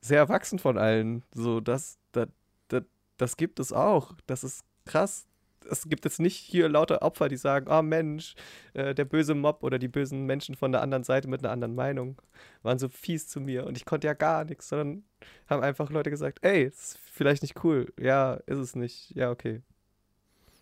sehr 0.00 0.18
erwachsen 0.18 0.60
von 0.60 0.78
allen. 0.78 1.24
So, 1.34 1.58
das, 1.58 1.98
das, 2.12 2.28
das, 2.68 2.84
das 3.16 3.36
gibt 3.36 3.58
es 3.58 3.72
auch. 3.72 4.12
Das 4.28 4.44
ist 4.44 4.62
krass. 4.84 5.26
Es 5.68 5.88
gibt 5.88 6.04
jetzt 6.04 6.20
nicht 6.20 6.36
hier 6.36 6.68
lauter 6.68 7.02
Opfer, 7.02 7.28
die 7.28 7.36
sagen, 7.36 7.66
oh 7.68 7.82
Mensch, 7.82 8.36
äh, 8.74 8.94
der 8.94 9.06
böse 9.06 9.34
Mob 9.34 9.64
oder 9.64 9.80
die 9.80 9.88
bösen 9.88 10.24
Menschen 10.24 10.54
von 10.54 10.70
der 10.70 10.82
anderen 10.82 11.02
Seite 11.02 11.26
mit 11.26 11.42
einer 11.42 11.52
anderen 11.52 11.74
Meinung 11.74 12.22
waren 12.62 12.78
so 12.78 12.88
fies 12.88 13.26
zu 13.26 13.40
mir 13.40 13.66
und 13.66 13.76
ich 13.76 13.84
konnte 13.84 14.06
ja 14.06 14.14
gar 14.14 14.44
nichts, 14.44 14.68
sondern 14.68 15.02
haben 15.48 15.64
einfach 15.64 15.90
Leute 15.90 16.10
gesagt, 16.10 16.38
ey, 16.44 16.62
ist 16.62 16.96
vielleicht 17.12 17.42
nicht 17.42 17.64
cool. 17.64 17.92
Ja, 17.98 18.34
ist 18.46 18.58
es 18.58 18.76
nicht. 18.76 19.16
Ja, 19.16 19.32
okay. 19.32 19.62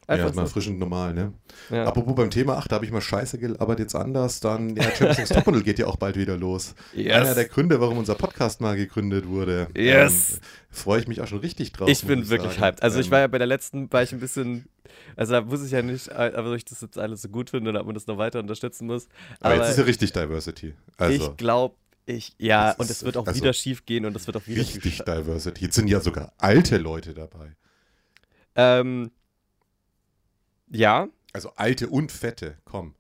Einfach 0.09 0.27
ja, 0.27 0.31
ist 0.31 0.37
mal 0.37 0.43
erfrischend 0.43 0.79
normal, 0.79 1.15
ne? 1.15 1.33
Ja. 1.69 1.85
Apropos 1.85 2.15
beim 2.15 2.31
Thema, 2.31 2.57
ach, 2.57 2.69
da 2.69 2.77
habe 2.77 2.85
ich 2.85 2.93
mal 2.93 3.01
Scheiße 3.01 3.39
gelabert, 3.39 3.81
jetzt 3.81 3.97
anders, 3.97 4.39
dann, 4.39 4.77
ja, 4.77 4.85
Champions 4.85 5.19
League 5.19 5.29
Topmodel 5.29 5.63
geht 5.65 5.81
ja 5.81 5.87
auch 5.87 5.97
bald 5.97 6.17
wieder 6.17 6.37
los. 6.37 6.77
Yes. 6.93 7.13
Einer 7.13 7.35
der 7.35 7.47
Gründe, 7.47 7.81
warum 7.81 7.99
unser 7.99 8.15
Podcast 8.15 8.61
mal 8.61 8.77
gegründet 8.77 9.27
wurde. 9.27 9.67
Yes. 9.77 10.35
Ähm, 10.35 10.39
Freue 10.71 11.01
ich 11.01 11.09
mich 11.09 11.21
auch 11.21 11.27
schon 11.27 11.41
richtig 11.41 11.73
drauf. 11.73 11.89
Ich 11.89 12.05
bin 12.05 12.23
ich 12.23 12.29
wirklich 12.29 12.53
sagen. 12.53 12.63
hyped. 12.63 12.83
Also 12.85 12.99
ähm, 12.99 13.05
ich 13.05 13.11
war 13.11 13.19
ja 13.19 13.27
bei 13.27 13.39
der 13.39 13.49
letzten, 13.49 13.93
war 13.93 14.05
ich 14.05 14.13
ein 14.13 14.21
bisschen, 14.21 14.67
also 15.17 15.33
da 15.33 15.51
wusste 15.51 15.67
ich 15.67 15.73
ja 15.73 15.83
nicht, 15.83 16.13
aber 16.13 16.55
ich 16.55 16.65
das 16.65 16.83
jetzt 16.83 16.99
alles 16.99 17.23
so 17.23 17.29
gut 17.29 17.51
finde 17.51 17.71
und 17.71 17.77
ob 17.77 17.87
man 17.87 17.95
das 17.95 18.07
noch 18.07 18.17
weiter 18.17 18.39
unterstützen 18.39 18.87
muss. 18.87 19.09
Aber, 19.41 19.55
aber 19.55 19.63
jetzt 19.63 19.73
ist 19.73 19.79
ja 19.79 19.85
richtig 19.85 20.13
Diversity. 20.13 20.75
Also. 20.99 21.31
Ich 21.31 21.37
glaube, 21.37 21.75
ich, 22.05 22.33
ja, 22.39 22.71
und 22.79 22.89
es 22.89 23.03
wird 23.03 23.17
auch 23.17 23.27
also 23.27 23.41
wieder 23.41 23.53
schief 23.53 23.85
gehen 23.85 24.07
und 24.07 24.15
es 24.15 24.29
wird 24.29 24.37
auch 24.37 24.47
wieder 24.47 24.61
Richtig 24.61 24.99
Diversity. 25.01 25.65
Jetzt 25.65 25.75
sind 25.75 25.89
ja 25.89 25.99
sogar 25.99 26.33
alte 26.39 26.79
Leute 26.79 27.13
dabei. 27.13 27.57
Ähm, 28.55 29.11
ja. 30.71 31.09
Also 31.33 31.51
alte 31.57 31.89
und 31.89 32.12
fette, 32.12 32.59
komm. 32.64 32.95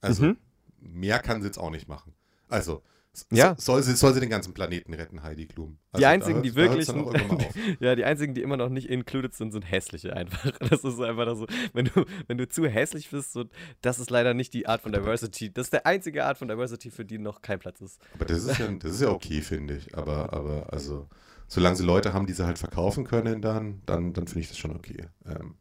Also 0.00 0.24
mhm. 0.24 0.36
mehr 0.80 1.18
kann 1.18 1.40
sie 1.40 1.48
jetzt 1.48 1.58
auch 1.58 1.70
nicht 1.70 1.88
machen. 1.88 2.14
Also 2.48 2.82
ja. 3.30 3.54
soll, 3.58 3.82
sie, 3.82 3.94
soll 3.94 4.12
sie 4.12 4.20
den 4.20 4.30
ganzen 4.30 4.54
Planeten 4.54 4.92
retten, 4.92 5.22
Heidi 5.22 5.46
Klum. 5.46 5.78
Also 5.92 6.00
die 6.00 6.06
einzigen, 6.06 6.42
die 6.42 6.54
wirklich. 6.54 6.88
ja, 7.80 7.94
die 7.94 8.04
einzigen, 8.04 8.34
die 8.34 8.42
immer 8.42 8.56
noch 8.56 8.68
nicht 8.68 8.88
included 8.88 9.34
sind, 9.34 9.52
sind 9.52 9.62
hässliche 9.62 10.14
einfach. 10.14 10.52
Das 10.58 10.82
ist 10.82 11.00
einfach 11.00 11.36
so, 11.36 11.46
wenn 11.72 11.86
du, 11.86 12.04
wenn 12.26 12.38
du 12.38 12.48
zu 12.48 12.66
hässlich 12.66 13.10
bist, 13.10 13.32
so, 13.32 13.44
das 13.82 13.98
ist 13.98 14.10
leider 14.10 14.34
nicht 14.34 14.52
die 14.54 14.66
Art 14.66 14.80
von 14.80 14.92
Diversity. 14.92 15.52
Das 15.52 15.66
ist 15.66 15.72
der 15.72 15.86
einzige 15.86 16.24
Art 16.24 16.38
von 16.38 16.48
Diversity, 16.48 16.90
für 16.90 17.04
die 17.04 17.18
noch 17.18 17.42
kein 17.42 17.58
Platz 17.58 17.80
ist. 17.80 18.00
Aber 18.14 18.24
das 18.24 18.44
ist 18.44 18.58
ja, 18.58 18.66
das 18.66 18.92
ist 18.92 19.00
ja 19.02 19.10
okay, 19.10 19.40
finde 19.42 19.76
ich. 19.76 19.96
Aber, 19.96 20.32
aber 20.32 20.72
also, 20.72 21.08
solange 21.46 21.76
sie 21.76 21.84
Leute 21.84 22.12
haben, 22.12 22.26
die 22.26 22.32
sie 22.32 22.44
halt 22.44 22.58
verkaufen 22.58 23.04
können, 23.04 23.40
dann, 23.40 23.82
dann, 23.86 24.12
dann 24.12 24.26
finde 24.26 24.40
ich 24.40 24.48
das 24.48 24.58
schon 24.58 24.74
okay. 24.74 25.06
Ähm, 25.26 25.54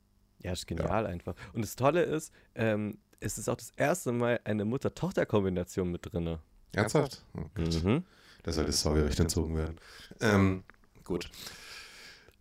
ja, 0.43 0.51
ist 0.51 0.67
genial 0.67 1.03
ja. 1.03 1.09
einfach. 1.09 1.35
Und 1.53 1.63
das 1.63 1.75
Tolle 1.75 2.03
ist, 2.03 2.33
ähm, 2.55 2.97
es 3.19 3.37
ist 3.37 3.49
auch 3.49 3.55
das 3.55 3.71
erste 3.77 4.11
Mal 4.11 4.39
eine 4.43 4.65
Mutter-Tochter-Kombination 4.65 5.91
mit 5.91 6.11
drin. 6.11 6.37
Ernsthaft? 6.73 7.23
Oh 7.35 7.59
mhm. 7.59 8.03
Da 8.43 8.51
soll 8.51 8.65
das 8.65 8.81
Sorgerecht 8.81 9.19
entzogen 9.19 9.57
werden. 9.57 9.77
Ähm, 10.19 10.63
gut. 11.03 11.29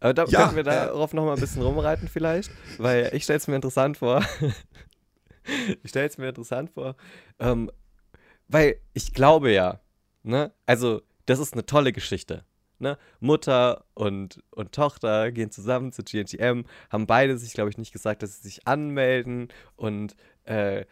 Aber 0.00 0.14
da 0.14 0.24
ja, 0.24 0.44
können 0.44 0.56
wir 0.56 0.64
darauf 0.64 1.12
äh, 1.12 1.16
noch 1.16 1.24
mal 1.24 1.34
ein 1.34 1.40
bisschen 1.40 1.62
rumreiten 1.62 2.08
vielleicht, 2.08 2.50
weil 2.78 3.10
ich 3.12 3.22
stelle 3.22 3.36
es 3.36 3.46
mir 3.46 3.54
interessant 3.54 3.98
vor. 3.98 4.24
ich 5.82 5.90
stelle 5.90 6.08
es 6.08 6.18
mir 6.18 6.28
interessant 6.28 6.70
vor, 6.70 6.96
ähm, 7.38 7.70
weil 8.48 8.80
ich 8.94 9.14
glaube 9.14 9.52
ja, 9.52 9.80
ne, 10.24 10.52
also 10.66 11.02
das 11.26 11.38
ist 11.38 11.52
eine 11.52 11.64
tolle 11.66 11.92
Geschichte 11.92 12.44
ne? 12.82 12.98
Mutter 13.20 13.84
und, 13.94 14.42
und 14.50 14.72
Tochter 14.72 15.32
gehen 15.32 15.50
zusammen 15.50 15.92
zu 15.92 16.02
GNTM, 16.02 16.64
haben 16.90 17.06
beide 17.06 17.38
sich, 17.38 17.54
glaube 17.54 17.70
ich, 17.70 17.78
nicht 17.78 17.92
gesagt, 17.92 18.22
dass 18.22 18.36
sie 18.36 18.48
sich 18.48 18.66
anmelden. 18.66 19.48
Und 19.76 20.16
äh, 20.44 20.84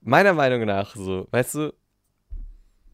meiner 0.00 0.34
Meinung 0.34 0.64
nach, 0.64 0.94
so, 0.94 1.26
weißt 1.30 1.54
du, 1.54 1.74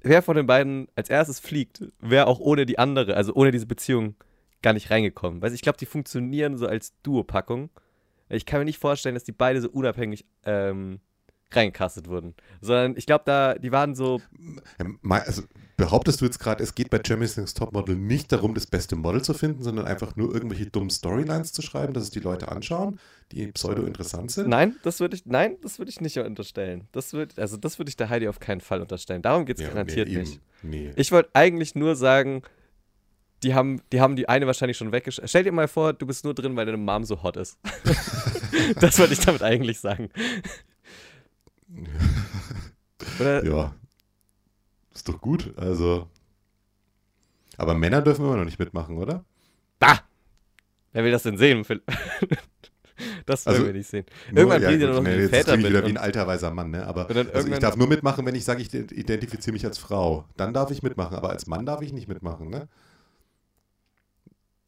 wer 0.02 0.22
von 0.22 0.36
den 0.36 0.46
beiden 0.46 0.88
als 0.94 1.10
erstes 1.10 1.40
fliegt, 1.40 1.82
wäre 2.00 2.26
auch 2.26 2.38
ohne 2.38 2.66
die 2.66 2.78
andere, 2.78 3.16
also 3.16 3.34
ohne 3.34 3.50
diese 3.50 3.66
Beziehung, 3.66 4.14
gar 4.62 4.72
nicht 4.72 4.90
reingekommen. 4.90 5.42
Weißt 5.42 5.52
du, 5.52 5.56
ich 5.56 5.62
glaube, 5.62 5.78
die 5.78 5.86
funktionieren 5.86 6.56
so 6.56 6.66
als 6.66 6.94
Duo-Packung. 7.02 7.68
Ich 8.30 8.46
kann 8.46 8.60
mir 8.60 8.64
nicht 8.64 8.78
vorstellen, 8.78 9.14
dass 9.14 9.24
die 9.24 9.32
beide 9.32 9.60
so 9.60 9.68
unabhängig 9.68 10.24
ähm, 10.44 11.00
reingecastet 11.52 12.08
wurden. 12.08 12.34
Sondern 12.60 12.96
ich 12.96 13.06
glaube, 13.06 13.24
da, 13.26 13.54
die 13.54 13.72
waren 13.72 13.94
so. 13.94 14.20
Also, 15.08 15.42
behauptest 15.76 16.20
du 16.20 16.24
jetzt 16.24 16.38
gerade, 16.38 16.62
es 16.62 16.74
geht 16.74 16.90
bei 16.90 16.98
Germany's 16.98 17.36
Next 17.36 17.56
Topmodel 17.56 17.96
nicht 17.96 18.30
darum, 18.32 18.54
das 18.54 18.66
beste 18.66 18.96
Model 18.96 19.22
zu 19.22 19.34
finden, 19.34 19.62
sondern 19.62 19.86
einfach 19.86 20.16
nur 20.16 20.32
irgendwelche 20.32 20.66
dummen 20.66 20.90
Storylines 20.90 21.52
zu 21.52 21.62
schreiben, 21.62 21.94
dass 21.94 22.04
es 22.04 22.10
die 22.10 22.20
Leute 22.20 22.48
anschauen, 22.48 22.98
die 23.32 23.46
pseudo 23.48 23.84
interessant 23.84 24.30
sind? 24.30 24.48
Nein, 24.48 24.76
das 24.82 25.00
würde 25.00 25.16
ich, 25.16 25.26
nein, 25.26 25.56
das 25.62 25.78
würde 25.78 25.90
ich 25.90 26.00
nicht 26.00 26.18
unterstellen. 26.18 26.88
Das 26.92 27.12
würd, 27.12 27.38
also 27.38 27.56
das 27.56 27.78
würde 27.78 27.88
ich 27.88 27.96
der 27.96 28.08
Heidi 28.08 28.28
auf 28.28 28.40
keinen 28.40 28.60
Fall 28.60 28.80
unterstellen. 28.80 29.22
Darum 29.22 29.46
geht 29.46 29.56
es 29.56 29.62
ja, 29.62 29.68
garantiert 29.68 30.08
nee, 30.08 30.18
nicht. 30.18 30.40
Nee. 30.62 30.92
Ich 30.96 31.12
wollte 31.12 31.30
eigentlich 31.34 31.74
nur 31.74 31.96
sagen, 31.96 32.42
die 33.42 33.54
haben, 33.54 33.82
die 33.92 34.00
haben 34.00 34.16
die 34.16 34.28
eine 34.28 34.46
wahrscheinlich 34.46 34.76
schon 34.76 34.92
weggeschickt. 34.92 35.28
Stell 35.28 35.44
dir 35.44 35.52
mal 35.52 35.68
vor, 35.68 35.92
du 35.92 36.06
bist 36.06 36.24
nur 36.24 36.34
drin, 36.34 36.56
weil 36.56 36.66
deine 36.66 36.78
Mom 36.78 37.04
so 37.04 37.22
hot 37.22 37.36
ist. 37.36 37.58
das 38.80 38.98
wollte 38.98 39.12
ich 39.12 39.20
damit 39.20 39.42
eigentlich 39.42 39.80
sagen. 39.80 40.08
Oder? 43.20 43.44
Ja. 43.44 43.74
Ist 44.94 45.08
doch 45.08 45.20
gut. 45.20 45.52
Also. 45.56 46.08
Aber 47.56 47.74
Männer 47.74 48.02
dürfen 48.02 48.24
immer 48.24 48.36
noch 48.36 48.44
nicht 48.44 48.58
mitmachen, 48.58 48.96
oder? 48.98 49.24
Da! 49.78 50.00
Wer 50.92 51.04
will 51.04 51.12
das 51.12 51.24
denn 51.24 51.36
sehen? 51.36 51.64
Das 53.26 53.44
wollen 53.44 53.56
also, 53.56 53.66
wir 53.66 53.72
nicht 53.72 53.90
sehen. 53.90 54.06
Irgendwann 54.28 54.62
nur, 54.62 54.70
ja, 54.70 54.76
die 54.76 54.86
noch 54.86 55.02
nee, 55.02 55.16
jetzt 55.16 55.30
Väter 55.30 55.56
mit. 55.56 55.66
wieder 55.66 55.84
wie 55.84 55.88
ein 55.88 55.96
alter 55.96 56.28
weiser 56.28 56.52
Mann, 56.52 56.70
ne? 56.70 56.86
Aber 56.86 57.10
also 57.10 57.48
ich 57.48 57.58
darf 57.58 57.74
nur 57.74 57.88
mitmachen, 57.88 58.24
wenn 58.24 58.36
ich 58.36 58.44
sage, 58.44 58.62
ich 58.62 58.72
identifiziere 58.72 59.52
mich 59.52 59.64
als 59.64 59.78
Frau. 59.78 60.28
Dann 60.36 60.54
darf 60.54 60.70
ich 60.70 60.84
mitmachen, 60.84 61.16
aber 61.16 61.30
als 61.30 61.48
Mann 61.48 61.66
darf 61.66 61.82
ich 61.82 61.92
nicht 61.92 62.06
mitmachen, 62.06 62.50
ne? 62.50 62.68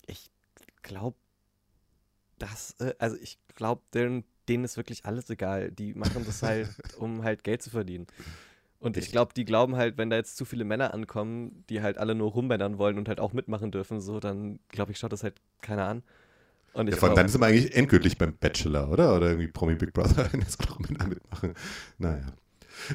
Ich 0.08 0.28
glaube, 0.82 1.16
das, 2.40 2.74
äh, 2.80 2.94
also 2.98 3.16
ich 3.16 3.38
glaube, 3.54 3.82
den 3.94 4.24
denen 4.48 4.64
ist 4.64 4.76
wirklich 4.76 5.04
alles 5.04 5.28
egal. 5.30 5.70
Die 5.70 5.94
machen 5.94 6.24
das 6.24 6.42
halt, 6.42 6.68
um 6.98 7.22
halt 7.22 7.44
Geld 7.44 7.62
zu 7.62 7.70
verdienen. 7.70 8.06
Und 8.78 8.96
ich 8.96 9.10
glaube, 9.10 9.32
die 9.34 9.44
glauben 9.44 9.76
halt, 9.76 9.96
wenn 9.96 10.10
da 10.10 10.16
jetzt 10.16 10.36
zu 10.36 10.44
viele 10.44 10.64
Männer 10.64 10.92
ankommen, 10.92 11.64
die 11.70 11.82
halt 11.82 11.98
alle 11.98 12.14
nur 12.14 12.30
rumbändern 12.32 12.78
wollen 12.78 12.98
und 12.98 13.08
halt 13.08 13.20
auch 13.20 13.32
mitmachen 13.32 13.70
dürfen, 13.70 14.00
so, 14.00 14.20
dann 14.20 14.58
glaube 14.68 14.92
ich, 14.92 14.98
schaut 14.98 15.12
das 15.12 15.22
halt 15.22 15.34
keiner 15.62 15.86
an. 15.86 16.02
Und 16.72 16.90
ja, 16.90 16.96
von 16.96 17.14
dann 17.14 17.28
sind 17.28 17.40
wir 17.40 17.46
eigentlich 17.46 17.74
endgültig 17.74 18.18
beim 18.18 18.36
Bachelor, 18.36 18.90
oder? 18.90 19.16
Oder 19.16 19.28
irgendwie 19.28 19.48
Promi 19.48 19.76
Big 19.76 19.94
Brother, 19.94 20.28
wenn 20.32 20.40
jetzt 20.40 20.60
auch 20.70 20.78
Männer 20.78 21.06
mitmachen. 21.06 21.54
Naja. 21.98 22.26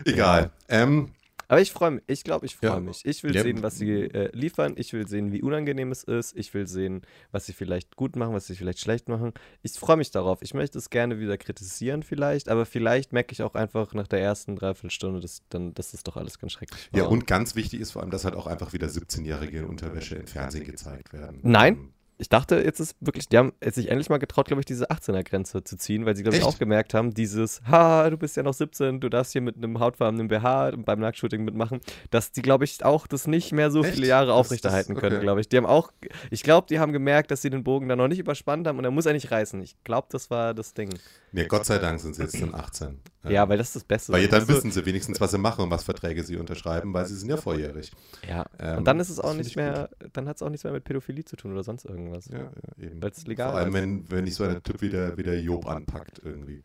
Egal. 0.06 0.52
Ja. 0.70 0.84
Ähm, 0.84 1.10
aber 1.52 1.60
ich 1.60 1.74
freue 1.74 1.92
mich. 1.92 2.04
Ich 2.08 2.24
glaube, 2.24 2.46
ich 2.46 2.56
freue 2.56 2.70
ja. 2.70 2.80
mich. 2.80 3.06
Ich 3.06 3.24
will 3.24 3.36
ja. 3.36 3.44
sehen, 3.44 3.62
was 3.62 3.78
sie 3.78 3.92
äh, 3.92 4.30
liefern. 4.34 4.76
Ich 4.78 4.94
will 4.94 5.06
sehen, 5.06 5.34
wie 5.34 5.42
unangenehm 5.42 5.92
es 5.92 6.06
ist. 6.06 6.34
Ich 6.38 6.54
will 6.54 6.66
sehen, 6.66 7.02
was 7.34 7.46
sie 7.46 7.52
vielleicht 7.52 7.98
gut 7.98 8.16
machen, 8.16 8.34
was 8.34 8.48
sie 8.48 8.56
vielleicht 8.56 8.80
schlecht 8.80 9.10
machen. 9.10 9.34
Ich 9.62 9.74
freue 9.74 9.98
mich 9.98 10.12
darauf. 10.12 10.42
Ich 10.44 10.54
möchte 10.54 10.78
es 10.78 10.90
gerne 10.90 11.20
wieder 11.20 11.38
kritisieren 11.38 12.04
vielleicht, 12.04 12.48
aber 12.48 12.66
vielleicht 12.66 13.12
merke 13.12 13.34
ich 13.34 13.44
auch 13.44 13.54
einfach 13.54 13.94
nach 13.94 14.08
der 14.08 14.22
ersten 14.22 14.56
Dreiviertelstunde, 14.56 15.20
dass, 15.20 15.42
dann, 15.50 15.74
dass 15.74 15.92
das 15.92 16.04
doch 16.04 16.16
alles 16.16 16.40
ganz 16.40 16.54
schrecklich 16.54 16.88
war. 16.94 17.02
Ja, 17.02 17.08
und 17.08 17.28
ganz 17.28 17.54
wichtig 17.58 17.82
ist 17.82 17.92
vor 17.92 18.02
allem, 18.02 18.12
dass 18.12 18.24
halt 18.24 18.36
auch 18.36 18.48
einfach 18.48 18.72
wieder 18.72 18.88
17-Jährige 18.88 19.60
in 19.60 19.66
Unterwäsche 19.66 20.16
im 20.16 20.28
Fernsehen 20.28 20.64
gezeigt 20.64 21.12
werden. 21.12 21.40
Nein, 21.44 21.74
ähm, 21.74 21.94
ich 22.22 22.30
dachte, 22.30 22.58
jetzt 22.58 22.80
ist 22.80 22.96
wirklich, 23.00 23.28
die 23.30 23.38
haben 23.40 23.52
sich 23.66 23.90
endlich 23.90 24.12
mal 24.12 24.20
getraut, 24.20 24.46
glaube 24.46 24.62
ich, 24.62 24.68
diese 24.68 24.92
18er-Grenze 24.92 25.64
zu 25.64 25.76
ziehen, 25.76 26.06
weil 26.06 26.16
sie, 26.16 26.22
glaube 26.22 26.38
ich, 26.38 26.44
auch 26.44 26.60
gemerkt 26.60 26.94
haben, 26.94 27.16
dieses, 27.16 27.64
ha, 27.64 28.08
du 28.12 28.16
bist 28.16 28.38
ja 28.38 28.44
noch 28.44 28.54
17, 28.54 29.00
du 29.00 29.10
darfst 29.10 29.32
hier 29.32 29.42
mit 29.42 29.58
einem 29.58 29.80
hautfarbenen 29.80 30.28
BH 30.28 30.74
beim 30.86 31.00
Nacktshooting 31.00 31.44
mitmachen, 31.44 31.82
dass 32.12 32.32
die, 32.32 32.44
glaube 32.44 32.66
ich, 32.66 32.86
auch 32.86 33.08
das 33.08 33.26
nicht 33.26 33.54
mehr 33.54 33.72
so 33.72 33.84
Echt? 33.84 33.96
viele 33.96 34.06
Jahre 34.06 34.34
aufrechterhalten 34.34 34.92
okay. 34.92 35.02
können, 35.02 35.22
glaube 35.22 35.42
ich. 35.42 35.50
Die 35.50 35.58
haben 35.58 35.66
auch, 35.66 35.92
ich 36.30 36.44
glaube, 36.44 36.68
die 36.70 36.78
haben 36.78 36.94
gemerkt, 36.94 37.32
dass 37.32 37.42
sie 37.42 37.50
den 37.50 37.64
Bogen 37.64 37.90
da 37.90 37.96
noch 37.96 38.08
nicht 38.08 38.20
überspannt 38.20 38.68
haben 38.68 38.78
und 38.78 38.86
er 38.86 38.92
muss 38.92 39.08
er 39.08 39.14
nicht 39.14 39.32
reißen. 39.32 39.60
Ich 39.64 39.84
glaube, 39.84 40.08
das 40.12 40.30
war 40.30 40.54
das 40.54 40.76
Ding. 40.76 40.94
Nee, 41.32 41.46
Gott 41.46 41.66
sei 41.66 41.80
Dank 41.80 42.00
sind 42.00 42.16
sie 42.16 42.22
jetzt 42.22 42.40
dann 42.40 42.54
18. 42.54 43.00
Ja, 43.24 43.48
weil 43.48 43.58
das 43.58 43.68
ist 43.68 43.76
das 43.76 43.84
Beste. 43.84 44.14
Weil 44.14 44.28
dann 44.28 44.42
also, 44.42 44.54
wissen 44.54 44.72
sie 44.72 44.86
wenigstens, 44.86 45.22
was 45.22 45.32
sie 45.32 45.38
machen 45.38 45.64
und 45.64 45.70
was 45.70 45.84
Verträge 45.84 46.24
sie 46.24 46.38
unterschreiben, 46.38 46.94
weil 46.94 47.06
sie 47.06 47.16
sind 47.16 47.30
ja 47.30 47.38
volljährig. 47.38 47.92
Ja, 48.28 48.46
ähm, 48.60 48.80
und 48.80 48.86
dann 48.86 49.00
ist 49.00 49.10
es 49.10 49.20
auch 49.20 49.36
nicht 49.36 49.56
mehr, 49.56 49.90
gut. 50.00 50.10
dann 50.14 50.28
hat 50.28 50.38
es 50.38 50.42
auch 50.42 50.50
nichts 50.50 50.64
mehr 50.64 50.74
mit 50.74 50.84
Pädophilie 50.84 51.24
zu 51.24 51.36
tun 51.36 51.52
oder 51.52 51.64
sonst 51.64 51.86
irgendwas. 51.86 52.26
Ja, 52.30 52.40
ja 52.40 52.50
eben. 52.84 53.02
Weil 53.02 53.12
es 53.12 53.28
legal 53.28 53.52
Vor 53.52 53.60
allem, 53.60 53.74
wenn, 53.74 54.10
wenn 54.10 54.24
nicht 54.24 54.36
so 54.36 54.44
ein 54.44 54.64
Typ 54.64 54.82
wie 54.82 54.90
der, 54.90 55.18
wie 55.18 55.24
der 55.24 55.40
Job 55.40 55.68
anpackt 55.68 56.22
irgendwie. 56.24 56.64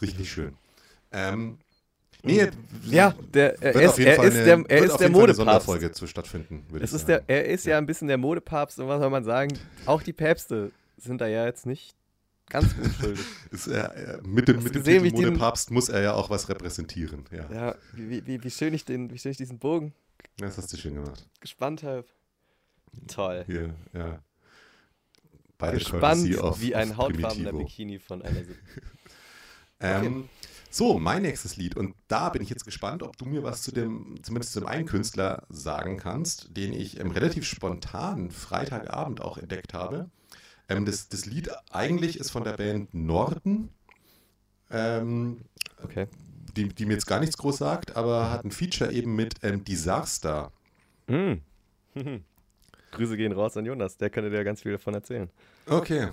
Richtig 0.00 0.30
schön. 0.30 0.54
Ähm, 1.12 1.58
Nee, 2.22 2.50
ja, 2.84 3.14
der, 3.32 3.62
er, 3.62 3.80
ist, 3.80 3.98
er 3.98 4.22
ist 4.22 4.36
der, 4.36 4.62
er 4.68 4.84
ist 4.84 4.98
der 4.98 5.08
Modepapst. 5.08 5.94
zu 5.94 6.06
stattfinden, 6.06 6.66
es 6.78 6.92
ist 6.92 7.08
der, 7.08 7.22
er 7.26 7.46
ist 7.46 7.64
ja. 7.64 7.72
ja 7.72 7.78
ein 7.78 7.86
bisschen 7.86 8.08
der 8.08 8.18
Modepapst 8.18 8.78
und 8.78 8.88
was 8.88 9.00
soll 9.00 9.08
man 9.08 9.24
sagen? 9.24 9.58
Auch 9.86 10.02
die 10.02 10.12
Päpste 10.12 10.70
sind 10.98 11.22
da 11.22 11.26
ja 11.26 11.46
jetzt 11.46 11.64
nicht 11.64 11.94
Ganz 12.50 12.74
unschuldig. 12.74 13.24
ist 13.50 13.68
er, 13.68 14.20
mit 14.22 14.48
dem, 14.48 14.62
mit 14.62 14.74
dem 14.74 14.82
gesehen, 14.82 15.04
Titel 15.04 15.30
Modepapst 15.30 15.70
muss 15.70 15.88
er 15.88 16.02
ja 16.02 16.12
auch 16.12 16.28
was 16.28 16.48
repräsentieren. 16.50 17.24
Ja, 17.30 17.50
ja 17.50 17.74
wie, 17.94 18.26
wie, 18.26 18.44
wie, 18.44 18.50
schön 18.50 18.74
ich 18.74 18.84
den, 18.84 19.10
wie 19.10 19.18
schön 19.18 19.32
ich 19.32 19.38
diesen 19.38 19.58
Bogen 19.58 19.94
das 20.36 20.58
hast 20.58 20.72
du 20.72 20.76
schön 20.76 20.94
gemacht. 20.94 21.28
Gespannt 21.40 21.82
habe. 21.82 22.06
Toll. 23.08 23.44
Hier, 23.46 23.74
ja. 23.92 24.22
Beide 25.58 25.78
Gespannt 25.78 26.24
wie 26.24 26.74
ein 26.74 26.96
hautfarbener 26.96 27.52
Bikini 27.52 27.98
von 27.98 28.22
einer 28.22 28.40
ähm, 29.80 30.28
So, 30.70 30.98
mein 30.98 31.22
nächstes 31.22 31.56
Lied. 31.56 31.76
Und 31.76 31.94
da 32.08 32.30
bin 32.30 32.42
ich 32.42 32.48
jetzt 32.48 32.64
gespannt, 32.64 33.02
ob 33.02 33.16
du 33.18 33.26
mir 33.26 33.42
was 33.42 33.62
zu 33.62 33.70
dem, 33.70 34.18
zumindest 34.22 34.54
zum 34.54 34.66
einen 34.66 34.86
Künstler 34.86 35.46
sagen 35.50 35.98
kannst, 35.98 36.56
den 36.56 36.72
ich 36.72 36.98
relativ 36.98 37.44
spontan 37.44 38.30
Freitagabend 38.30 39.20
auch 39.20 39.36
entdeckt 39.36 39.74
habe. 39.74 40.10
Ähm, 40.70 40.86
das, 40.86 41.08
das 41.08 41.26
Lied 41.26 41.50
eigentlich 41.70 42.18
ist 42.18 42.30
von 42.30 42.44
der 42.44 42.52
Band 42.52 42.94
Norden. 42.94 43.70
Ähm, 44.70 45.42
okay. 45.82 46.06
Die, 46.56 46.68
die, 46.68 46.86
mir 46.86 46.94
jetzt 46.94 47.06
gar 47.06 47.20
nichts 47.20 47.36
groß 47.36 47.58
sagt, 47.58 47.96
aber 47.96 48.30
hat 48.30 48.44
ein 48.44 48.50
Feature 48.50 48.92
eben 48.92 49.14
mit 49.14 49.34
ähm, 49.42 49.64
Disaster. 49.64 50.52
Mm. 51.08 51.34
Grüße 52.92 53.16
gehen 53.16 53.32
raus 53.32 53.56
an 53.56 53.66
Jonas, 53.66 53.96
der 53.98 54.10
könnte 54.10 54.30
dir 54.30 54.42
ganz 54.44 54.62
viel 54.62 54.72
davon 54.72 54.94
erzählen. 54.94 55.28
Okay. 55.66 56.08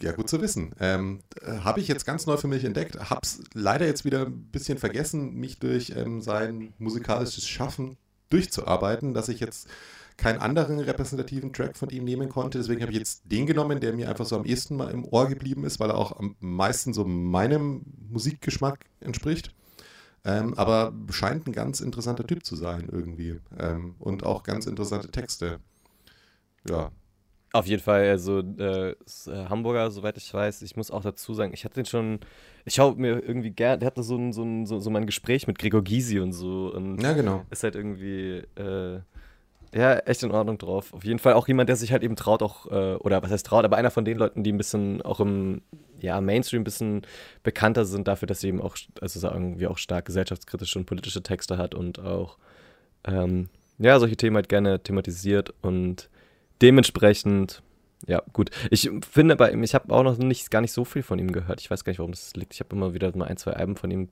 Ja, 0.00 0.12
gut 0.12 0.28
zu 0.28 0.40
wissen. 0.40 0.72
Ähm, 0.78 1.20
äh, 1.42 1.58
Habe 1.58 1.80
ich 1.80 1.88
jetzt 1.88 2.04
ganz 2.04 2.26
neu 2.26 2.36
für 2.36 2.48
mich 2.48 2.64
entdeckt. 2.64 3.10
Hab's 3.10 3.42
leider 3.54 3.86
jetzt 3.86 4.04
wieder 4.04 4.26
ein 4.26 4.44
bisschen 4.52 4.78
vergessen, 4.78 5.34
mich 5.34 5.58
durch 5.58 5.94
ähm, 5.96 6.20
sein 6.20 6.74
musikalisches 6.78 7.48
Schaffen 7.48 7.96
durchzuarbeiten, 8.28 9.14
dass 9.14 9.28
ich 9.28 9.40
jetzt 9.40 9.68
keinen 10.16 10.40
anderen 10.40 10.78
repräsentativen 10.80 11.52
Track 11.52 11.76
von 11.76 11.90
ihm 11.90 12.04
nehmen 12.04 12.28
konnte. 12.28 12.58
Deswegen 12.58 12.80
habe 12.80 12.92
ich 12.92 12.98
jetzt 12.98 13.22
den 13.24 13.46
genommen, 13.46 13.80
der 13.80 13.92
mir 13.92 14.08
einfach 14.08 14.24
so 14.24 14.36
am 14.36 14.44
ehesten 14.44 14.76
mal 14.76 14.90
im 14.90 15.04
Ohr 15.04 15.28
geblieben 15.28 15.64
ist, 15.64 15.78
weil 15.78 15.90
er 15.90 15.98
auch 15.98 16.18
am 16.18 16.36
meisten 16.40 16.94
so 16.94 17.04
meinem 17.04 17.82
Musikgeschmack 18.10 18.86
entspricht. 19.00 19.54
Ähm, 20.24 20.54
aber 20.54 20.92
scheint 21.10 21.46
ein 21.46 21.52
ganz 21.52 21.80
interessanter 21.80 22.26
Typ 22.26 22.44
zu 22.44 22.56
sein 22.56 22.88
irgendwie. 22.90 23.38
Ähm, 23.58 23.94
und 23.98 24.24
auch 24.24 24.42
ganz 24.42 24.66
interessante 24.66 25.08
Texte. 25.10 25.60
Ja. 26.68 26.90
Auf 27.52 27.66
jeden 27.66 27.82
Fall, 27.82 28.08
also 28.08 28.40
äh, 28.40 28.90
äh, 28.90 28.94
Hamburger, 29.48 29.90
soweit 29.90 30.16
ich 30.18 30.32
weiß, 30.34 30.62
ich 30.62 30.76
muss 30.76 30.90
auch 30.90 31.02
dazu 31.02 31.32
sagen, 31.32 31.52
ich 31.54 31.64
hatte 31.64 31.76
den 31.76 31.86
schon, 31.86 32.18
ich 32.64 32.74
schaue 32.74 32.96
mir 32.96 33.22
irgendwie 33.22 33.52
gerne, 33.52 33.78
der 33.78 33.86
hatte 33.86 34.02
so 34.02 34.16
ein, 34.16 34.32
so, 34.32 34.42
ein, 34.42 34.66
so, 34.66 34.80
so 34.80 34.90
mein 34.90 35.06
Gespräch 35.06 35.46
mit 35.46 35.58
Gregor 35.58 35.82
Gysi 35.82 36.18
und 36.18 36.32
so. 36.32 36.72
Und 36.74 37.00
ja, 37.00 37.12
genau. 37.12 37.46
Ist 37.50 37.62
halt 37.62 37.76
irgendwie, 37.76 38.42
äh, 38.56 39.00
ja, 39.76 39.98
echt 39.98 40.22
in 40.22 40.30
Ordnung 40.30 40.56
drauf. 40.56 40.94
Auf 40.94 41.04
jeden 41.04 41.18
Fall 41.18 41.34
auch 41.34 41.48
jemand, 41.48 41.68
der 41.68 41.76
sich 41.76 41.92
halt 41.92 42.02
eben 42.02 42.16
traut, 42.16 42.42
auch, 42.42 42.66
äh, 42.70 42.94
oder 42.94 43.22
was 43.22 43.30
heißt 43.30 43.46
traut, 43.46 43.64
aber 43.64 43.76
einer 43.76 43.90
von 43.90 44.04
den 44.06 44.16
Leuten, 44.16 44.42
die 44.42 44.52
ein 44.52 44.56
bisschen 44.56 45.02
auch 45.02 45.20
im 45.20 45.60
ja, 46.00 46.20
Mainstream 46.20 46.62
ein 46.62 46.64
bisschen 46.64 47.02
bekannter 47.42 47.84
sind 47.84 48.08
dafür, 48.08 48.26
dass 48.26 48.40
sie 48.40 48.48
eben 48.48 48.62
auch, 48.62 48.76
also 49.00 49.20
sagen 49.20 49.58
wir 49.58 49.70
auch 49.70 49.78
stark 49.78 50.06
gesellschaftskritische 50.06 50.78
und 50.78 50.86
politische 50.86 51.22
Texte 51.22 51.58
hat 51.58 51.74
und 51.74 51.98
auch, 51.98 52.38
ähm, 53.04 53.50
ja, 53.78 53.98
solche 53.98 54.16
Themen 54.16 54.36
halt 54.36 54.48
gerne 54.48 54.82
thematisiert 54.82 55.52
und 55.60 56.08
dementsprechend, 56.62 57.62
ja, 58.06 58.22
gut. 58.32 58.50
Ich 58.70 58.90
finde 59.10 59.36
bei 59.36 59.50
ihm, 59.50 59.62
ich 59.62 59.74
habe 59.74 59.92
auch 59.92 60.02
noch 60.02 60.16
nicht, 60.16 60.50
gar 60.50 60.62
nicht 60.62 60.72
so 60.72 60.84
viel 60.86 61.02
von 61.02 61.18
ihm 61.18 61.32
gehört. 61.32 61.60
Ich 61.60 61.70
weiß 61.70 61.84
gar 61.84 61.90
nicht, 61.90 61.98
warum 61.98 62.12
das 62.12 62.34
liegt. 62.34 62.54
Ich 62.54 62.60
habe 62.60 62.74
immer 62.74 62.94
wieder 62.94 63.14
mal 63.14 63.26
ein, 63.26 63.36
zwei 63.36 63.52
Alben 63.52 63.76
von 63.76 63.90
ihm 63.90 64.08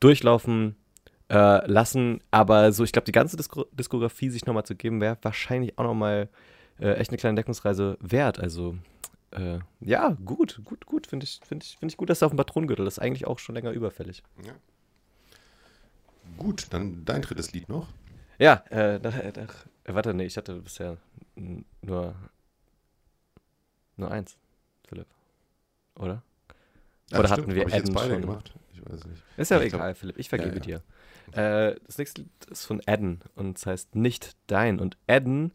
durchlaufen 0.00 0.76
äh, 1.34 1.66
lassen. 1.66 2.20
Aber 2.30 2.72
so, 2.72 2.84
ich 2.84 2.92
glaube, 2.92 3.06
die 3.06 3.12
ganze 3.12 3.36
Disko 3.36 3.66
Diskografie 3.72 4.30
sich 4.30 4.46
nochmal 4.46 4.64
zu 4.64 4.74
geben, 4.74 5.00
wäre 5.00 5.18
wahrscheinlich 5.22 5.76
auch 5.78 5.84
nochmal 5.84 6.28
äh, 6.78 6.92
echt 6.94 7.10
eine 7.10 7.18
kleine 7.18 7.36
Deckungsreise 7.36 7.98
wert. 8.00 8.38
Also, 8.38 8.76
äh, 9.32 9.58
ja, 9.80 10.16
gut, 10.24 10.60
gut, 10.64 10.86
gut. 10.86 11.06
Finde 11.06 11.24
ich, 11.24 11.40
find 11.46 11.64
ich, 11.64 11.76
find 11.76 11.92
ich 11.92 11.96
gut, 11.96 12.08
dass 12.08 12.22
er 12.22 12.26
auf 12.26 12.32
dem 12.32 12.36
Patronengürtel 12.36 12.86
ist. 12.86 13.00
Eigentlich 13.00 13.26
auch 13.26 13.38
schon 13.38 13.54
länger 13.54 13.72
überfällig. 13.72 14.22
Ja. 14.44 14.52
Gut, 16.38 16.68
dann 16.70 17.04
dein 17.04 17.22
drittes 17.22 17.52
Lied 17.52 17.68
noch. 17.68 17.88
Ja, 18.38 18.64
äh, 18.70 18.98
nach, 18.98 19.14
nach, 19.14 19.66
äh, 19.84 19.94
warte, 19.94 20.14
nee, 20.14 20.24
ich 20.24 20.36
hatte 20.36 20.54
bisher 20.54 20.96
nur, 21.82 22.14
nur 23.96 24.10
eins, 24.10 24.36
Philipp. 24.88 25.06
Oder? 25.96 26.22
Ja, 27.10 27.20
Oder 27.20 27.30
hatten 27.30 27.54
wir 27.54 27.66
Adden 27.66 27.96
schon? 27.96 28.20
Gemacht? 28.20 28.52
Ich 28.72 28.80
weiß 28.84 29.04
nicht. 29.04 29.22
Ist 29.36 29.50
ja, 29.50 29.58
ja 29.58 29.64
egal, 29.64 29.80
glaub, 29.80 29.96
Philipp. 29.96 30.18
Ich 30.18 30.28
vergebe 30.28 30.56
ja, 30.56 30.60
dir. 30.60 30.82
Äh, 31.32 31.76
das 31.86 31.98
nächste 31.98 32.22
Lied 32.22 32.30
ist 32.50 32.66
von 32.66 32.80
Adden 32.86 33.20
und 33.34 33.58
es 33.58 33.66
heißt 33.66 33.94
Nicht 33.96 34.36
Dein. 34.46 34.80
Und 34.80 34.96
Adden, 35.06 35.52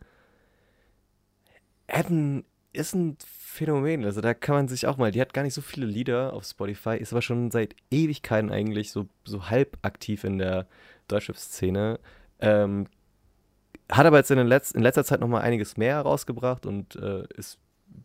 Adden 1.88 2.46
ist 2.72 2.94
ein 2.94 3.18
Phänomen. 3.26 4.06
Also 4.06 4.22
da 4.22 4.34
kann 4.34 4.56
man 4.56 4.68
sich 4.68 4.88
auch 4.88 4.98
mal, 4.98 5.12
die 5.12 5.22
hat 5.22 5.34
gar 5.34 5.44
nicht 5.44 5.54
so 5.54 5.62
viele 5.62 5.86
Lieder 5.86 6.34
auf 6.34 6.46
Spotify, 6.46 6.98
ist 6.98 7.14
aber 7.14 7.22
schon 7.22 7.52
seit 7.52 7.76
Ewigkeiten 7.90 8.52
eigentlich 8.52 8.92
so, 8.92 9.08
so 9.26 9.50
halb 9.50 9.78
aktiv 9.82 10.24
in 10.24 10.38
der 10.38 10.68
Deutschrap-Szene. 11.08 12.00
Ähm, 12.40 12.88
hat 13.92 14.06
aber 14.06 14.18
jetzt 14.18 14.30
in, 14.30 14.40
Letz-, 14.40 14.76
in 14.76 14.82
letzter 14.82 15.04
Zeit 15.04 15.20
nochmal 15.20 15.42
einiges 15.42 15.78
mehr 15.78 15.96
herausgebracht 15.96 16.66
und 16.66 16.96
äh, 16.96 17.24
ist 17.36 17.58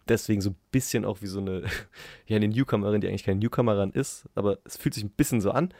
deswegen 0.09 0.41
so 0.41 0.51
ein 0.51 0.57
bisschen 0.71 1.05
auch 1.05 1.21
wie 1.21 1.27
so 1.27 1.41
eine, 1.41 1.65
ja, 2.27 2.37
eine 2.37 2.49
Newcomerin, 2.49 3.01
die 3.01 3.09
eigentlich 3.09 3.25
keine 3.25 3.41
Newcomerin 3.41 3.91
ist, 3.91 4.25
aber 4.35 4.59
es 4.65 4.77
fühlt 4.77 4.95
sich 4.95 5.05
ein 5.05 5.11
bisschen 5.11 5.43
so 5.43 5.51
an. 5.51 5.75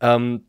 Ähm, 0.00 0.44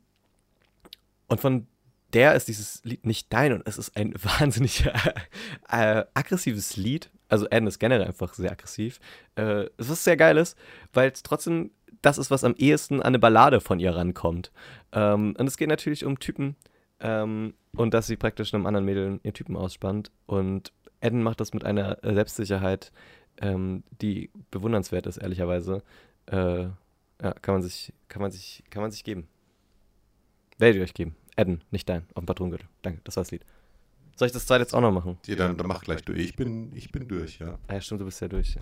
und 1.29 1.39
von 1.39 1.67
der 2.13 2.35
ist 2.35 2.47
dieses 2.47 2.83
Lied 2.83 3.05
nicht 3.05 3.31
dein 3.31 3.53
und 3.53 3.67
es 3.67 3.77
ist 3.77 3.95
ein 3.95 4.13
wahnsinnig 4.23 4.85
äh, 4.85 6.03
aggressives 6.13 6.75
Lied. 6.75 7.11
Also 7.27 7.45
Adam 7.45 7.67
ist 7.67 7.79
generell 7.79 8.07
einfach 8.07 8.33
sehr 8.33 8.51
aggressiv. 8.51 8.99
Äh, 9.35 9.65
was 9.77 10.03
sehr 10.03 10.17
geil 10.17 10.37
ist, 10.37 10.57
weil 10.93 11.11
es 11.11 11.23
trotzdem 11.23 11.71
das 12.01 12.17
ist, 12.17 12.31
was 12.31 12.43
am 12.43 12.55
ehesten 12.55 13.01
an 13.01 13.07
eine 13.07 13.19
Ballade 13.19 13.59
von 13.59 13.79
ihr 13.79 13.95
rankommt. 13.95 14.51
Ähm, 14.91 15.35
und 15.37 15.47
es 15.47 15.57
geht 15.57 15.69
natürlich 15.69 16.05
um 16.05 16.19
Typen 16.19 16.55
ähm, 16.99 17.53
und 17.75 17.93
dass 17.93 18.07
sie 18.07 18.15
praktisch 18.15 18.53
einem 18.53 18.65
anderen 18.65 18.85
Mädel 18.85 19.19
ihren 19.23 19.33
Typen 19.33 19.55
ausspannt. 19.55 20.11
Und 20.25 20.71
Eden 21.01 21.23
macht 21.23 21.39
das 21.39 21.53
mit 21.53 21.63
einer 21.63 21.97
Selbstsicherheit, 22.01 22.91
ähm, 23.41 23.83
die 24.01 24.29
bewundernswert 24.51 25.07
ist, 25.07 25.17
ehrlicherweise. 25.17 25.83
Äh, 26.27 26.67
ja, 27.21 27.33
kann 27.41 27.55
man 27.55 27.61
sich, 27.61 27.93
kann 28.07 28.21
man 28.21 28.31
sich, 28.31 28.63
kann 28.69 28.81
man 28.81 28.91
sich 28.91 29.03
geben. 29.03 29.27
Werde 30.57 30.77
ich 30.77 30.83
euch 30.83 30.93
geben. 30.93 31.15
Adden, 31.35 31.63
nicht 31.71 31.87
dein, 31.89 32.03
auf 32.13 32.23
dem 32.23 32.25
Patronengürtel. 32.25 32.67
Danke, 32.81 33.01
das 33.03 33.15
war 33.15 33.23
das 33.23 33.31
Lied. 33.31 33.45
Soll 34.15 34.25
ich 34.27 34.33
das 34.33 34.45
zweite 34.45 34.63
jetzt 34.63 34.73
auch 34.73 34.81
noch 34.81 34.91
machen? 34.91 35.17
Ja, 35.27 35.35
dann, 35.35 35.55
dann 35.55 35.67
mach 35.67 35.81
gleich 35.81 36.03
durch. 36.03 36.19
Ich 36.19 36.35
bin, 36.35 36.75
ich 36.75 36.91
bin 36.91 37.07
durch, 37.07 37.39
ja. 37.39 37.57
Ah, 37.67 37.75
ja, 37.75 37.81
stimmt, 37.81 38.01
du 38.01 38.05
bist 38.05 38.19
ja 38.21 38.27
durch. 38.27 38.57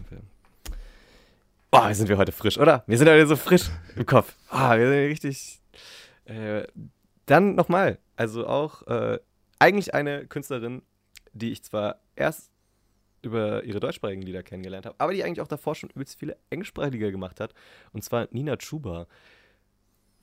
Oh, 1.72 1.93
sind 1.93 2.07
wir 2.09 2.18
heute 2.18 2.32
frisch, 2.32 2.57
oder? 2.57 2.84
Wir 2.88 2.97
sind 2.97 3.09
heute 3.09 3.28
so 3.28 3.36
frisch 3.36 3.70
im 3.95 4.05
Kopf. 4.05 4.36
Ah, 4.49 4.78
wir 4.78 4.88
sind 4.88 5.09
richtig. 5.09 5.59
Äh, 6.26 6.68
dann 7.26 7.55
nochmal, 7.55 7.99
also 8.15 8.47
auch 8.47 8.86
äh, 8.88 9.20
eigentlich 9.59 9.93
eine 9.93 10.28
Künstlerin, 10.28 10.82
die 11.34 11.51
ich 11.51 11.63
zwar 11.63 11.99
erst 12.15 12.51
über 13.22 13.63
ihre 13.63 13.80
deutschsprachigen 13.80 14.22
Lieder 14.22 14.43
kennengelernt 14.43 14.86
habe, 14.86 14.95
aber 14.99 15.13
die 15.13 15.24
eigentlich 15.24 15.41
auch 15.41 15.47
davor 15.47 15.76
schon 15.76 15.89
übelst 15.89 16.18
viele 16.18 16.38
englischsprachige 16.49 17.11
gemacht 17.11 17.39
hat. 17.39 17.53
Und 17.91 18.03
zwar 18.03 18.28
Nina 18.32 18.57
Chuba. 18.57 19.07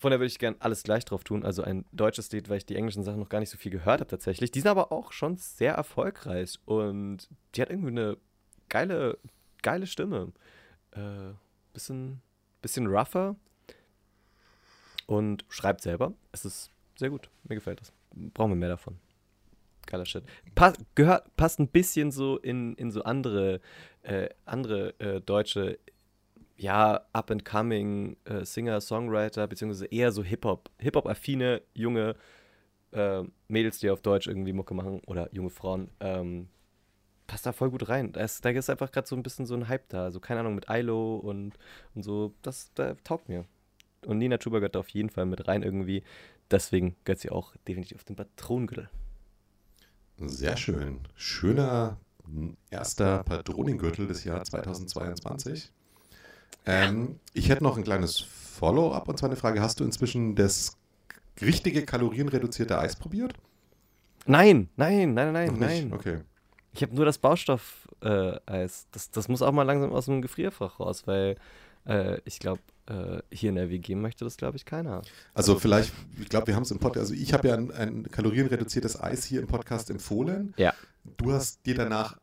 Von 0.05 0.11
der 0.11 0.21
würde 0.21 0.27
ich 0.27 0.39
gerne 0.39 0.59
alles 0.59 0.83
gleich 0.83 1.07
drauf 1.07 1.25
tun. 1.25 1.47
Also 1.47 1.63
ein 1.63 1.87
deutsches 1.93 2.31
Lied, 2.31 2.51
weil 2.51 2.59
ich 2.59 2.67
die 2.67 2.77
englischen 2.77 3.03
Sachen 3.05 3.21
noch 3.21 3.31
gar 3.31 3.41
nicht 3.41 3.49
so 3.49 3.57
viel 3.57 3.73
gehört 3.73 4.01
habe 4.01 4.11
tatsächlich. 4.11 4.51
Die 4.51 4.61
sind 4.61 4.69
aber 4.69 4.93
auch 4.93 5.13
schon 5.13 5.39
sehr 5.39 5.73
erfolgreich 5.73 6.59
und 6.67 7.27
die 7.55 7.63
hat 7.63 7.71
irgendwie 7.71 7.89
eine 7.89 8.19
geile, 8.69 9.17
geile 9.63 9.87
Stimme. 9.87 10.31
Äh, 10.91 11.33
bisschen, 11.73 12.21
bisschen 12.61 12.87
rougher 12.87 13.35
und 15.07 15.47
schreibt 15.49 15.81
selber. 15.81 16.13
Es 16.33 16.45
ist 16.45 16.71
sehr 16.99 17.09
gut. 17.09 17.31
Mir 17.45 17.55
gefällt 17.55 17.81
das. 17.81 17.91
Brauchen 18.15 18.51
wir 18.51 18.57
mehr 18.57 18.69
davon. 18.69 18.99
Geiler 19.87 20.05
Shit. 20.05 20.25
Pass, 20.55 20.75
gehört, 20.95 21.35
passt 21.39 21.61
ein 21.61 21.69
bisschen 21.69 22.11
so 22.11 22.37
in, 22.37 22.75
in 22.75 22.91
so 22.91 23.05
andere, 23.05 23.63
äh, 24.03 24.29
andere 24.45 25.01
äh, 25.01 25.23
deutsche, 25.23 25.79
ja, 26.57 27.05
up-and-coming 27.13 28.17
äh, 28.25 28.45
Singer, 28.45 28.81
Songwriter, 28.81 29.47
beziehungsweise 29.47 29.87
eher 29.87 30.13
so 30.13 30.23
Hip-Hop, 30.23 30.71
Hip-Hop-affine 30.79 31.63
junge 31.75 32.17
äh, 32.93 33.23
Mädels, 33.49 33.79
die 33.79 33.91
auf 33.91 34.03
Deutsch 34.03 34.27
irgendwie 34.27 34.53
Mucke 34.53 34.75
machen 34.75 35.01
oder 35.07 35.29
junge 35.33 35.51
Frauen. 35.51 35.91
Ähm, 36.01 36.49
passt 37.27 37.47
da 37.47 37.53
voll 37.53 37.71
gut 37.71 37.89
rein. 37.89 38.13
Da 38.13 38.23
ist, 38.23 38.45
da 38.45 38.51
ist 38.51 38.71
einfach 38.71 38.93
gerade 38.93 39.09
so 39.09 39.17
ein 39.17 39.23
bisschen 39.23 39.47
so 39.47 39.55
ein 39.55 39.69
Hype 39.69 39.89
da. 39.89 40.05
Also 40.05 40.21
keine 40.21 40.41
Ahnung, 40.41 40.55
mit 40.55 40.67
Ilo 40.69 41.17
und, 41.17 41.59
und 41.95 42.03
so. 42.03 42.35
Das, 42.43 42.73
das 42.75 42.97
taugt 43.03 43.29
mir. 43.29 43.45
Und 44.07 44.19
Nina 44.19 44.39
Chuba 44.39 44.59
gehört 44.59 44.75
da 44.75 44.81
auf 44.81 44.91
jeden 44.91 45.11
Fall 45.11 45.27
mit 45.27 45.49
rein 45.49 45.63
irgendwie. 45.63 46.03
Deswegen 46.51 46.95
gehört 47.05 47.21
sie 47.21 47.31
auch 47.31 47.55
definitiv 47.67 47.97
auf 47.99 48.05
den 48.05 48.17
Patronengürtel. 48.17 48.91
Sehr 50.19 50.57
schön. 50.57 51.01
Schöner 51.17 51.99
erster 52.71 53.23
Patronengürtel 53.25 54.07
des 54.07 54.25
Jahres 54.25 54.51
2022. 54.51 55.73
Ähm, 56.67 57.21
ich 57.33 57.49
hätte 57.49 57.63
noch 57.63 57.77
ein 57.77 57.85
kleines 57.85 58.21
Follow-up 58.21 59.09
und 59.09 59.19
zwar 59.19 59.29
eine 59.29 59.37
Frage: 59.37 59.61
Hast 59.61 59.81
du 59.81 59.85
inzwischen 59.85 60.35
das 60.35 60.77
richtige 61.41 61.85
kalorienreduzierte 61.85 62.79
Eis 62.79 62.97
probiert? 62.97 63.35
Nein, 64.27 64.69
nein, 64.77 65.15
nein, 65.15 65.33
nein, 65.33 65.57
nein. 65.59 65.93
Okay. 65.93 66.21
Ich 66.73 66.83
habe 66.83 66.95
nur 66.95 67.05
das 67.05 67.19
Baustoff-Eis. 67.19 68.83
Äh, 68.83 68.87
das, 68.93 69.11
das 69.11 69.29
muss 69.29 69.43
auch 69.43 69.53
mal 69.53 69.63
langsam 69.63 69.93
aus 69.93 70.07
dem 70.07 70.23
Gefrierfach 70.23 70.81
raus, 70.81 71.07
weil 71.07 71.37
äh, 71.87 72.19
ich 72.25 72.39
glaube, 72.39 72.61
äh, 72.87 73.19
hier 73.31 73.51
in 73.51 73.57
der 73.57 73.71
WG 73.71 73.95
möchte 73.95 74.25
das, 74.25 74.37
glaube 74.37 74.57
ich, 74.57 74.65
keiner. 74.65 74.97
Also, 75.35 75.53
also 75.53 75.59
vielleicht, 75.59 75.93
ich 76.21 76.29
glaube, 76.29 76.49
wir 76.49 76.57
haben 76.57 76.65
es 76.65 76.71
im 76.71 76.79
Podcast, 76.79 77.11
also 77.11 77.15
ich 77.15 77.33
habe 77.33 77.49
ja 77.49 77.55
ein, 77.55 77.71
ein 77.71 78.11
kalorienreduziertes 78.11 79.01
Eis 79.01 79.25
hier 79.25 79.41
im 79.41 79.47
Podcast 79.47 79.91
empfohlen. 79.91 80.55
Ja. 80.57 80.75
Du 81.17 81.33
hast 81.33 81.65
dir 81.67 81.75
danach 81.75 82.19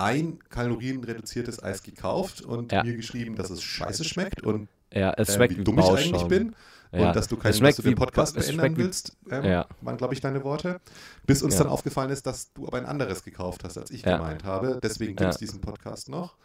ein 0.00 0.38
kalorienreduziertes 0.48 1.62
Eis 1.62 1.82
gekauft 1.82 2.42
und 2.42 2.72
ja. 2.72 2.82
mir 2.82 2.96
geschrieben, 2.96 3.36
dass 3.36 3.50
es 3.50 3.62
scheiße 3.62 4.04
schmeckt 4.04 4.42
und 4.42 4.68
ja, 4.92 5.12
es 5.16 5.28
äh, 5.28 5.32
schmeckt 5.34 5.58
wie 5.58 5.64
dumm 5.64 5.78
ich 5.78 5.84
eigentlich 5.84 6.24
bin. 6.24 6.54
Ja. 6.92 7.08
Und 7.08 7.16
dass 7.16 7.28
du, 7.28 7.36
keinen, 7.36 7.60
dass 7.60 7.76
du 7.76 7.82
den 7.82 7.94
Podcast 7.94 8.34
beenden 8.34 8.76
willst, 8.76 9.16
ähm, 9.30 9.44
ja. 9.44 9.66
waren, 9.80 9.96
glaube 9.96 10.12
ich, 10.12 10.20
deine 10.20 10.42
Worte. 10.42 10.80
Bis 11.24 11.40
uns 11.40 11.56
dann 11.56 11.68
aufgefallen 11.68 12.10
ist, 12.10 12.26
dass 12.26 12.52
du 12.52 12.66
aber 12.66 12.78
ein 12.78 12.86
anderes 12.86 13.22
gekauft 13.22 13.62
hast, 13.62 13.78
als 13.78 13.92
ich 13.92 14.02
gemeint 14.02 14.42
habe. 14.42 14.80
Deswegen 14.82 15.14
gibt 15.14 15.30
es 15.30 15.36
diesen 15.36 15.60
Podcast 15.60 16.08
noch. 16.08 16.36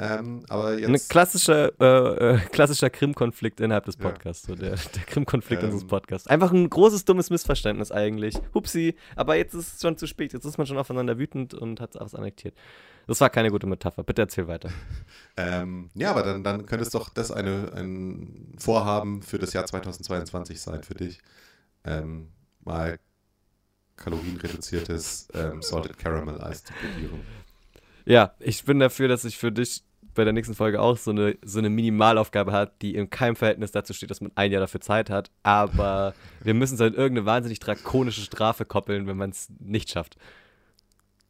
Ähm, 0.00 0.44
aber 0.48 0.78
jetzt. 0.78 0.88
Ein 0.88 1.08
klassischer, 1.08 1.72
äh, 1.80 2.34
äh, 2.34 2.38
klassischer 2.52 2.88
Krim-Konflikt 2.88 3.60
innerhalb 3.60 3.84
des 3.84 3.96
Podcasts. 3.96 4.46
So 4.46 4.54
der 4.54 4.76
der 4.76 5.02
Krim-Konflikt 5.06 5.62
ähm, 5.62 5.70
unseres 5.70 5.88
Podcasts. 5.88 6.28
Einfach 6.28 6.52
ein 6.52 6.70
großes, 6.70 7.04
dummes 7.04 7.30
Missverständnis 7.30 7.90
eigentlich. 7.90 8.36
Hupsi, 8.54 8.94
aber 9.16 9.34
jetzt 9.34 9.54
ist 9.54 9.74
es 9.74 9.82
schon 9.82 9.96
zu 9.96 10.06
spät. 10.06 10.32
Jetzt 10.32 10.44
ist 10.44 10.56
man 10.56 10.68
schon 10.68 10.78
aufeinander 10.78 11.18
wütend 11.18 11.52
und 11.52 11.80
hat 11.80 11.96
es 11.96 12.14
annektiert. 12.14 12.54
Das 13.08 13.20
war 13.20 13.28
keine 13.28 13.50
gute 13.50 13.66
Metapher. 13.66 14.04
Bitte 14.04 14.22
erzähl 14.22 14.46
weiter. 14.46 14.70
ähm, 15.36 15.90
ja, 15.94 16.12
aber 16.12 16.22
dann, 16.22 16.44
dann 16.44 16.66
könnte 16.66 16.84
es 16.84 16.90
doch 16.90 17.08
das 17.08 17.32
eine, 17.32 17.72
ein 17.74 18.54
Vorhaben 18.56 19.22
für 19.22 19.38
das 19.38 19.52
Jahr 19.52 19.66
2022 19.66 20.60
sein 20.60 20.84
für 20.84 20.94
dich. 20.94 21.18
Ähm, 21.84 22.28
mal 22.64 23.00
kalorienreduziertes 23.96 25.28
ähm, 25.34 25.60
Salted 25.60 25.98
Caramel 25.98 26.40
Eis 26.40 26.62
zu 26.62 26.72
probieren. 26.72 27.20
Ja, 28.04 28.34
ich 28.38 28.64
bin 28.64 28.78
dafür, 28.78 29.08
dass 29.08 29.24
ich 29.24 29.36
für 29.36 29.52
dich 29.52 29.82
bei 30.18 30.24
der 30.24 30.32
nächsten 30.32 30.54
Folge 30.54 30.80
auch 30.80 30.98
so 30.98 31.12
eine, 31.12 31.38
so 31.42 31.60
eine 31.60 31.70
Minimalaufgabe 31.70 32.52
hat, 32.52 32.82
die 32.82 32.94
in 32.94 33.08
keinem 33.08 33.36
Verhältnis 33.36 33.70
dazu 33.70 33.94
steht, 33.94 34.10
dass 34.10 34.20
man 34.20 34.32
ein 34.34 34.52
Jahr 34.52 34.60
dafür 34.60 34.80
Zeit 34.80 35.10
hat. 35.10 35.30
Aber 35.44 36.12
wir 36.42 36.54
müssen 36.54 36.74
es 36.74 36.80
an 36.80 36.92
irgendeine 36.92 37.24
wahnsinnig 37.24 37.60
drakonische 37.60 38.20
Strafe 38.20 38.64
koppeln, 38.64 39.06
wenn 39.06 39.16
man 39.16 39.30
es 39.30 39.48
nicht 39.60 39.90
schafft. 39.90 40.16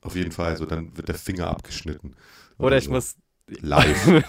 Auf 0.01 0.17
jeden 0.17 0.33
Fall, 0.33 0.57
so 0.57 0.65
dann 0.65 0.97
wird 0.97 1.09
der 1.09 1.17
Finger 1.17 1.49
abgeschnitten. 1.49 2.17
Oder, 2.57 2.67
oder 2.67 2.77
ich 2.79 2.85
so. 2.85 2.91
muss. 2.91 3.17
Live. 3.61 4.09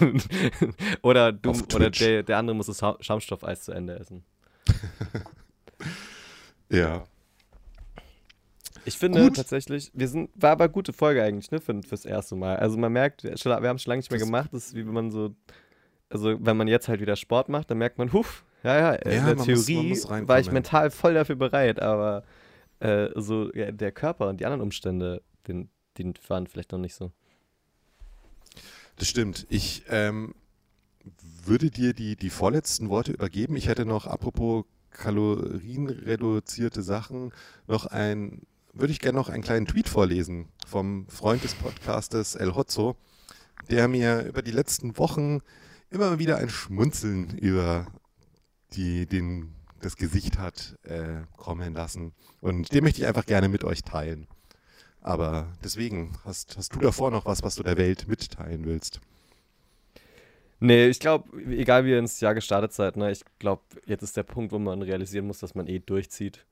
oder 1.02 1.32
du 1.32 1.50
oder 1.74 1.90
der, 1.90 2.22
der 2.22 2.38
andere 2.38 2.56
muss 2.56 2.66
das 2.66 2.80
Schaumstoffeis 3.00 3.64
zu 3.64 3.72
Ende 3.72 3.98
essen. 3.98 4.24
ja. 6.70 7.04
Ich 8.84 8.96
finde 8.96 9.22
Gut. 9.22 9.36
tatsächlich, 9.36 9.90
wir 9.94 10.08
sind, 10.08 10.30
war 10.34 10.52
aber 10.52 10.64
eine 10.64 10.72
gute 10.72 10.92
Folge 10.92 11.22
eigentlich, 11.22 11.50
ne, 11.50 11.60
für, 11.60 11.82
fürs 11.82 12.04
erste 12.04 12.36
Mal. 12.36 12.56
Also 12.56 12.78
man 12.78 12.92
merkt, 12.92 13.24
wir, 13.24 13.32
wir 13.32 13.68
haben 13.68 13.76
es 13.76 13.82
schon 13.82 13.90
lange 13.90 13.98
nicht 13.98 14.10
mehr 14.10 14.20
gemacht, 14.20 14.50
das 14.52 14.68
ist 14.68 14.74
wie 14.74 14.86
wenn 14.86 14.94
man 14.94 15.10
so, 15.10 15.34
also 16.08 16.36
wenn 16.40 16.56
man 16.56 16.68
jetzt 16.68 16.88
halt 16.88 17.00
wieder 17.00 17.16
Sport 17.16 17.48
macht, 17.48 17.70
dann 17.70 17.78
merkt 17.78 17.98
man, 17.98 18.12
huf, 18.12 18.44
ja, 18.62 18.78
ja, 18.78 18.92
in 18.92 19.12
ja, 19.12 19.34
der 19.34 19.44
Theorie 19.44 19.88
muss, 19.88 20.08
muss 20.08 20.28
war 20.28 20.40
ich 20.40 20.50
mental 20.50 20.90
voll 20.90 21.14
dafür 21.14 21.36
bereit, 21.36 21.80
aber 21.80 22.24
äh, 22.80 23.08
so 23.14 23.52
ja, 23.54 23.70
der 23.70 23.92
Körper 23.92 24.28
und 24.28 24.40
die 24.40 24.46
anderen 24.46 24.62
Umstände, 24.62 25.22
den, 25.46 25.70
die 25.96 26.12
waren 26.28 26.46
vielleicht 26.46 26.72
noch 26.72 26.78
nicht 26.78 26.94
so. 26.94 27.10
Das 28.96 29.08
stimmt. 29.08 29.46
Ich 29.48 29.84
ähm, 29.88 30.34
würde 31.44 31.70
dir 31.70 31.94
die, 31.94 32.16
die 32.16 32.30
vorletzten 32.30 32.90
Worte 32.90 33.12
übergeben. 33.12 33.56
Ich 33.56 33.68
hätte 33.68 33.86
noch, 33.86 34.06
apropos 34.06 34.64
kalorienreduzierte 34.90 36.82
Sachen, 36.82 37.32
noch 37.66 37.86
ein 37.86 38.42
würde 38.72 38.92
ich 38.92 39.00
gerne 39.00 39.18
noch 39.18 39.28
einen 39.28 39.42
kleinen 39.42 39.66
Tweet 39.66 39.88
vorlesen 39.88 40.48
vom 40.66 41.06
Freund 41.08 41.42
des 41.44 41.54
Podcastes 41.54 42.34
El 42.34 42.54
Hotzo, 42.54 42.96
der 43.68 43.88
mir 43.88 44.24
über 44.24 44.42
die 44.42 44.52
letzten 44.52 44.96
Wochen 44.98 45.40
immer 45.90 46.18
wieder 46.18 46.38
ein 46.38 46.48
Schmunzeln 46.48 47.36
über 47.38 47.86
die, 48.72 49.06
den, 49.06 49.54
das 49.80 49.96
Gesicht 49.96 50.38
hat 50.38 50.78
äh, 50.84 51.22
kommen 51.36 51.74
lassen. 51.74 52.12
Und 52.40 52.72
den 52.72 52.84
möchte 52.84 53.00
ich 53.00 53.06
einfach 53.06 53.26
gerne 53.26 53.48
mit 53.48 53.64
euch 53.64 53.82
teilen. 53.82 54.28
Aber 55.00 55.48
deswegen, 55.64 56.18
hast, 56.24 56.56
hast 56.56 56.74
du 56.74 56.78
davor 56.78 57.10
noch 57.10 57.26
was, 57.26 57.42
was 57.42 57.56
du 57.56 57.62
der 57.62 57.76
Welt 57.76 58.06
mitteilen 58.06 58.64
willst? 58.64 59.00
Nee, 60.62 60.88
ich 60.88 61.00
glaube, 61.00 61.42
egal 61.42 61.86
wie 61.86 61.90
ihr 61.90 61.98
ins 61.98 62.20
Jahr 62.20 62.34
gestartet 62.34 62.74
seid, 62.74 62.96
ne, 62.98 63.10
ich 63.10 63.24
glaube, 63.38 63.62
jetzt 63.86 64.02
ist 64.02 64.16
der 64.16 64.24
Punkt, 64.24 64.52
wo 64.52 64.58
man 64.58 64.82
realisieren 64.82 65.26
muss, 65.26 65.38
dass 65.38 65.54
man 65.54 65.66
eh 65.66 65.78
durchzieht. 65.78 66.44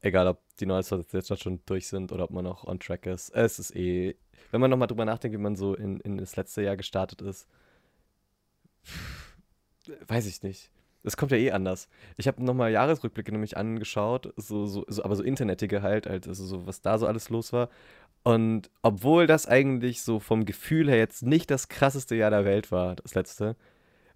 Egal, 0.00 0.28
ob 0.28 0.40
die 0.60 0.66
Neues 0.66 0.90
jetzt 0.90 1.42
schon 1.42 1.60
durch 1.66 1.88
sind 1.88 2.12
oder 2.12 2.24
ob 2.24 2.30
man 2.30 2.44
noch 2.44 2.64
on 2.64 2.78
track 2.78 3.06
ist. 3.06 3.30
Es 3.30 3.58
ist 3.58 3.74
eh, 3.74 4.16
wenn 4.50 4.60
man 4.60 4.70
nochmal 4.70 4.88
drüber 4.88 5.04
nachdenkt, 5.04 5.36
wie 5.36 5.42
man 5.42 5.56
so 5.56 5.74
in, 5.74 6.00
in 6.00 6.18
das 6.18 6.36
letzte 6.36 6.62
Jahr 6.62 6.76
gestartet 6.76 7.22
ist, 7.22 7.46
weiß 10.06 10.26
ich 10.26 10.42
nicht. 10.42 10.70
Es 11.02 11.16
kommt 11.16 11.30
ja 11.30 11.38
eh 11.38 11.52
anders. 11.52 11.88
Ich 12.16 12.26
habe 12.26 12.42
nochmal 12.42 12.72
Jahresrückblicke 12.72 13.30
nämlich 13.30 13.56
angeschaut, 13.56 14.32
so, 14.36 14.66
so, 14.66 14.84
so, 14.88 15.04
aber 15.04 15.14
so 15.14 15.22
internetige 15.22 15.82
halt, 15.82 16.08
also 16.08 16.32
so, 16.32 16.66
was 16.66 16.82
da 16.82 16.98
so 16.98 17.06
alles 17.06 17.30
los 17.30 17.52
war. 17.52 17.68
Und 18.24 18.70
obwohl 18.82 19.28
das 19.28 19.46
eigentlich 19.46 20.02
so 20.02 20.18
vom 20.18 20.44
Gefühl 20.44 20.88
her 20.88 20.98
jetzt 20.98 21.22
nicht 21.22 21.48
das 21.50 21.68
krasseste 21.68 22.16
Jahr 22.16 22.30
der 22.30 22.44
Welt 22.44 22.72
war, 22.72 22.96
das 22.96 23.14
letzte, 23.14 23.54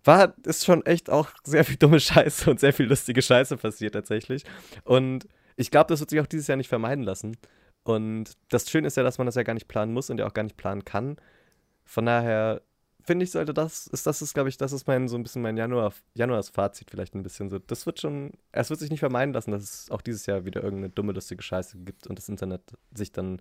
war 0.03 0.35
ist 0.45 0.65
schon 0.65 0.85
echt 0.85 1.11
auch 1.11 1.31
sehr 1.45 1.65
viel 1.65 1.77
dumme 1.77 2.01
Scheiße 2.01 2.51
und 2.51 2.59
sehr 2.59 2.73
viel 2.73 2.87
lustige 2.87 3.23
Scheiße 3.23 3.57
passiert 3.57 3.95
tatsächlich. 3.95 4.45
Und 4.83 5.29
ich 5.61 5.71
glaube, 5.71 5.89
das 5.89 6.01
wird 6.01 6.11
sich 6.11 6.21
auch 6.21 6.27
dieses 6.27 6.47
Jahr 6.47 6.57
nicht 6.57 6.69
vermeiden 6.69 7.05
lassen. 7.05 7.37
Und 7.83 8.37
das 8.49 8.69
Schöne 8.71 8.87
ist 8.87 8.97
ja, 8.97 9.03
dass 9.03 9.19
man 9.19 9.27
das 9.27 9.35
ja 9.35 9.43
gar 9.43 9.55
nicht 9.55 9.69
planen 9.69 9.93
muss 9.93 10.09
und 10.11 10.19
ja 10.19 10.27
auch 10.27 10.33
gar 10.33 10.43
nicht 10.43 10.57
planen 10.57 10.85
kann. 10.85 11.17
Von 11.85 12.07
daher 12.07 12.63
finde 13.03 13.25
ich, 13.25 13.31
sollte 13.31 13.53
das, 13.53 13.87
ist 13.87 14.07
das 14.07 14.23
ist, 14.23 14.33
glaube 14.33 14.49
ich, 14.49 14.57
das 14.57 14.73
ist 14.73 14.87
mein, 14.87 15.09
so 15.09 15.17
ein 15.17 15.23
bisschen 15.23 15.43
mein 15.43 15.57
Januar, 15.57 15.93
Januarsfazit 16.15 16.91
vielleicht 16.91 17.15
ein 17.15 17.23
bisschen 17.23 17.51
so. 17.51 17.59
Das 17.59 17.85
wird 17.85 18.01
schon, 18.01 18.33
es 18.53 18.71
wird 18.71 18.81
sich 18.81 18.91
nicht 18.91 19.01
vermeiden 19.01 19.35
lassen, 19.35 19.51
dass 19.51 19.63
es 19.63 19.91
auch 19.91 20.01
dieses 20.01 20.27
Jahr 20.27 20.45
wieder 20.47 20.63
irgendeine 20.63 20.91
dumme, 20.91 21.13
lustige 21.13 21.43
Scheiße 21.43 21.79
gibt 21.79 22.07
und 22.07 22.19
das 22.19 22.29
Internet 22.29 22.63
sich 22.95 23.13
dann 23.13 23.41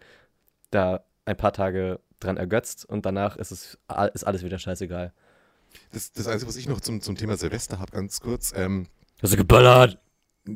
da 0.72 1.04
ein 1.26 1.38
paar 1.38 1.54
Tage 1.54 2.00
dran 2.20 2.38
ergötzt 2.38 2.86
und 2.86 3.06
danach 3.06 3.38
ist 3.38 3.52
es 3.52 3.78
ist 4.14 4.24
alles 4.24 4.44
wieder 4.44 4.60
scheißegal. 4.60 5.14
Das, 5.92 6.12
das 6.12 6.28
Einzige, 6.28 6.50
was 6.50 6.58
ich 6.58 6.68
noch 6.68 6.82
zum, 6.82 7.02
zum 7.02 7.16
Thema 7.16 7.38
Silvester 7.38 7.80
habe, 7.80 7.92
ganz 7.92 8.20
kurz. 8.20 8.52
Ähm, 8.56 8.88
Hast 9.22 9.34
du 9.34 9.38
geböllert? 9.38 10.00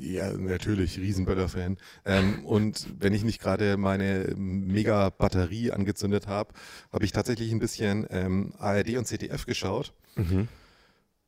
Ja, 0.02 0.34
natürlich, 0.34 0.98
Riesenböller-Fan. 0.98 1.78
Ähm, 2.06 2.46
und 2.46 2.88
wenn 3.00 3.14
ich 3.14 3.24
nicht 3.24 3.42
gerade 3.42 3.78
meine 3.78 4.34
Mega-Batterie 4.36 5.72
angezündet 5.72 6.28
habe, 6.28 6.54
habe 6.92 7.06
ich 7.06 7.12
tatsächlich 7.12 7.52
ein 7.52 7.60
bisschen 7.60 8.08
ähm, 8.10 8.54
ARD 8.58 8.98
und 8.98 9.06
ZDF 9.06 9.46
geschaut. 9.46 9.94
Mhm. 10.16 10.48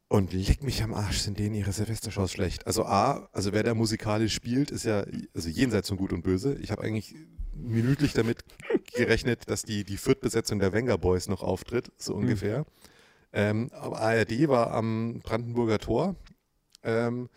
Und 0.08 0.34
leck 0.34 0.64
mich 0.64 0.84
am 0.84 0.94
Arsch, 0.94 1.20
sind 1.20 1.40
denen 1.40 1.56
ihre 1.56 1.72
Silvestershows 1.72 2.32
schlecht. 2.32 2.68
Also 2.68 2.86
A, 2.86 3.28
also 3.32 3.54
wer 3.54 3.64
da 3.64 3.74
musikalisch 3.74 4.34
spielt, 4.34 4.70
ist 4.70 4.86
ja 4.86 5.04
also 5.34 5.50
jenseits 5.50 5.90
von 5.90 5.98
Gut 5.98 6.14
und 6.14 6.22
Böse. 6.22 6.56
Ich 6.62 6.72
habe 6.72 6.84
eigentlich 6.84 7.16
minütlich 7.54 8.14
damit 8.14 8.44
gerechnet, 8.94 9.50
dass 9.50 9.64
die, 9.64 9.84
die 9.84 9.98
Viertbesetzung 9.98 10.60
der 10.60 10.74
Wenger 10.74 10.98
Boys 10.98 11.28
noch 11.28 11.42
auftritt, 11.42 11.92
so 11.98 12.14
hm. 12.14 12.22
ungefähr. 12.22 12.60
Mhm. 12.60 12.66
Ähm, 13.34 13.70
aber 13.74 14.00
ARD 14.00 14.48
war 14.48 14.72
am 14.72 15.22
Brandenburger 15.24 15.80
Tor. 15.80 16.16
Ähm, 16.84 17.30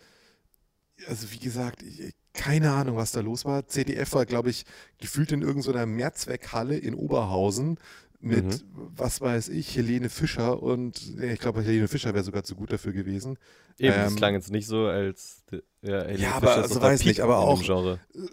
also 1.07 1.31
wie 1.31 1.39
gesagt, 1.39 1.83
ich, 1.83 2.13
keine 2.33 2.71
Ahnung, 2.71 2.95
was 2.95 3.11
da 3.11 3.21
los 3.21 3.45
war. 3.45 3.67
CDF 3.67 4.13
war, 4.13 4.25
glaube 4.25 4.49
ich, 4.49 4.65
gefühlt 4.97 5.31
in 5.31 5.41
irgendeiner 5.41 5.85
Mehrzweckhalle 5.85 6.77
in 6.77 6.93
Oberhausen 6.95 7.79
mit, 8.21 8.45
mhm. 8.45 8.91
was 8.95 9.21
weiß 9.21 9.49
ich, 9.49 9.75
Helene 9.75 10.09
Fischer 10.09 10.61
und 10.61 11.17
ich 11.19 11.39
glaube, 11.39 11.61
Helene 11.61 11.87
Fischer 11.87 12.13
wäre 12.13 12.23
sogar 12.23 12.43
zu 12.43 12.55
gut 12.55 12.71
dafür 12.71 12.91
gewesen. 12.91 13.37
Eben, 13.77 13.93
ähm, 13.93 14.03
das 14.03 14.15
klang 14.15 14.33
jetzt 14.33 14.51
nicht 14.51 14.67
so, 14.67 14.87
als 14.87 15.43
ja, 15.81 16.01
Helene 16.01 16.19
ja 16.19 16.31
aber 16.33 16.55
also 16.55 16.81
weiß 16.81 17.05
nicht, 17.05 17.21
aber 17.21 17.39
auch 17.39 17.61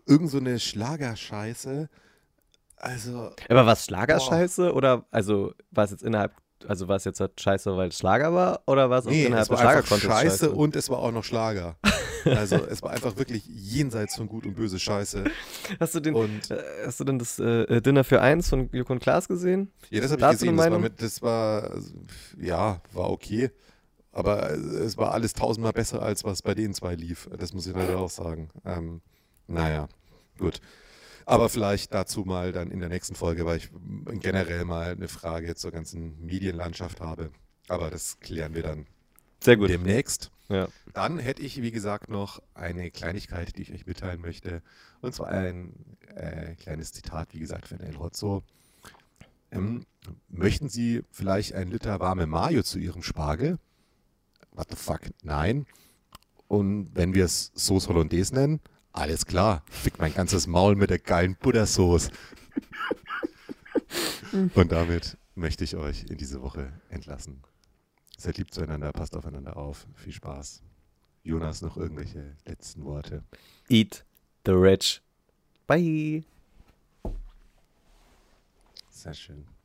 irgend 0.06 0.30
so 0.30 0.38
eine 0.38 0.58
Schlagerscheiße. 0.58 1.88
Also. 2.76 3.30
Aber 3.48 3.66
war 3.66 3.72
es 3.72 3.84
Schlagerscheiße 3.84 4.72
oder 4.72 5.06
also 5.10 5.54
war 5.70 5.84
es 5.84 5.92
jetzt 5.92 6.02
innerhalb 6.02 6.34
also 6.68 6.88
war 6.88 6.96
es 6.96 7.04
jetzt 7.04 7.20
halt 7.20 7.40
scheiße, 7.40 7.76
weil 7.76 7.88
es 7.88 7.98
Schlager 7.98 8.32
war 8.32 8.62
oder 8.66 8.90
war 8.90 9.00
es 9.00 9.04
nee, 9.06 9.24
innerhalb 9.24 9.44
es 9.44 9.50
war 9.50 9.76
des 9.76 9.86
Schlager 9.86 10.14
scheiße 10.14 10.50
und 10.50 10.76
es 10.76 10.90
war 10.90 10.98
auch 10.98 11.12
noch 11.12 11.24
Schlager. 11.24 11.76
Also 12.26 12.56
es 12.56 12.82
war 12.82 12.90
einfach 12.90 13.16
wirklich 13.16 13.46
jenseits 13.46 14.16
von 14.16 14.26
gut 14.26 14.46
und 14.46 14.56
böse 14.56 14.80
Scheiße. 14.80 15.22
Hast 15.78 15.94
du, 15.94 16.00
den, 16.00 16.14
und, 16.14 16.50
äh, 16.50 16.60
hast 16.84 16.98
du 16.98 17.04
denn 17.04 17.20
das 17.20 17.38
äh, 17.38 17.80
Dinner 17.80 18.02
für 18.02 18.20
eins 18.20 18.48
von 18.48 18.68
Joko 18.72 18.94
und 18.94 18.98
Klaas 18.98 19.28
gesehen? 19.28 19.70
Ja, 19.90 20.00
das 20.00 20.10
habe 20.10 20.22
ich 20.22 20.30
gesehen. 20.30 20.56
Das 20.56 20.70
war, 20.70 20.78
mit, 20.80 21.00
das 21.00 21.22
war, 21.22 21.70
ja, 22.40 22.80
war 22.92 23.10
okay. 23.10 23.52
Aber 24.10 24.50
es 24.50 24.96
war 24.96 25.12
alles 25.12 25.34
tausendmal 25.34 25.72
besser, 25.72 26.02
als 26.02 26.24
was 26.24 26.42
bei 26.42 26.54
den 26.54 26.74
zwei 26.74 26.96
lief. 26.96 27.28
Das 27.38 27.52
muss 27.52 27.66
ich 27.66 27.74
leider 27.74 27.98
auch 27.98 28.10
sagen. 28.10 28.48
Ähm, 28.64 29.02
naja, 29.46 29.88
gut. 30.38 30.60
Aber 31.26 31.48
vielleicht 31.48 31.92
dazu 31.92 32.24
mal 32.24 32.52
dann 32.52 32.70
in 32.70 32.78
der 32.78 32.88
nächsten 32.88 33.16
Folge, 33.16 33.44
weil 33.44 33.58
ich 33.58 33.70
generell 34.20 34.64
mal 34.64 34.92
eine 34.92 35.08
Frage 35.08 35.56
zur 35.56 35.72
ganzen 35.72 36.24
Medienlandschaft 36.24 37.00
habe. 37.00 37.30
Aber 37.68 37.90
das 37.90 38.20
klären 38.20 38.54
wir 38.54 38.62
dann 38.62 38.86
Sehr 39.42 39.56
gut. 39.56 39.68
demnächst. 39.68 40.30
Ja. 40.48 40.68
Dann 40.94 41.18
hätte 41.18 41.42
ich, 41.42 41.60
wie 41.60 41.72
gesagt, 41.72 42.08
noch 42.08 42.40
eine 42.54 42.92
Kleinigkeit, 42.92 43.56
die 43.58 43.62
ich 43.62 43.72
euch 43.72 43.86
mitteilen 43.86 44.20
möchte. 44.20 44.62
Und 45.00 45.14
zwar 45.16 45.28
ein 45.28 45.74
äh, 46.14 46.54
kleines 46.54 46.92
Zitat, 46.92 47.34
wie 47.34 47.40
gesagt, 47.40 47.66
von 47.66 47.80
El 47.80 47.98
Hotzo. 47.98 48.44
Ähm, 49.50 49.84
möchten 50.28 50.68
Sie 50.68 51.02
vielleicht 51.10 51.54
ein 51.54 51.68
Liter 51.68 51.98
warme 51.98 52.26
Mayo 52.26 52.62
zu 52.62 52.78
Ihrem 52.78 53.02
Spargel? 53.02 53.58
What 54.52 54.68
the 54.70 54.76
fuck? 54.76 55.00
Nein. 55.24 55.66
Und 56.46 56.90
wenn 56.94 57.14
wir 57.14 57.24
es 57.24 57.50
Sauce 57.56 57.88
Hollandaise 57.88 58.32
nennen, 58.32 58.60
alles 58.96 59.26
klar. 59.26 59.62
Fick 59.70 59.98
mein 59.98 60.14
ganzes 60.14 60.46
Maul 60.46 60.74
mit 60.74 60.90
der 60.90 60.98
geilen 60.98 61.36
Buttersauce. 61.36 62.10
Und 64.54 64.72
damit 64.72 65.16
möchte 65.34 65.64
ich 65.64 65.76
euch 65.76 66.04
in 66.04 66.16
diese 66.16 66.42
Woche 66.42 66.72
entlassen. 66.88 67.42
Seid 68.16 68.38
lieb 68.38 68.52
zueinander, 68.52 68.92
passt 68.92 69.14
aufeinander 69.14 69.56
auf. 69.56 69.86
Viel 69.94 70.12
Spaß. 70.12 70.62
Jonas, 71.22 71.60
noch 71.60 71.76
irgendwelche 71.76 72.36
letzten 72.46 72.84
Worte? 72.84 73.22
Eat 73.68 74.04
the 74.44 74.52
rich. 74.52 75.02
Bye. 75.66 76.24
Sehr 78.90 79.14
schön. 79.14 79.55